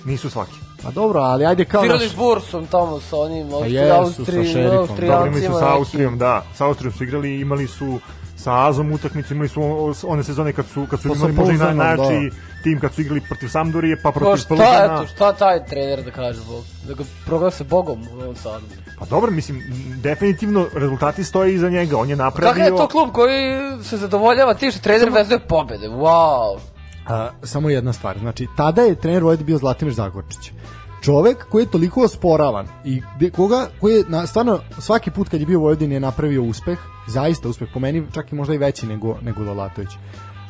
[0.05, 0.57] Nisu svaki.
[0.83, 2.15] Pa dobro, ali ajde kao Svirali naš...
[2.15, 4.87] Bursom tamo sa onim Austri, jesu, sa Austri, šerifom.
[4.87, 5.73] Dobro, imali su sa.
[5.73, 6.43] Austrijom, da.
[6.55, 7.99] Sa Austrijom su igrali i imali su
[8.35, 9.61] sa Azom utakmicu, imali su
[10.07, 12.31] one sezone kad su, kad su Pa imali možda i najjači
[12.67, 14.83] tim kad su igrali protiv Sampdorije, pa Pa protiv šta, Polugana.
[14.83, 16.63] eto, šta taj trener da kaže, Bog?
[16.87, 18.65] Da ga proglase Bogom u ovom sadu.
[18.99, 19.63] Pa dobro, mislim,
[20.03, 21.97] definitivno rezultati stoje iza njega.
[21.97, 22.53] On je napravio...
[22.53, 25.87] Kakav je to klub koji se zadovoljava tim što trener vezuje pobede?
[25.87, 26.57] Wow!
[27.07, 30.51] A, samo jedna stvar, znači tada je trener Vojvode bio Zlatimir Zagorčić.
[31.03, 33.01] Čovek koji je toliko osporavan i
[33.35, 36.79] koga, koji je na, stvarno svaki put kad je bio u Vojvodini je napravio uspeh,
[37.07, 39.89] zaista uspeh, po meni čak i možda i veći nego, nego Lalatović.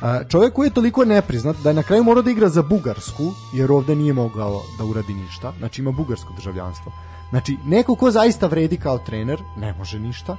[0.01, 3.31] A, čovek koji je toliko nepriznat da je na kraju morao da igra za Bugarsku,
[3.53, 6.91] jer ovde nije mogao da uradi ništa, znači ima bugarsko državljanstvo.
[7.29, 10.37] Znači, neko ko zaista vredi kao trener, ne može ništa,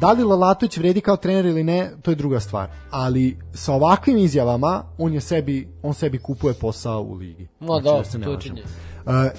[0.00, 2.70] da li Lalatović vredi kao trener ili ne, to je druga stvar.
[2.90, 7.48] Ali sa ovakvim izjavama on je sebi on sebi kupuje posao u ligi.
[7.60, 8.38] Ma da, se ne to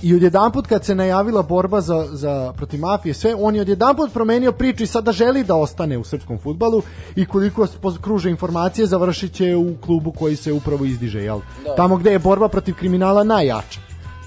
[0.01, 4.51] I odjedanput kad se najavila borba za, za protiv mafije, sve, on je odjedanput promenio
[4.51, 6.81] priču i sada želi da ostane u srpskom futbalu
[7.15, 7.67] i koliko
[8.01, 11.39] kruže informacije završit će u klubu koji se upravo izdiže, jel?
[11.65, 11.75] Da.
[11.75, 13.79] Tamo gde je borba protiv kriminala najjača,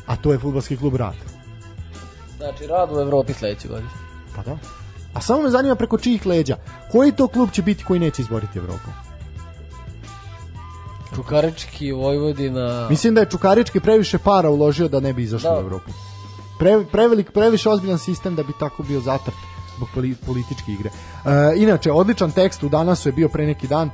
[0.06, 1.14] a to je futbalski klub Rad.
[2.36, 3.90] Znači, rad u Evropi sledeće godine.
[4.36, 4.58] Pa da.
[5.14, 6.56] A samo me zanima preko čijih leđa.
[6.92, 9.09] Koji to klub će biti koji neće izboriti Evropu?
[11.22, 12.86] Čukarički, Vojvodina...
[12.90, 15.58] Mislim da je Čukarički previše para uložio da ne bi izašao Da.
[15.58, 15.90] u Evropu.
[16.58, 19.34] Pre, prevelik, previše ozbiljan sistem da bi tako bio zatrt
[19.76, 20.90] zbog poli- političke igre.
[20.90, 23.88] E, inače, odličan tekst u Danasu je bio pre neki dan.
[23.88, 23.90] E,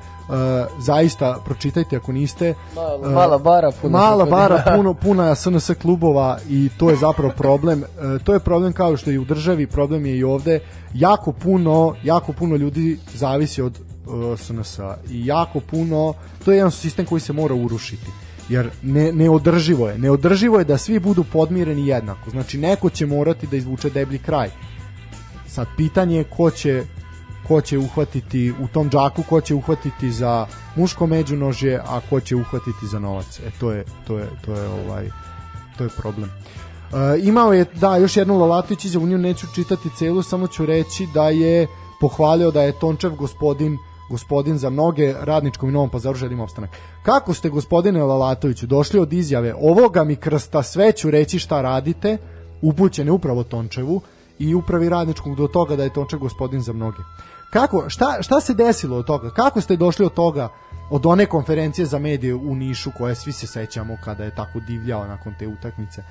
[0.78, 2.54] zaista, pročitajte ako niste.
[2.74, 7.32] Mala- E, mala bara, puna Mala bara, puno, puna SNS klubova i to je zapravo
[7.32, 7.82] problem.
[7.82, 10.60] E, to je problem kao što je i u državi, problem je i ovde.
[10.94, 13.78] Jako puno, jako puno ljudi zavisi od
[14.36, 16.14] SNS-a i jako puno,
[16.44, 18.10] to je jedan sistem koji se mora urušiti.
[18.48, 19.98] Jer ne, neodrživo je.
[19.98, 22.30] Neodrživo je da svi budu podmireni jednako.
[22.30, 24.50] Znači neko će morati da izvuče deblji kraj.
[25.48, 26.84] Sad pitanje je ko će
[27.48, 30.46] ko će uhvatiti u tom džaku ko će uhvatiti za
[30.76, 33.40] muško međunožje a ko će uhvatiti za novac.
[33.46, 35.10] E to je to je to je ovaj
[35.78, 36.30] to je problem.
[36.30, 41.08] E, imao je, da, još jednu Lalatović izjavu, nju neću čitati celu, samo ću reći
[41.14, 41.66] da je
[42.00, 43.78] pohvalio da je Tončev gospodin
[44.10, 46.70] gospodin za mnoge radničkom i novom pazaru želim opstanak.
[47.02, 52.18] Kako ste gospodine Lalatoviću došli od izjave ovoga mi krsta sve ću reći šta radite,
[52.62, 54.00] upućene upravo Tončevu
[54.38, 56.98] i upravi radničkog do toga da je Tončev gospodin za mnoge.
[57.50, 59.30] Kako, šta, šta se desilo od toga?
[59.30, 60.48] Kako ste došli od toga
[60.90, 65.06] od one konferencije za medije u Nišu koje svi se sećamo kada je tako divljao
[65.06, 66.02] nakon te utakmice?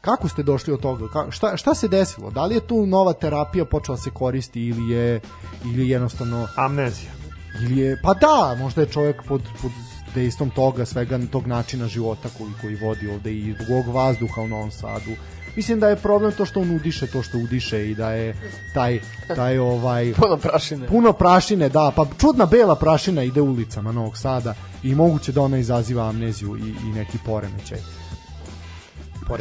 [0.00, 1.08] Kako ste došli od toga?
[1.12, 2.30] Ka, šta, šta se desilo?
[2.30, 5.20] Da li je tu nova terapija počela se koristi ili je
[5.64, 7.17] ili jednostavno Amnezija.
[7.62, 9.70] Ili je pa da, možda je čovjek pod pod
[10.14, 14.48] dejstvom toga svega tog načina života koji koji vodi ovde i zbog ovog vazduha u
[14.48, 15.10] Novom Sadu.
[15.56, 18.34] Mislim da je problem to što on udiše to što udiše i da je
[18.74, 19.00] taj
[19.36, 20.86] taj ovaj Puno prašine.
[20.86, 25.58] puno prašine, da, pa čudna bela prašina ide ulicama Novog Sada i moguće da ona
[25.58, 27.78] izaziva amneziju i, i neki poremećaj.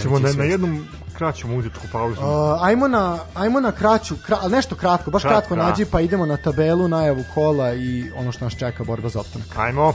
[0.02, 2.22] Ćemo na, na jednom kraću muzičku pauzu.
[2.22, 2.28] Uh,
[2.64, 5.64] ajmo na ajmo na kraću, kra, ali nešto kratko, baš Krat- kratko da.
[5.64, 9.48] nađi pa idemo na tabelu, najavu kola i ono što nas čeka borba za opstanak.
[9.58, 9.94] Ajmo.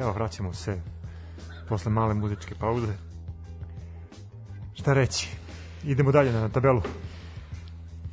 [0.00, 0.80] Evo, vraćamo se
[1.68, 2.92] posle male muzičke pauze.
[4.74, 5.28] Šta reći?
[5.84, 6.82] Idemo dalje na tabelu.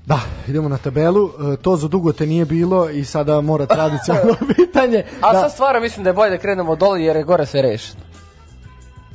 [0.05, 1.29] Da, idemo na tabelu.
[1.53, 5.03] E, to za dugo te nije bilo i sada mora tradicionalno pitanje.
[5.21, 7.61] A da, sad stvarno mislim da je bolje da krenemo dole jer je gore sve
[7.61, 8.01] rešeno.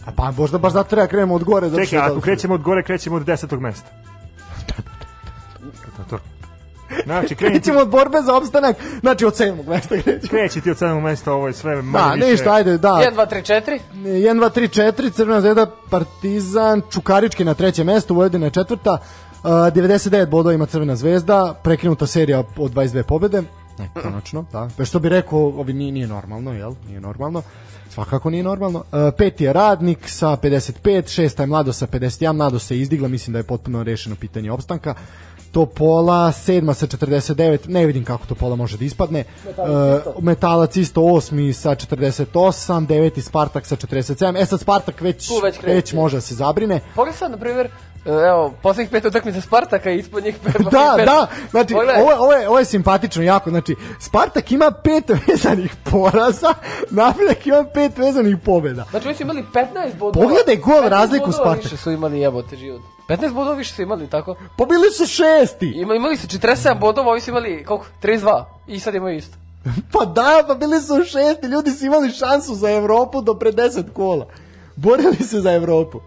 [0.06, 1.70] a pa možda baš zato treba krenemo od gore.
[1.84, 3.90] Čekaj, ako krećemo od gore, krećemo od desetog mesta.
[7.04, 10.30] Znači, krenite, Krećemo od borbe za opstanak, znači od sedmog mesta krećemo.
[10.30, 12.30] kreći ti od sedmog mesta, ovo je sve manje Da, više.
[12.30, 12.88] ništa, ajde, da.
[12.88, 13.78] 1, 2, 3, 4.
[13.94, 19.50] 1, 2, 3, 4, Crvena zvezda, Partizan, Čukarički na trećem mestu, Vojvodina je četvrta, uh,
[19.50, 23.42] 99 bodova ima Crvena zvezda, prekinuta serija od 22 pobede,
[23.78, 24.68] ne, konačno, da.
[24.76, 26.72] Pa što bi rekao, ovi nije, nije normalno, jel?
[26.88, 27.42] Nije normalno.
[27.90, 28.78] Svakako nije normalno.
[28.78, 28.84] Uh,
[29.18, 33.38] peti je Radnik sa 55, šesta je Mlado sa 51, Mlado se izdigla, mislim da
[33.38, 34.94] je potpuno rešeno pitanje opstanka.
[35.52, 39.24] Topola, sedma sa 49, ne vidim kako Topola može da ispadne.
[39.46, 44.42] Uh, Metalac isto osmi sa 48, deveti Spartak sa 47.
[44.42, 46.80] E sad Spartak već, već već, može da se zabrine.
[46.94, 47.68] Pogledaj sad, na primjer,
[48.04, 50.62] evo, poslednjih pet utakmica Spartaka i ispod njih pet.
[50.70, 51.06] Da, pet.
[51.06, 52.02] da, znači Pogledaj.
[52.02, 56.54] ovo, ovo, je, ovo je simpatično jako, znači Spartak ima pet vezanih poraza,
[56.90, 58.84] Napredak ima pet vezanih pobjeda.
[58.90, 60.26] Znači, oni su imali 15 bodova.
[60.26, 61.64] Pogledaj gol 15 razliku bodova Spartak.
[61.64, 62.80] više su imali jebote život.
[63.08, 64.36] 15 bodova više su imali, tako?
[64.58, 65.72] Pa bili su šesti.
[65.76, 67.86] Ima, imali su 47 bodova, ovi su imali, koliko?
[68.02, 68.44] 32.
[68.66, 69.36] I sad imaju isto.
[69.92, 73.92] Pa da, pa bili su šesti, ljudi su imali šansu za Evropu do pre 10
[73.92, 74.26] kola.
[74.76, 76.00] Borili se za Evropu.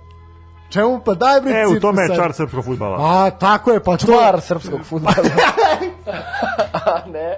[0.76, 2.98] Čemu pa daj bre E, u tome je čar srpskog futbala.
[3.00, 4.06] A, tako je, pa to...
[4.06, 5.16] Tvar srpskog futbola.
[6.74, 7.38] a ne,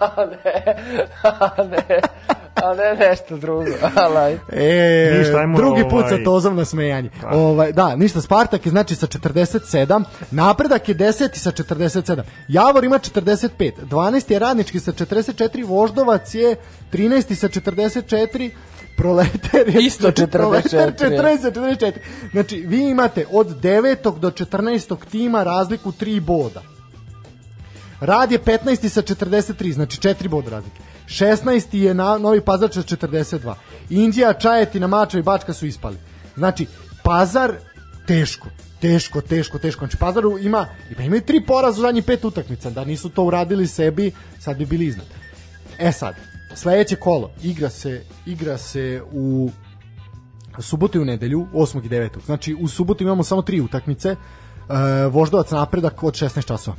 [0.00, 0.76] a ne,
[1.22, 2.00] a ne,
[2.54, 3.70] a ne nešto drugo.
[3.94, 4.38] Alaj.
[4.52, 7.10] E, Ništa, ajmo, drugi put ovaj- sa tozom na smejanje.
[7.32, 12.98] Ovaj, da, ništa, Spartak je znači sa 47, Napredak je 10 sa 47, Javor ima
[12.98, 16.56] 45, 12 je Radnički sa 44, Voždovac je
[16.92, 18.50] 13 sa 44,
[18.96, 20.26] Proleter je Isto 44.
[20.26, 21.92] Proleter 14 sa 44.
[22.32, 24.18] Znači, vi imate od 9.
[24.18, 24.96] do 14.
[25.10, 26.62] tima razliku 3 boda.
[28.00, 28.88] Rad je 15.
[28.88, 30.80] sa 43, znači 4 bod razlike.
[31.06, 31.76] 16.
[31.76, 33.54] je na Novi Pazar sa 42.
[33.90, 35.96] Indija, Čajetina, Mača i Bačka su ispali.
[36.36, 36.66] Znači,
[37.02, 37.52] Pazar
[38.06, 38.48] teško,
[38.80, 39.78] teško, teško, teško.
[39.78, 42.70] Znači, Pazaru ima, ima imaju tri poraza u zadnjih pet utakmica.
[42.70, 45.06] Da nisu to uradili sebi, sad bi bili iznad.
[45.78, 46.14] E sad,
[46.54, 49.50] sledeće kolo igra se, igra se u
[50.58, 51.84] subotu i u nedelju, 8.
[51.84, 52.24] i 9.
[52.26, 54.08] Znači, u subotu imamo samo tri utakmice.
[54.10, 54.16] E,
[55.06, 56.76] voždovac napredak od 16 časova.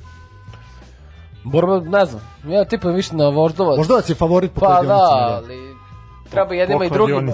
[1.44, 3.78] Borba, ne znam, ja tipujem više na Voždovac.
[3.78, 5.08] Voždovac je favorit po Pa kladionicama.
[5.08, 5.76] da, ali
[6.30, 7.34] treba jednima i drugima.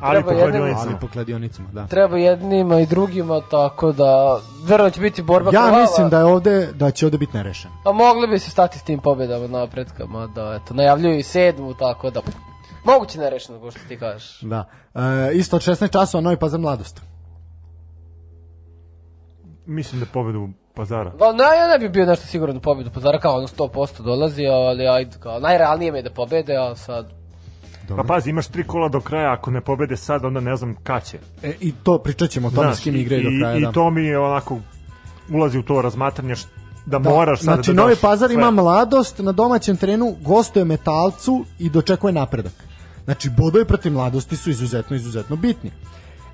[0.00, 0.90] Ali po kladionicama.
[0.90, 1.86] Ali po kladionicama, da.
[1.86, 5.80] Treba jednima i drugima, tako da verovatno će biti borba Ja krvava.
[5.80, 7.74] mislim da je ovde da će ovde biti nerešeno.
[7.84, 12.10] A mogli bi se stati s tim pobedama napretkama, da eto, najavljuju i sedmu, tako
[12.10, 12.20] da...
[12.84, 14.40] Moguće nerešeno, ko što ti kažeš.
[14.40, 14.64] Da.
[14.94, 17.00] E, isto od 16 časova Novi Pazar mladost.
[19.66, 21.12] Mislim da pobedu pazara.
[21.18, 24.46] Pa ne, ja ne bi bio nešto siguran da pobedu Pazara, kao ono 100% dolazi,
[24.46, 27.19] ali ajde, kao, najrealnije mi je da pobede, a sad...
[27.96, 31.04] Pa pazi, imaš tri kola do kraja, ako ne pobede sad, onda ne znam kad
[31.04, 31.18] će.
[31.42, 33.56] E, I to pričat ćemo o tome s kim igraju do kraja.
[33.56, 33.70] I, da.
[33.70, 34.58] i to mi je onako,
[35.30, 36.46] ulazi u to razmatranje š-
[36.86, 38.34] da, moraš sad znači, da Novi Pazar sve.
[38.34, 42.52] ima mladost na domaćem trenu, gostuje metalcu i dočekuje napredak.
[43.04, 45.70] Znači, bodovi protiv mladosti su izuzetno, izuzetno bitni.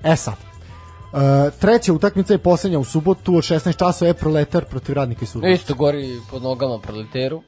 [0.03, 4.95] E sad, e, treća utakmica je poslednja u subotu od 16 časova je Proletar protiv
[4.95, 5.53] radnika i sudova.
[5.53, 7.41] Isto gori pod nogama proliteru.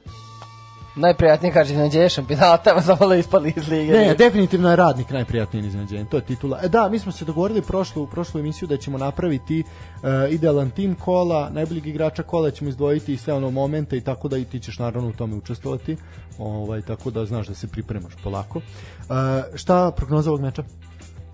[1.00, 3.92] Najprijatnije kaže iznenađenje šampionata, samo da ispali iz lige.
[3.92, 6.04] Ne, definitivno je radnik najprijatniji iznenađenje.
[6.04, 6.60] To je titula.
[6.62, 10.94] E, da, mi smo se dogovorili prošlu, prošlu emisiju da ćemo napraviti uh, idealan tim
[10.94, 14.60] kola, najboljeg igrača kola ćemo izdvojiti i sve ono momente i tako da i ti
[14.60, 15.96] ćeš naravno u tome učestvovati.
[16.38, 18.58] Ovaj, tako da znaš da se pripremaš polako.
[18.58, 19.14] Uh,
[19.54, 20.62] šta prognoza ovog meča?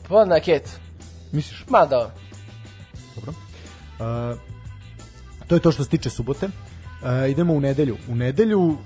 [0.09, 0.81] Pa na ket.
[1.33, 1.65] Misliš?
[1.69, 2.11] Ma da.
[3.15, 3.33] Dobro.
[3.33, 4.39] Uh,
[5.47, 6.49] to je to što se tiče subote.
[7.07, 7.97] Uh, idemo u nedelju.
[8.09, 8.77] U nedelju uh,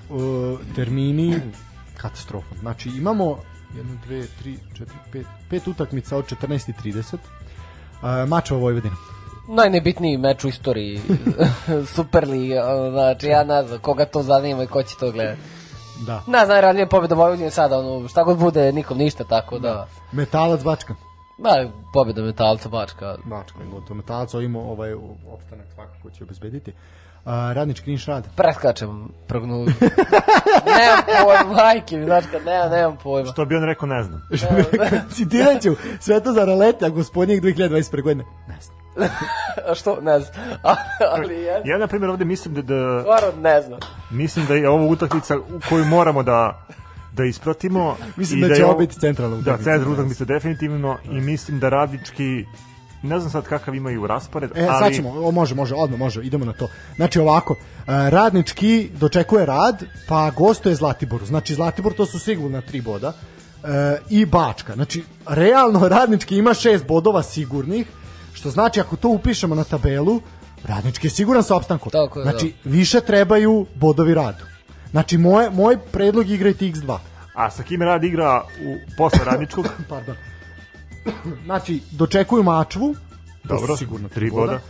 [0.76, 1.40] termini
[1.96, 2.54] katastrofa.
[2.60, 3.36] Znači imamo 1,
[4.08, 7.14] 2, 3, 4, 5, pet utakmica od 14.30.
[7.14, 8.96] Uh, Mačeva Vojvodina.
[9.48, 11.00] Najnebitniji meč u istoriji
[11.94, 15.40] Superliga, ono, znači ja ne znam koga to zanima i ko će to gledati.
[16.06, 16.22] Da.
[16.26, 19.88] Ne znam, najranije pobjeda Vojvodine sada, ono, šta god bude, nikom ništa, tako da...
[20.12, 20.94] Metalac Bačka.
[21.38, 23.16] Da, pobjeda metalca Bačka.
[23.24, 23.94] Bačka gotovo.
[23.94, 24.94] Metalac ovim ovaj
[25.32, 26.70] opstanak svakako će obezbediti.
[26.70, 28.26] Uh, radnički niš rad.
[28.36, 29.70] Preskačem prognozu.
[30.78, 33.32] nemam pojma, majke mi, znači kad nemam, nemam pojma.
[33.32, 34.22] Što bi on rekao, ne znam.
[35.16, 35.70] Citirat ću
[36.00, 38.02] Svetozar Aleta, gospodnjeg 2021.
[38.02, 38.24] godine.
[38.48, 38.76] Ne znam.
[39.70, 40.00] A što?
[40.00, 40.34] Ne znam.
[41.12, 41.62] Ali je...
[41.64, 43.78] Ja, na primjer, ovde mislim da, da, Stvarno ne znam.
[44.10, 46.66] mislim da je ovo utakmica u koju moramo da
[47.12, 47.96] da ispratimo.
[48.16, 49.70] Mislim i da će ovo biti centralna Da, utakmica.
[49.70, 52.44] centralna utakmica definitivno i mislim da radnički
[53.02, 56.22] ne znam sad kakav imaju raspored, E, ali sad ćemo, o, može, može, odmah može,
[56.22, 56.68] idemo na to.
[56.96, 61.26] Znači ovako, e, radnički dočekuje rad, pa gostuje Zlatiboru.
[61.26, 63.12] Znači Zlatibor to su sigurno tri boda.
[63.64, 64.74] E, I Bačka.
[64.74, 67.86] Znači, realno radnički ima šest bodova sigurnih,
[68.32, 70.20] što znači ako to upišemo na tabelu,
[70.64, 71.92] radnički je siguran sa opstankom.
[71.92, 74.44] Tako je, znači, više trebaju bodovi radu.
[74.90, 76.98] Znači, moje, moj predlog igrajte x2.
[77.34, 79.68] a sa kim rad igra u posle radničkog?
[79.88, 80.16] Pardon.
[81.44, 82.94] znači, dočekuju Mačvu,
[83.44, 84.60] Dobro, sigurno tri boda.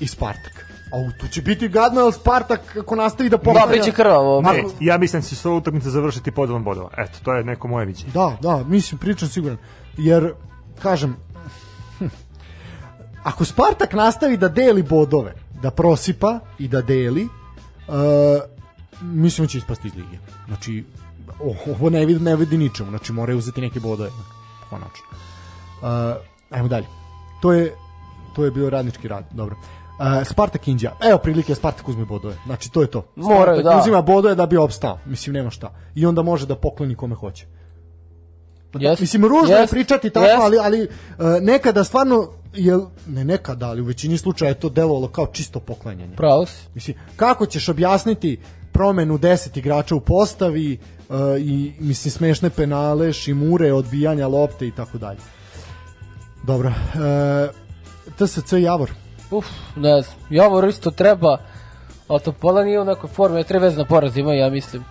[0.00, 0.66] i Spartak.
[0.92, 3.66] A u, tu će biti gadno, jer Spartak ako nastavi da Da, poklanja...
[3.66, 4.40] bit će krvavo.
[4.40, 6.90] Ma- E, ja mislim da će se ova utakmica završiti podelom bodova.
[6.98, 8.12] Eto, to je neko moje viđenje.
[8.12, 9.58] Da, da, mislim, pričam siguran.
[9.98, 10.32] Jer,
[10.78, 11.16] kažem,
[11.98, 12.06] hm,
[13.22, 17.94] ako Spartak nastavi da deli bodove, da prosipa i da deli, uh,
[19.02, 20.18] mislim da će ispasti iz lige.
[20.46, 20.84] Znači,
[21.68, 24.10] ovo ne vidi, ne vidi ničemu, znači moraju uzeti neke bodove.
[24.70, 25.06] Konačno.
[25.82, 25.88] Uh,
[26.50, 26.86] ajmo dalje.
[27.42, 27.74] To je,
[28.36, 29.56] to je bio radnički rad, dobro.
[29.56, 30.96] Uh, Spartak Indija.
[31.08, 32.36] Evo prilike Spartak uzme bodove.
[32.46, 33.04] Znači to je to.
[33.24, 33.78] Spartak da.
[33.80, 34.98] uzima bodove da bi opstao.
[35.06, 35.72] Mislim nema šta.
[35.94, 37.46] I onda može da pokloni kome hoće.
[38.78, 40.38] Jest, Mislim, ružno je jest, pričati tako, jest.
[40.40, 40.88] ali, ali uh,
[41.42, 46.16] nekada stvarno, jel, ne nekada, ali u većini slučaja je to delovalo kao čisto poklanjanje.
[46.16, 46.46] Pravo.
[46.74, 48.40] Mislim, kako ćeš objasniti
[48.72, 50.78] promenu 10 igrača u postavi
[51.08, 55.18] uh, i, mislim, smešne penale, šimure, odbijanja lopte i tako dalje.
[56.42, 56.68] Dobro.
[56.68, 57.50] Uh,
[58.16, 58.90] TSC Javor.
[59.30, 59.46] Uf,
[59.76, 60.16] ne znam.
[60.30, 61.38] Javor isto treba,
[62.08, 64.84] ali Topola nije u nekoj formi, treba vezna poraz ima, ja mislim.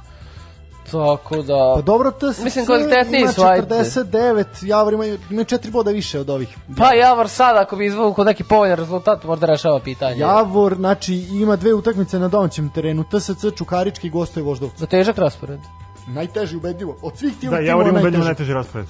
[0.92, 1.74] Tako da...
[1.76, 3.76] Pa dobro, TSC Mislim, kvalitetniji ima su, ajde.
[3.76, 6.58] 49, Javor ima, ima 4 boda više od ovih.
[6.78, 10.20] Pa Javor sad, ako bi izvukao neki povoljan rezultat, možda rešava pitanje.
[10.20, 13.04] Javor, znači, ima dve utakmice na domaćem terenu.
[13.04, 14.78] TSC Čukarički gostuje Voždovcu.
[14.78, 15.60] Za težak raspored.
[16.08, 16.98] Najteži ubedljivo.
[17.02, 18.88] Od svih Da, timova Javor ima ubedljivo najteži raspored.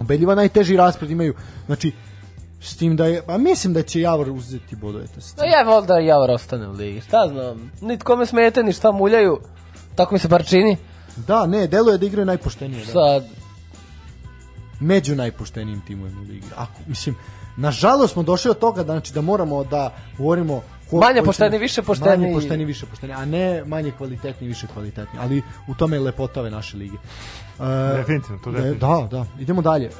[0.00, 1.34] Ubedljivo najteži raspored imaju.
[1.66, 1.92] Znači,
[2.60, 5.04] s tim da je, pa mislim da će Javor uzeti bodove.
[5.38, 7.70] No ja vol da Javor ostane u ligi, šta znam.
[7.80, 9.40] Nitko me smete, ni šta muljaju.
[9.94, 10.76] Tako mi se bar čini.
[11.16, 12.84] Da, ne, deluje da igraju najpoštenije.
[12.84, 12.92] Da.
[12.92, 13.24] Sad,
[14.80, 16.46] Među najpoštenijim timovima u ligi.
[16.56, 17.16] Ako, mislim,
[17.56, 21.82] nažalost smo došli od toga da, znači, da moramo da govorimo ko, Manje pošteni, više
[21.82, 22.22] pošteni.
[22.22, 25.18] Manje pošteni, više pošteni, a ne manje kvalitetni, više kvalitetni.
[25.22, 26.96] Ali u tome je lepota ove naše lige.
[27.58, 27.66] Uh,
[27.96, 29.08] Definitivno, to Da, definitivno.
[29.10, 29.26] da, da.
[29.40, 29.86] Idemo dalje.
[29.86, 29.90] E,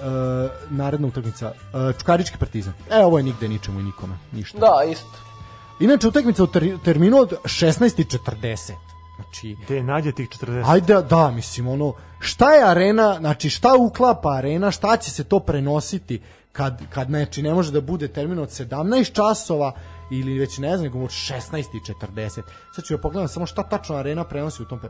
[0.71, 1.53] naredna utakmica.
[1.91, 2.73] E, Čukarički partizan.
[2.91, 4.15] E, ovo je nigde ničemu i nikome.
[4.33, 4.59] Ništa.
[4.59, 5.19] da, isto.
[5.81, 8.73] Inače, utakmica u ter, terminu od 16.40.
[9.17, 10.63] Znači, Te nađe tih 40.
[10.67, 15.41] ajde, da, mislim, ono, šta je arena, znači, šta uklapa arena, šta će se to
[15.41, 16.21] prenositi
[16.53, 19.73] kad, kad znači, ne može da bude termin od 17 časova
[20.11, 22.43] ili već ne znam, nego od 16.40.
[22.75, 24.89] Sad ću ja pogledam samo šta tačno arena prenosi u tom pe...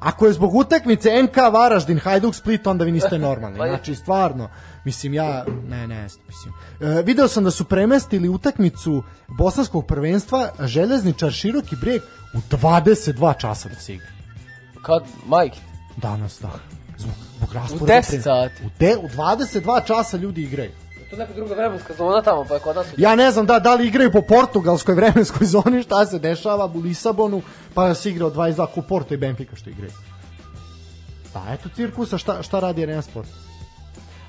[0.00, 3.58] Ako je zbog utakmice NK Varaždin, Hajduk Split, onda vi niste normalni.
[3.58, 3.66] Pa.
[3.66, 4.48] Znači, stvarno,
[4.84, 6.54] mislim, ja, ne, ne, mislim.
[6.80, 9.02] E, video sam da su premestili utakmicu
[9.38, 12.02] bosanskog prvenstva Željezničar Široki breg
[12.34, 14.06] u 22 časa da se igra.
[14.82, 15.58] Kad, majke,
[15.96, 16.50] Danas, da.
[16.98, 17.92] Zbog, zbog rasporeda.
[17.92, 18.64] 10 sati.
[18.64, 20.70] U, de, u 22 časa ljudi igraju.
[21.10, 22.86] to neka druga vremenska zona tamo, pa je kod nas...
[22.96, 26.78] Ja ne znam da, da li igraju po portugalskoj vremenskoj zoni, šta se dešava u
[26.78, 27.42] Lisabonu,
[27.74, 29.92] pa se igra od 22 ko Porto i Benfica što igraju.
[31.32, 33.28] Pa eto cirkusa šta, šta radi Arena Sport.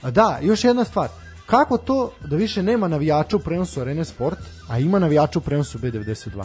[0.02, 1.10] A da, još jedna stvar.
[1.46, 4.38] Kako to da više nema navijača u prenosu Arena Sport,
[4.70, 6.44] a ima navijača u prenosu B92?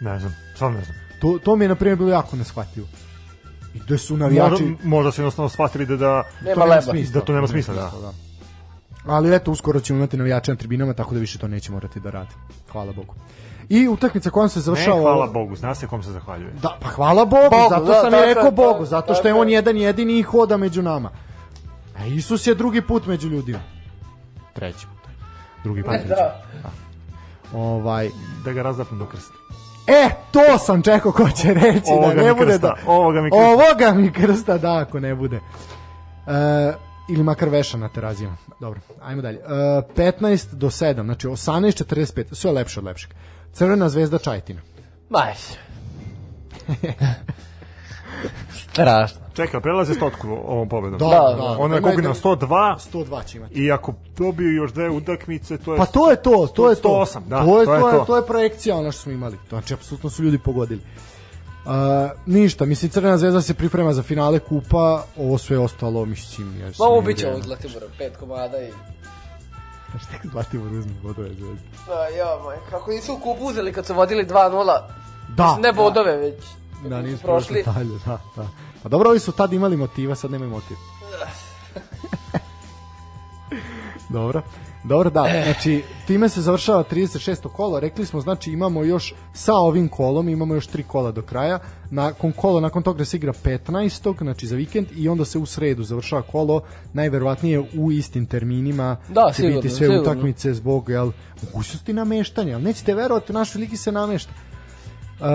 [0.00, 0.96] Ne znam, stvarno ne znam.
[1.20, 2.88] To, to mi je, na primjer, bilo jako neshvatljivo.
[3.74, 4.50] I gde su navijači...
[4.64, 6.82] Možda, možda su jednostavno shvatili da, da, Nema to nema leba.
[6.82, 7.12] smisla.
[7.12, 7.90] da to nema smisla, da.
[9.06, 12.10] Ali eto, uskoro ćemo imati navijače na tribinama, tako da više to neće morati da
[12.10, 12.34] radi.
[12.72, 13.14] Hvala Bogu.
[13.68, 15.00] I utakmica kojom se Ne, završava...
[15.00, 16.52] hvala Bogu, zna se kom se zahvaljuje.
[16.52, 19.14] Da, pa hvala Bogu, Bogu, zato da, sam i tako rekao je, Bogu, tako, zato
[19.14, 19.54] što je on je.
[19.54, 21.10] jedan jedini i hoda među nama.
[21.96, 23.58] A Isus je drugi put među ljudima.
[24.52, 25.10] Treći put.
[25.64, 25.92] Drugi put.
[25.92, 26.42] među- Da.
[27.54, 28.10] Ovaj,
[28.44, 29.34] Da ga razdapnu do krsta.
[29.86, 32.92] E, to sam čekao ko će reći Ovoga da ne bude krsta, da...
[32.92, 33.44] ovoga mi krsta.
[33.44, 35.36] Ovoga mi krsta, da, ako ne bude.
[35.36, 36.72] E,
[37.08, 38.36] ili makar veša na terazijama.
[38.60, 39.38] Dobro, ajmo dalje.
[39.38, 39.42] E,
[39.96, 43.10] 15 do 7, znači 18.45, sve je lepše od lepšeg.
[43.52, 44.60] Crvena zvezda Čajtina.
[45.10, 45.32] Maj.
[48.70, 49.20] Strašno.
[49.34, 50.98] Čekaj, prelaze stotku ovom pobedom.
[50.98, 51.56] Da, Da, da.
[51.58, 53.54] Ono je Ima- koliko na 102 102 će imati.
[53.54, 55.78] i ako dobiju još dve utakmice, to je...
[55.78, 56.88] Pa to je to, to je to.
[56.88, 58.16] 108, da, to je to je to, je, to.
[58.16, 59.38] je projekcija ono što smo imali.
[59.48, 60.80] Znači apsolutno su ljudi pogodili.
[61.64, 61.70] Uh,
[62.26, 66.86] ništa, mislim Crvena zvezda se priprema za finale kupa, ovo sve ostalo mislim jer Ma
[66.88, 68.70] ubit će ovog Zlatibora, pet komada i...
[69.98, 71.62] Šta Zlatibor uzme bodove zvezde?
[71.86, 74.80] Da, ja, maj, kako nisu u kupu uzeli kad su vodili 2-0.
[75.36, 76.44] Da, Mislim, ne bodove, već.
[76.82, 77.62] Da, su nisu prošli.
[77.66, 78.48] dalje, da, da.
[78.84, 80.76] A dobro, ovi su tad imali motiva, sad nemaju motiv.
[84.08, 84.42] dobro.
[84.84, 85.42] Dobro, da.
[85.44, 87.48] Znači, time se završava 36.
[87.48, 87.80] kolo.
[87.80, 91.58] Rekli smo, znači, imamo još sa ovim kolom, imamo još tri kola do kraja.
[91.90, 94.14] Nakon kolo, nakon toga se igra 15.
[94.18, 99.24] znači za vikend i onda se u sredu završava kolo, najverovatnije u istim terminima Da,
[99.28, 100.02] će sigurno, biti sve sigurno.
[100.02, 102.54] utakmice zbog jel, mogućnosti nameštanja.
[102.54, 104.32] Ali nećete verovati, u našoj ligi se namešta.
[105.20, 105.26] Uh,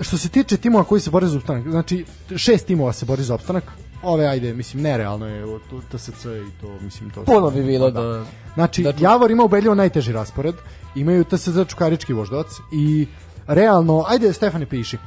[0.00, 2.04] što se tiče timova koji se bore za opstanak, znači
[2.36, 3.64] šest timova se bori za opstanak,
[4.02, 7.24] ove ajde, mislim, nerealno je to, TSC i to, mislim, to...
[7.24, 8.24] Puno bi bilo da...
[8.54, 10.54] Znači, Da- Javor ima ubedljivo najteži raspored,
[10.94, 13.06] imaju TSC Čukarički voždovac i
[13.46, 14.98] realno, ajde Stefane piši,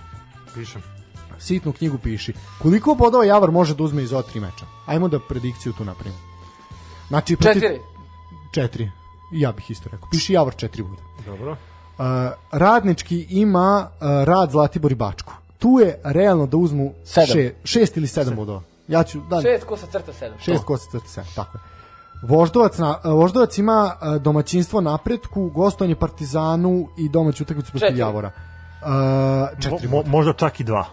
[0.54, 0.82] Pišem.
[1.40, 4.66] sitnu knjigu piši, koliko bodova Javor može da uzme iz ova tri meča?
[4.86, 6.18] Ajmo da predikciju tu napravimo.
[7.08, 7.80] Znači, Četiri.
[8.52, 8.92] Četiri.
[9.32, 10.10] Ja bih isto rekao.
[10.10, 11.02] Piši Javor četiri boda.
[11.26, 11.58] Dobro.
[12.52, 15.34] Radnički ima uh, rad Zlatibor i Bačku.
[15.58, 17.28] Tu je realno da uzmu Sedam.
[17.28, 18.62] še, šest ili sedam bodova.
[18.88, 20.40] Ja ću, da, Šest ko sa crta sedam.
[20.40, 21.62] šest kosa crta sedam, tako je.
[22.22, 28.00] Voždovac, na, Voždovac ima domaćinstvo napretku, gostovanje Partizanu i domaću utakmicu protiv Četiri.
[28.00, 28.32] Javora.
[28.82, 30.10] Uh, četiri Mo, mo, boda.
[30.10, 30.86] možda čak i dva.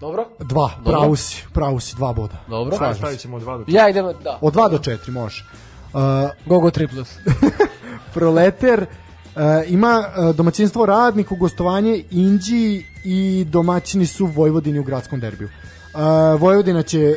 [0.00, 0.26] Dobro?
[0.38, 0.92] Dva, Dobro.
[0.92, 2.36] pravu si, pravu si, dva boda.
[2.48, 2.76] Dobro.
[2.76, 2.98] Slažem se.
[2.98, 4.38] Stavit ćemo dva do Ja idem, da.
[4.40, 5.44] Od dva do četiri može.
[5.92, 6.00] Uh,
[6.46, 7.16] Gogo 3 plus.
[8.14, 8.86] Proleter
[9.34, 15.48] uh, ima uh, domaćinstvo radniku, gostovanje Inđi i domaćini su Vojvodini u gradskom derbiju.
[15.48, 17.14] Uh, Vojvodina će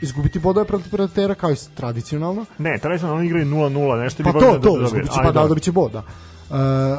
[0.00, 2.44] izgubiti bodove protiv Proletera kao i tradicionalno.
[2.58, 4.86] Ne, tradicionalno oni igraju 0-0, nešto Pa bi to, Vojvodina to, dobije.
[4.86, 5.98] izgubit će, Ajde, pa da, dobit će bod, da.
[5.98, 6.98] Uh,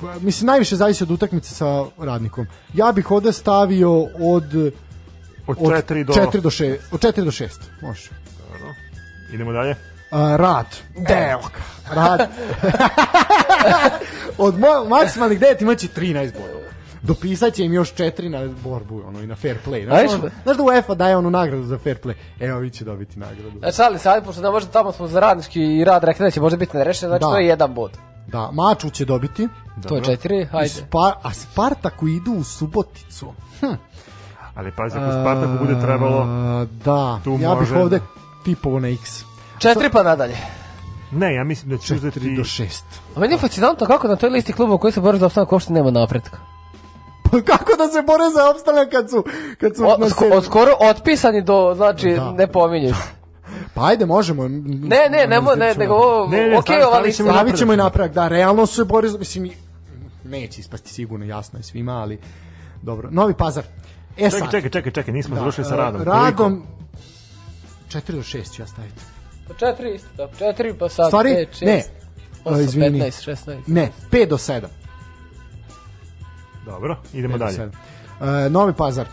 [0.00, 2.46] pa, mislim, najviše zavisi od utakmice sa radnikom.
[2.74, 4.72] Ja bih ovde stavio Od
[5.46, 6.12] od 4 do...
[6.12, 7.48] 4 do 6, od 4 do 6,
[7.82, 8.10] može.
[8.52, 8.74] Dobro.
[9.32, 9.76] Idemo dalje.
[10.16, 10.66] Uh, rad.
[10.96, 11.60] Delka.
[11.90, 12.28] Rad.
[14.38, 16.66] Od mo maksimalnih 9 imaće 13 bodova.
[17.02, 19.84] Dopisat će im još 4 na borbu, ono, i na fair play.
[19.84, 22.14] Znaš, ono, znaš da UEFA daje onu nagradu za fair play?
[22.40, 23.58] Evo, vi će dobiti nagradu.
[23.58, 26.40] Znači, ali sad, pošto ne može tamo smo za radnički i rad rekli da će
[26.40, 27.26] možda biti nerešeno, znači Da.
[27.26, 27.90] to je jedan bod.
[28.26, 29.48] Da, Maču će dobiti.
[29.88, 30.68] To je četiri, hajde.
[30.68, 33.32] Spar, a Spartaku idu u Suboticu.
[33.60, 33.66] Hm.
[34.54, 36.18] Ali pazi, ako Spartaku bude trebalo...
[36.20, 38.00] A, da, Tu ja bih može- ovde
[38.44, 39.24] tipovo na X.
[39.58, 40.36] Četiri pa nadalje.
[41.10, 42.36] Ne, ja mislim da će 4 uzeti...
[42.36, 42.82] do 6.
[43.16, 45.72] A meni je fascinantno kako na toj listi klubova koji se bore za opstanak uopšte
[45.72, 46.38] nema napretka.
[47.24, 49.24] Pa kako da se bore za opstanak kad su,
[49.60, 52.32] kad su O, sko, od skoro otpisani do, znači, Da.
[52.32, 52.96] ne pominješ.
[53.74, 54.48] Pa ajde, možemo.
[54.48, 54.58] Ne,
[55.10, 57.16] ne, ne, ne, nego ovo, Ne, ne, ok, stavit- ova stavit lista.
[57.16, 58.08] ćemo Stavit ćemo i napredak.
[58.08, 59.50] napredak, da, realno se bori, za- mislim,
[60.24, 62.18] neće ispasti sigurno, jasno je svima, ali
[62.82, 63.08] dobro.
[63.12, 63.64] Novi pazar.
[63.64, 63.68] E
[64.16, 66.02] Čekaj, sad, čekaj, čekaj, čekaj, nismo da, završili sa radom.
[66.02, 66.62] Radom,
[67.88, 69.00] 4 do 6 ću ja staviti.
[69.48, 70.28] Pa Četiri isto, da.
[70.28, 71.82] Četiri pa sad, Stvari, pet, šest, ne,
[72.44, 73.00] osam, izvini.
[73.00, 73.58] 15, 16.
[73.66, 74.66] Ne, 5 do 7.
[76.66, 77.70] Dobro, idemo dalje.
[78.20, 79.06] E, Novi pazar.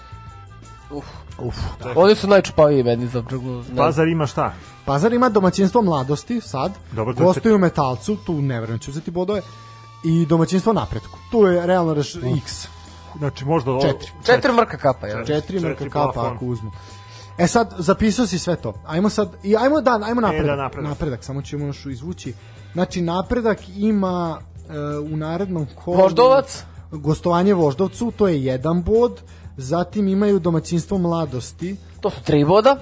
[0.91, 1.05] Uf.
[1.39, 1.55] Uf.
[1.95, 3.49] Oni su najčupaviji meni za drugu.
[3.49, 3.76] ne.
[3.77, 4.53] Pazar ima šta?
[4.85, 6.72] Pazar ima domaćinstvo mladosti, sad.
[6.91, 9.41] Dobro, Gostuju u metalcu, tu ne verujem da će uzeti bodove.
[10.05, 11.18] I domaćinstvo napretku.
[11.31, 12.68] Tu je realno reš X.
[13.18, 13.72] Znači, možda...
[13.72, 14.11] ovo- Četiri.
[14.26, 15.26] Četiri mrka kapa, jel?
[15.26, 16.35] Četiri mrka Četiri kapa plafon.
[16.35, 16.72] ako uzmu.
[17.38, 18.73] E sad, zapisao si sve to.
[18.85, 20.45] Ajmo sad, i ajmo da, ajmo napredak.
[20.45, 20.89] da, napredak.
[20.89, 22.34] napredak, samo ćemo još izvući.
[22.73, 24.39] Znači, napredak ima
[24.69, 25.97] e, u narednom kolu...
[25.97, 26.64] Voždovac?
[26.91, 29.22] Gostovanje Voždovcu, to je jedan bod.
[29.57, 31.76] Zatim imaju domaćinstvo mladosti.
[32.01, 32.77] To su tri boda.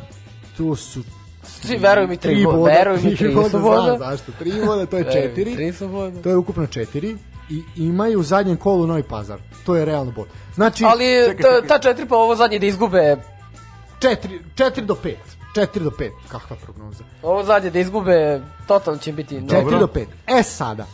[0.57, 1.01] Tu su
[1.43, 2.73] Svi, veruj mi, tri boda.
[2.73, 3.97] Veruj mi, tri su Znam boda.
[3.99, 4.31] zašto.
[4.39, 5.55] Tri boda, to je četiri.
[5.55, 6.21] Tri su boda.
[6.21, 7.17] To je ukupno četiri.
[7.49, 9.39] I imaju u zadnjem kolu Novi Pazar.
[9.65, 10.27] To je realno bod.
[10.55, 11.67] Znači, Ali Čekaj, ta, čekaj.
[11.67, 13.17] ta četiri pa ovo zadnje da izgube,
[14.01, 15.19] četiri, četiri do pet.
[15.55, 16.11] Četiri do pet.
[16.27, 17.03] Kakva prognoza?
[17.23, 19.39] ovo zadnje da izgube, totalno će biti...
[19.39, 19.77] Dobro.
[19.77, 20.05] 4 do 5.
[20.27, 20.85] E sada,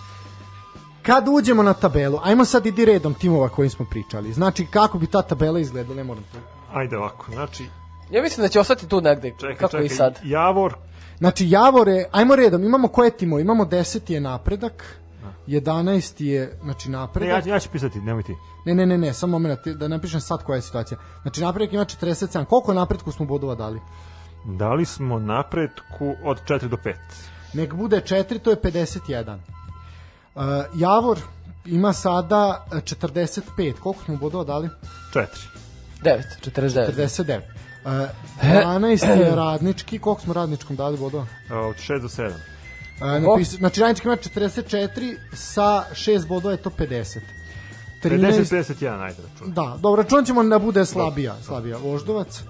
[1.02, 4.34] kad uđemo na tabelu, ajmo sad idi redom timova kojim smo pričali.
[4.34, 6.38] Znači, kako bi ta tabela izgledala, ne moram to.
[6.74, 7.66] Ajde ovako, znači...
[8.12, 10.20] Ja mislim da će ostati tu negde, Čekaj, kako čekaj, i sad.
[10.24, 10.76] Javor,
[11.18, 13.42] Znači, Javore, ajmo redom, imamo koje timove?
[13.42, 14.98] Imamo 10 je napredak,
[15.48, 17.46] 11 je, znači, ne, ja, napredak.
[17.46, 18.36] ja ću pisati, nemoj ti.
[18.66, 20.98] Ne, ne, ne, ne, samo moment, da napišem sad koja je situacija.
[21.22, 22.46] Znači, napredak ima 47.
[22.46, 23.80] Koliko napredku smo bodova dali?
[24.46, 26.96] Dali smo napretku od 4 do 5.
[27.54, 29.38] Nek bude 4, to je 51.
[30.36, 30.44] Uh,
[30.76, 31.20] Javor
[31.66, 33.74] ima sada uh, 45.
[33.74, 34.70] Koliko smo bodova dali?
[35.14, 35.26] 4.
[36.04, 37.12] 9, 49.
[37.12, 37.42] 49.
[37.86, 37.92] Uh,
[38.42, 40.00] 12 je radnički.
[40.00, 41.26] Koliko smo radničkom dali bodova?
[41.52, 42.57] Od 6 do 7.
[42.98, 45.62] Uh, napis, znači, radnički ima 44, sa
[45.94, 47.20] 6 bodova je to 50.
[48.04, 49.54] 13, 50-51, ajde račun.
[49.54, 51.78] da, dobro, računat ćemo da bude slabija, slabija.
[51.78, 52.42] Voždovac,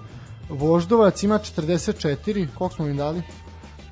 [0.48, 2.14] Voždovac ima 44,
[2.48, 3.22] koliko smo im dali?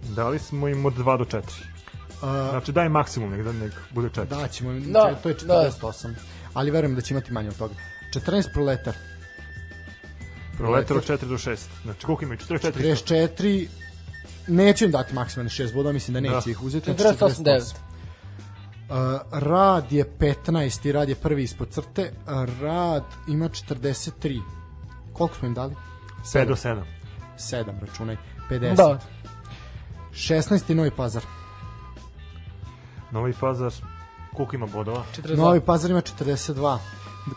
[0.02, 1.38] Dali smo im od 2 do 4.
[1.38, 4.24] Uh, Znači daj maksimum, nek, da nek bude 4.
[4.26, 5.70] da, ćemo, im- Da, to je da.
[5.80, 6.14] 48,
[6.54, 7.74] ali verujem da će imati manje od toga.
[8.12, 8.94] 14 proletar,
[10.58, 11.56] Proletar od 4 do 6.
[11.82, 12.38] Znači, koliko imaju?
[12.40, 12.72] 44?
[12.72, 13.68] 44,
[14.46, 16.50] neću im dati maksimalni 6 bodova, mislim da neće Da.
[16.50, 16.92] ih uzeti.
[16.94, 17.74] znači 48, 9.
[18.88, 18.94] Uh,
[19.32, 22.12] rad je 15 i rad je prvi ispod crte.
[22.26, 24.42] Uh, rad ima 43.
[25.12, 25.74] Koliko smo im dali?
[26.24, 26.82] 5 do 7.
[27.38, 28.16] 7, računaj.
[28.50, 28.76] 50.
[28.76, 28.98] Da.
[30.12, 30.74] 16.
[30.74, 31.22] Novi Pazar.
[33.10, 33.72] Novi Pazar,
[34.34, 35.04] koliko ima bodova?
[35.16, 35.36] 42.
[35.36, 36.78] Novi Pazar ima 42.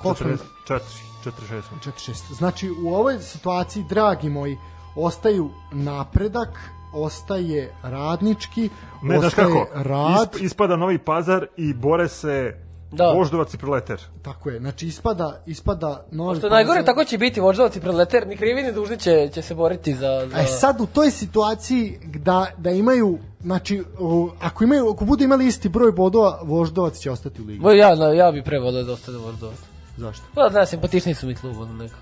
[0.02, 0.38] Koliko smo im
[0.68, 0.80] 44,
[1.26, 1.62] 46.
[1.68, 1.78] smo.
[1.92, 2.34] 46.
[2.34, 4.58] Znači, u ovoj situaciji, dragi moji,
[4.96, 6.50] ostaju napredak,
[6.94, 8.70] ostaje radnički,
[9.04, 9.68] Ne, ostaje kako?
[9.74, 12.56] rad, Isp, ispada Novi Pazar i bore se
[12.92, 13.12] Da.
[13.12, 14.00] Voždovac i Proletar.
[14.22, 16.86] tako je, znači ispada, ispada Novi Što je najgore, Pazar.
[16.86, 20.28] tako će biti voždovac i predleter, ni krivi ni dužni će, će se boriti za...
[20.28, 20.38] za...
[20.38, 25.48] E sad u toj situaciji da, da imaju znači o, ako imaju ako budu imali
[25.48, 27.64] isti broj bodova voždovac će ostati u ligi.
[27.78, 29.58] Ja, ja bi pre volio da ostane voždovac.
[29.98, 30.26] Zašto?
[30.36, 31.96] Pa da, simpatičniji su mi klub, ono neko.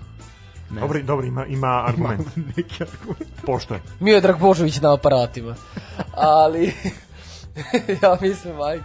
[0.70, 2.28] Ne Dobri, dobri, ima, ima argument.
[2.56, 3.42] neki argument.
[3.46, 3.80] Pošto je.
[4.00, 5.54] Miodrag Božović na aparatima.
[6.14, 6.66] Ali,
[8.02, 8.84] ja mislim, majke.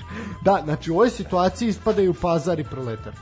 [0.43, 3.13] Da, znači u ovoj situaciji ispadaju Pazar i Proletar.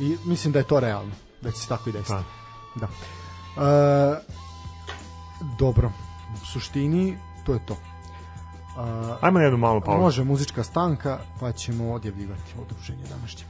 [0.00, 2.12] I mislim da je to realno, da će se tako i desiti.
[2.12, 2.22] Pa.
[2.80, 2.88] Da.
[3.66, 4.20] E,
[5.58, 5.92] dobro,
[6.42, 7.74] u suštini to je to.
[7.74, 10.00] E, Ajmo na jednu malu pauzu.
[10.00, 13.44] Može muzička stanka, pa ćemo odjavljivati odruženje današnje.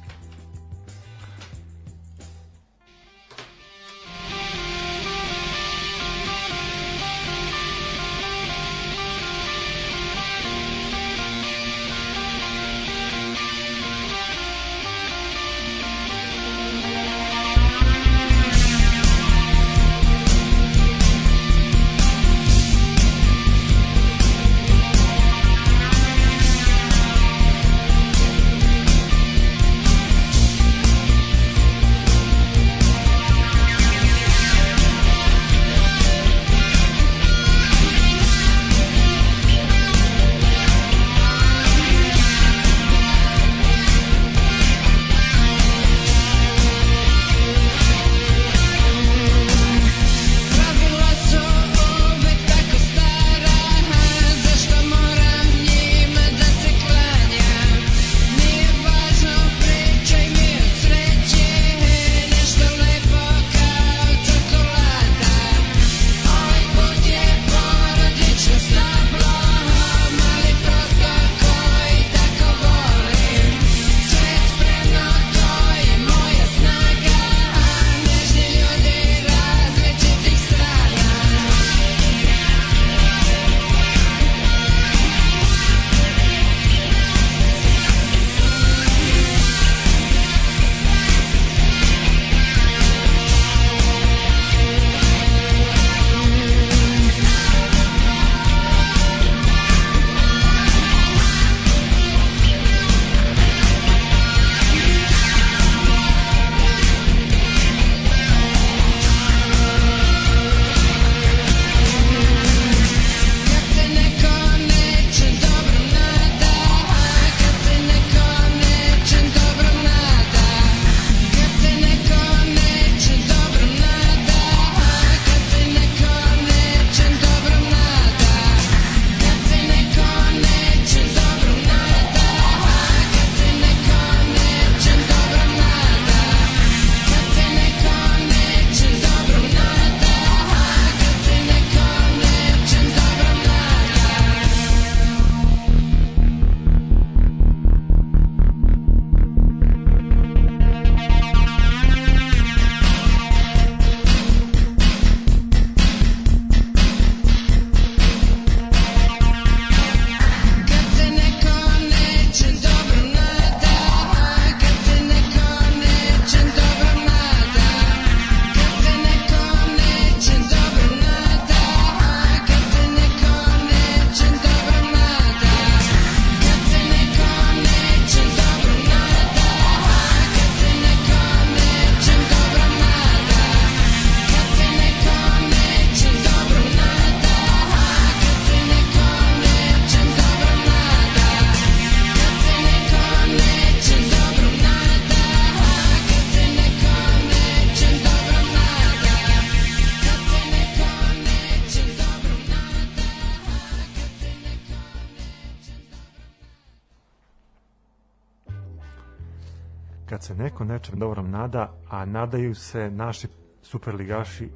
[210.13, 213.29] Kad se neko nečem dobrom nada, a nadaju se naši
[213.63, 214.49] superligaši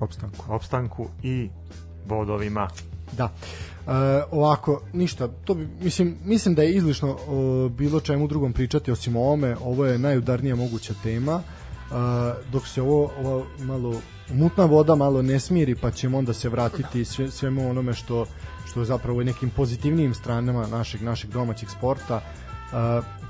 [0.00, 0.44] Opstanku.
[0.48, 1.48] opstanku i
[2.06, 2.68] bodovima.
[3.16, 3.24] Da.
[3.24, 3.90] E,
[4.30, 9.16] ovako, ništa, to bi, mislim, mislim da je izlišno o bilo čemu drugom pričati osim
[9.16, 11.94] o ovome, ovo je najudarnija moguća tema, e,
[12.52, 14.00] dok se ovo, ovo malo
[14.32, 18.26] mutna voda malo ne smiri, pa ćemo onda se vratiti sve, svemu onome što,
[18.66, 22.20] što je zapravo nekim pozitivnijim stranama našeg, našeg domaćeg sporta,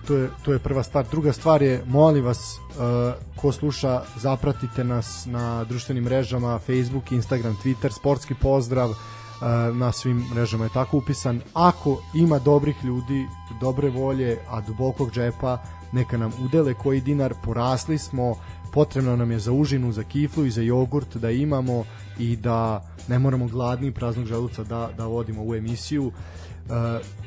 [0.07, 1.05] To je, to je prva stvar.
[1.11, 7.57] Druga stvar je, molim vas, uh, ko sluša, zapratite nas na društvenim mrežama, Facebook, Instagram,
[7.62, 8.95] Twitter, sportski pozdrav,
[9.75, 11.41] na svim mrežama je tako upisan.
[11.55, 13.27] Ako ima dobrih ljudi,
[13.61, 15.59] dobre volje, a dubokog džepa,
[15.93, 18.35] neka nam udele koji dinar, porasli smo,
[18.73, 21.85] potrebno nam je za užinu, za kiflu i za jogurt da imamo
[22.19, 26.07] i da ne moramo gladni praznog želuca da, da vodimo u emisiju.
[26.07, 26.15] Uh,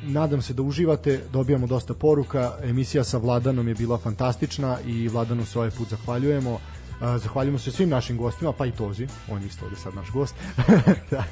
[0.03, 5.45] nadam se da uživate, dobijamo dosta poruka, emisija sa Vladanom je bila fantastična i Vladanu
[5.45, 6.51] se ovaj put zahvaljujemo.
[6.53, 6.59] Uh,
[7.17, 10.35] zahvaljujemo se svim našim gostima, pa i Tozi, on je isto ovde sad naš gost.
[11.11, 11.23] da,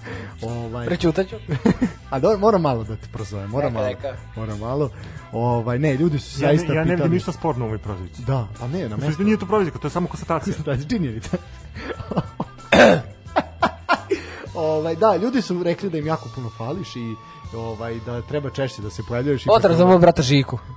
[0.41, 1.35] ovaj, Prećutaću.
[2.09, 3.87] a do, moram malo da te prozovem, moram Neka, malo.
[3.87, 4.15] neka.
[4.35, 4.89] Moram malo.
[5.31, 7.77] Ovaj, ne, ljudi su Ja, zaista ne, ja ne vidim pitali- ništa sporno u ovoj
[7.77, 8.21] prozivci.
[8.23, 10.55] Da, pa ne, na da nije to prozivka, to je samo konstatacija.
[10.65, 11.37] da je činjenica.
[14.55, 17.15] ovaj, da, ljudi su rekli da im jako puno fališ i
[17.53, 19.45] ovaj, da treba češće da se pojavljuješ.
[19.45, 20.57] i Pozdrav za mog brata Žiku.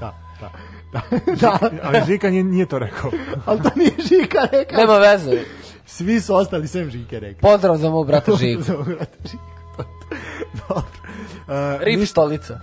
[0.00, 0.50] Da, da.
[0.92, 1.00] Da,
[1.40, 1.58] da.
[1.82, 3.10] Ali Žika nije, nije to rekao.
[3.46, 4.78] ali to nije Žika rekao.
[4.78, 5.42] Nema veze.
[5.86, 7.40] Svi su ostali sem Žike rekli.
[7.40, 8.62] Pozdrav za mog brata Žiku.
[8.62, 9.44] Za mog brata Žiku.
[10.68, 10.84] Dobro.
[11.50, 12.60] Uh, Rip ništa- stolica.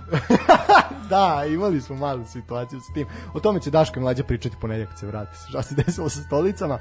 [1.10, 3.06] da, imali smo malu situaciju s tim.
[3.34, 5.38] O tome će Daško i Mlađa pričati ponedjeljak kad se vrati.
[5.48, 6.78] Šta se desilo sa stolicama?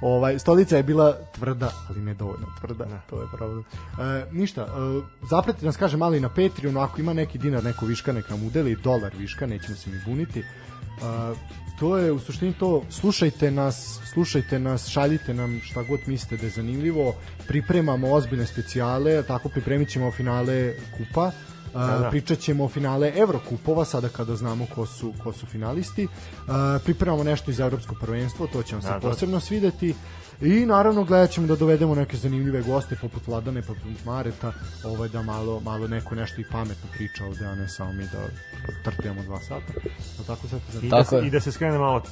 [0.00, 2.86] Ovaj, stolica je bila tvrda, ali ne dovoljno tvrda.
[3.10, 3.64] To je problem.
[3.98, 4.66] E, ništa, e,
[5.30, 8.46] zapratite nas, kaže, malo i na Patreonu, ako ima neki dinar, neko viška, nek nam
[8.46, 10.40] udeli, dolar viška, nećemo se mi buniti.
[10.40, 10.44] E,
[11.78, 16.46] to je u suštini to, slušajte nas, slušajte nas, šaljite nam šta god mislite da
[16.46, 17.14] je zanimljivo,
[17.48, 21.30] pripremamo ozbiljne specijale, tako pripremit ćemo finale kupa,
[21.74, 22.10] Da, da.
[22.10, 26.06] pričat ćemo o finale Evrokupova sada kada znamo ko su, ko su finalisti.
[26.84, 29.00] Pripremamo nešto iz Evropskog prvenstva, to će vam se Da, da.
[29.08, 29.94] posebno svideti.
[30.40, 34.52] I naravno gledat ćemo da dovedemo neke zanimljive goste poput Vladane, poput Mareta,
[34.84, 38.28] ovaj, da malo, malo neko nešto i pametno priča ovde, a ne samo mi da
[38.84, 39.72] trpijamo dva sata.
[40.18, 41.26] Da tako to I, da, Tako se, je.
[41.26, 42.02] I da se skrene malo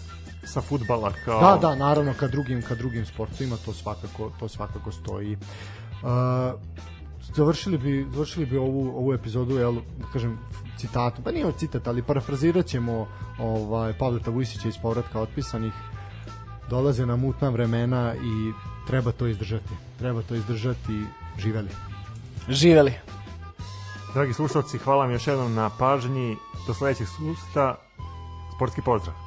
[0.44, 1.40] sa futbala kao...
[1.40, 5.36] Da, da, naravno ka drugim ka drugim sportovima to svakako to svakako stoji.
[5.36, 6.60] Uh,
[7.34, 10.38] završili bi završili bi ovu ovu epizodu jel da kažem
[10.76, 15.72] citatom, pa nije ovo citat, ali parafrazirat ćemo ovaj, Pavleta Vujsića iz povratka otpisanih
[16.70, 18.52] dolaze na mutna vremena i
[18.86, 19.74] treba to izdržati.
[19.98, 21.04] Treba to izdržati,
[21.38, 21.68] živeli.
[22.48, 22.92] Živeli.
[24.14, 26.36] Dragi slušalci, hvala vam još jednom na pažnji.
[26.66, 27.74] Do sledećeg susta.
[28.56, 29.23] Sportski pozdrav.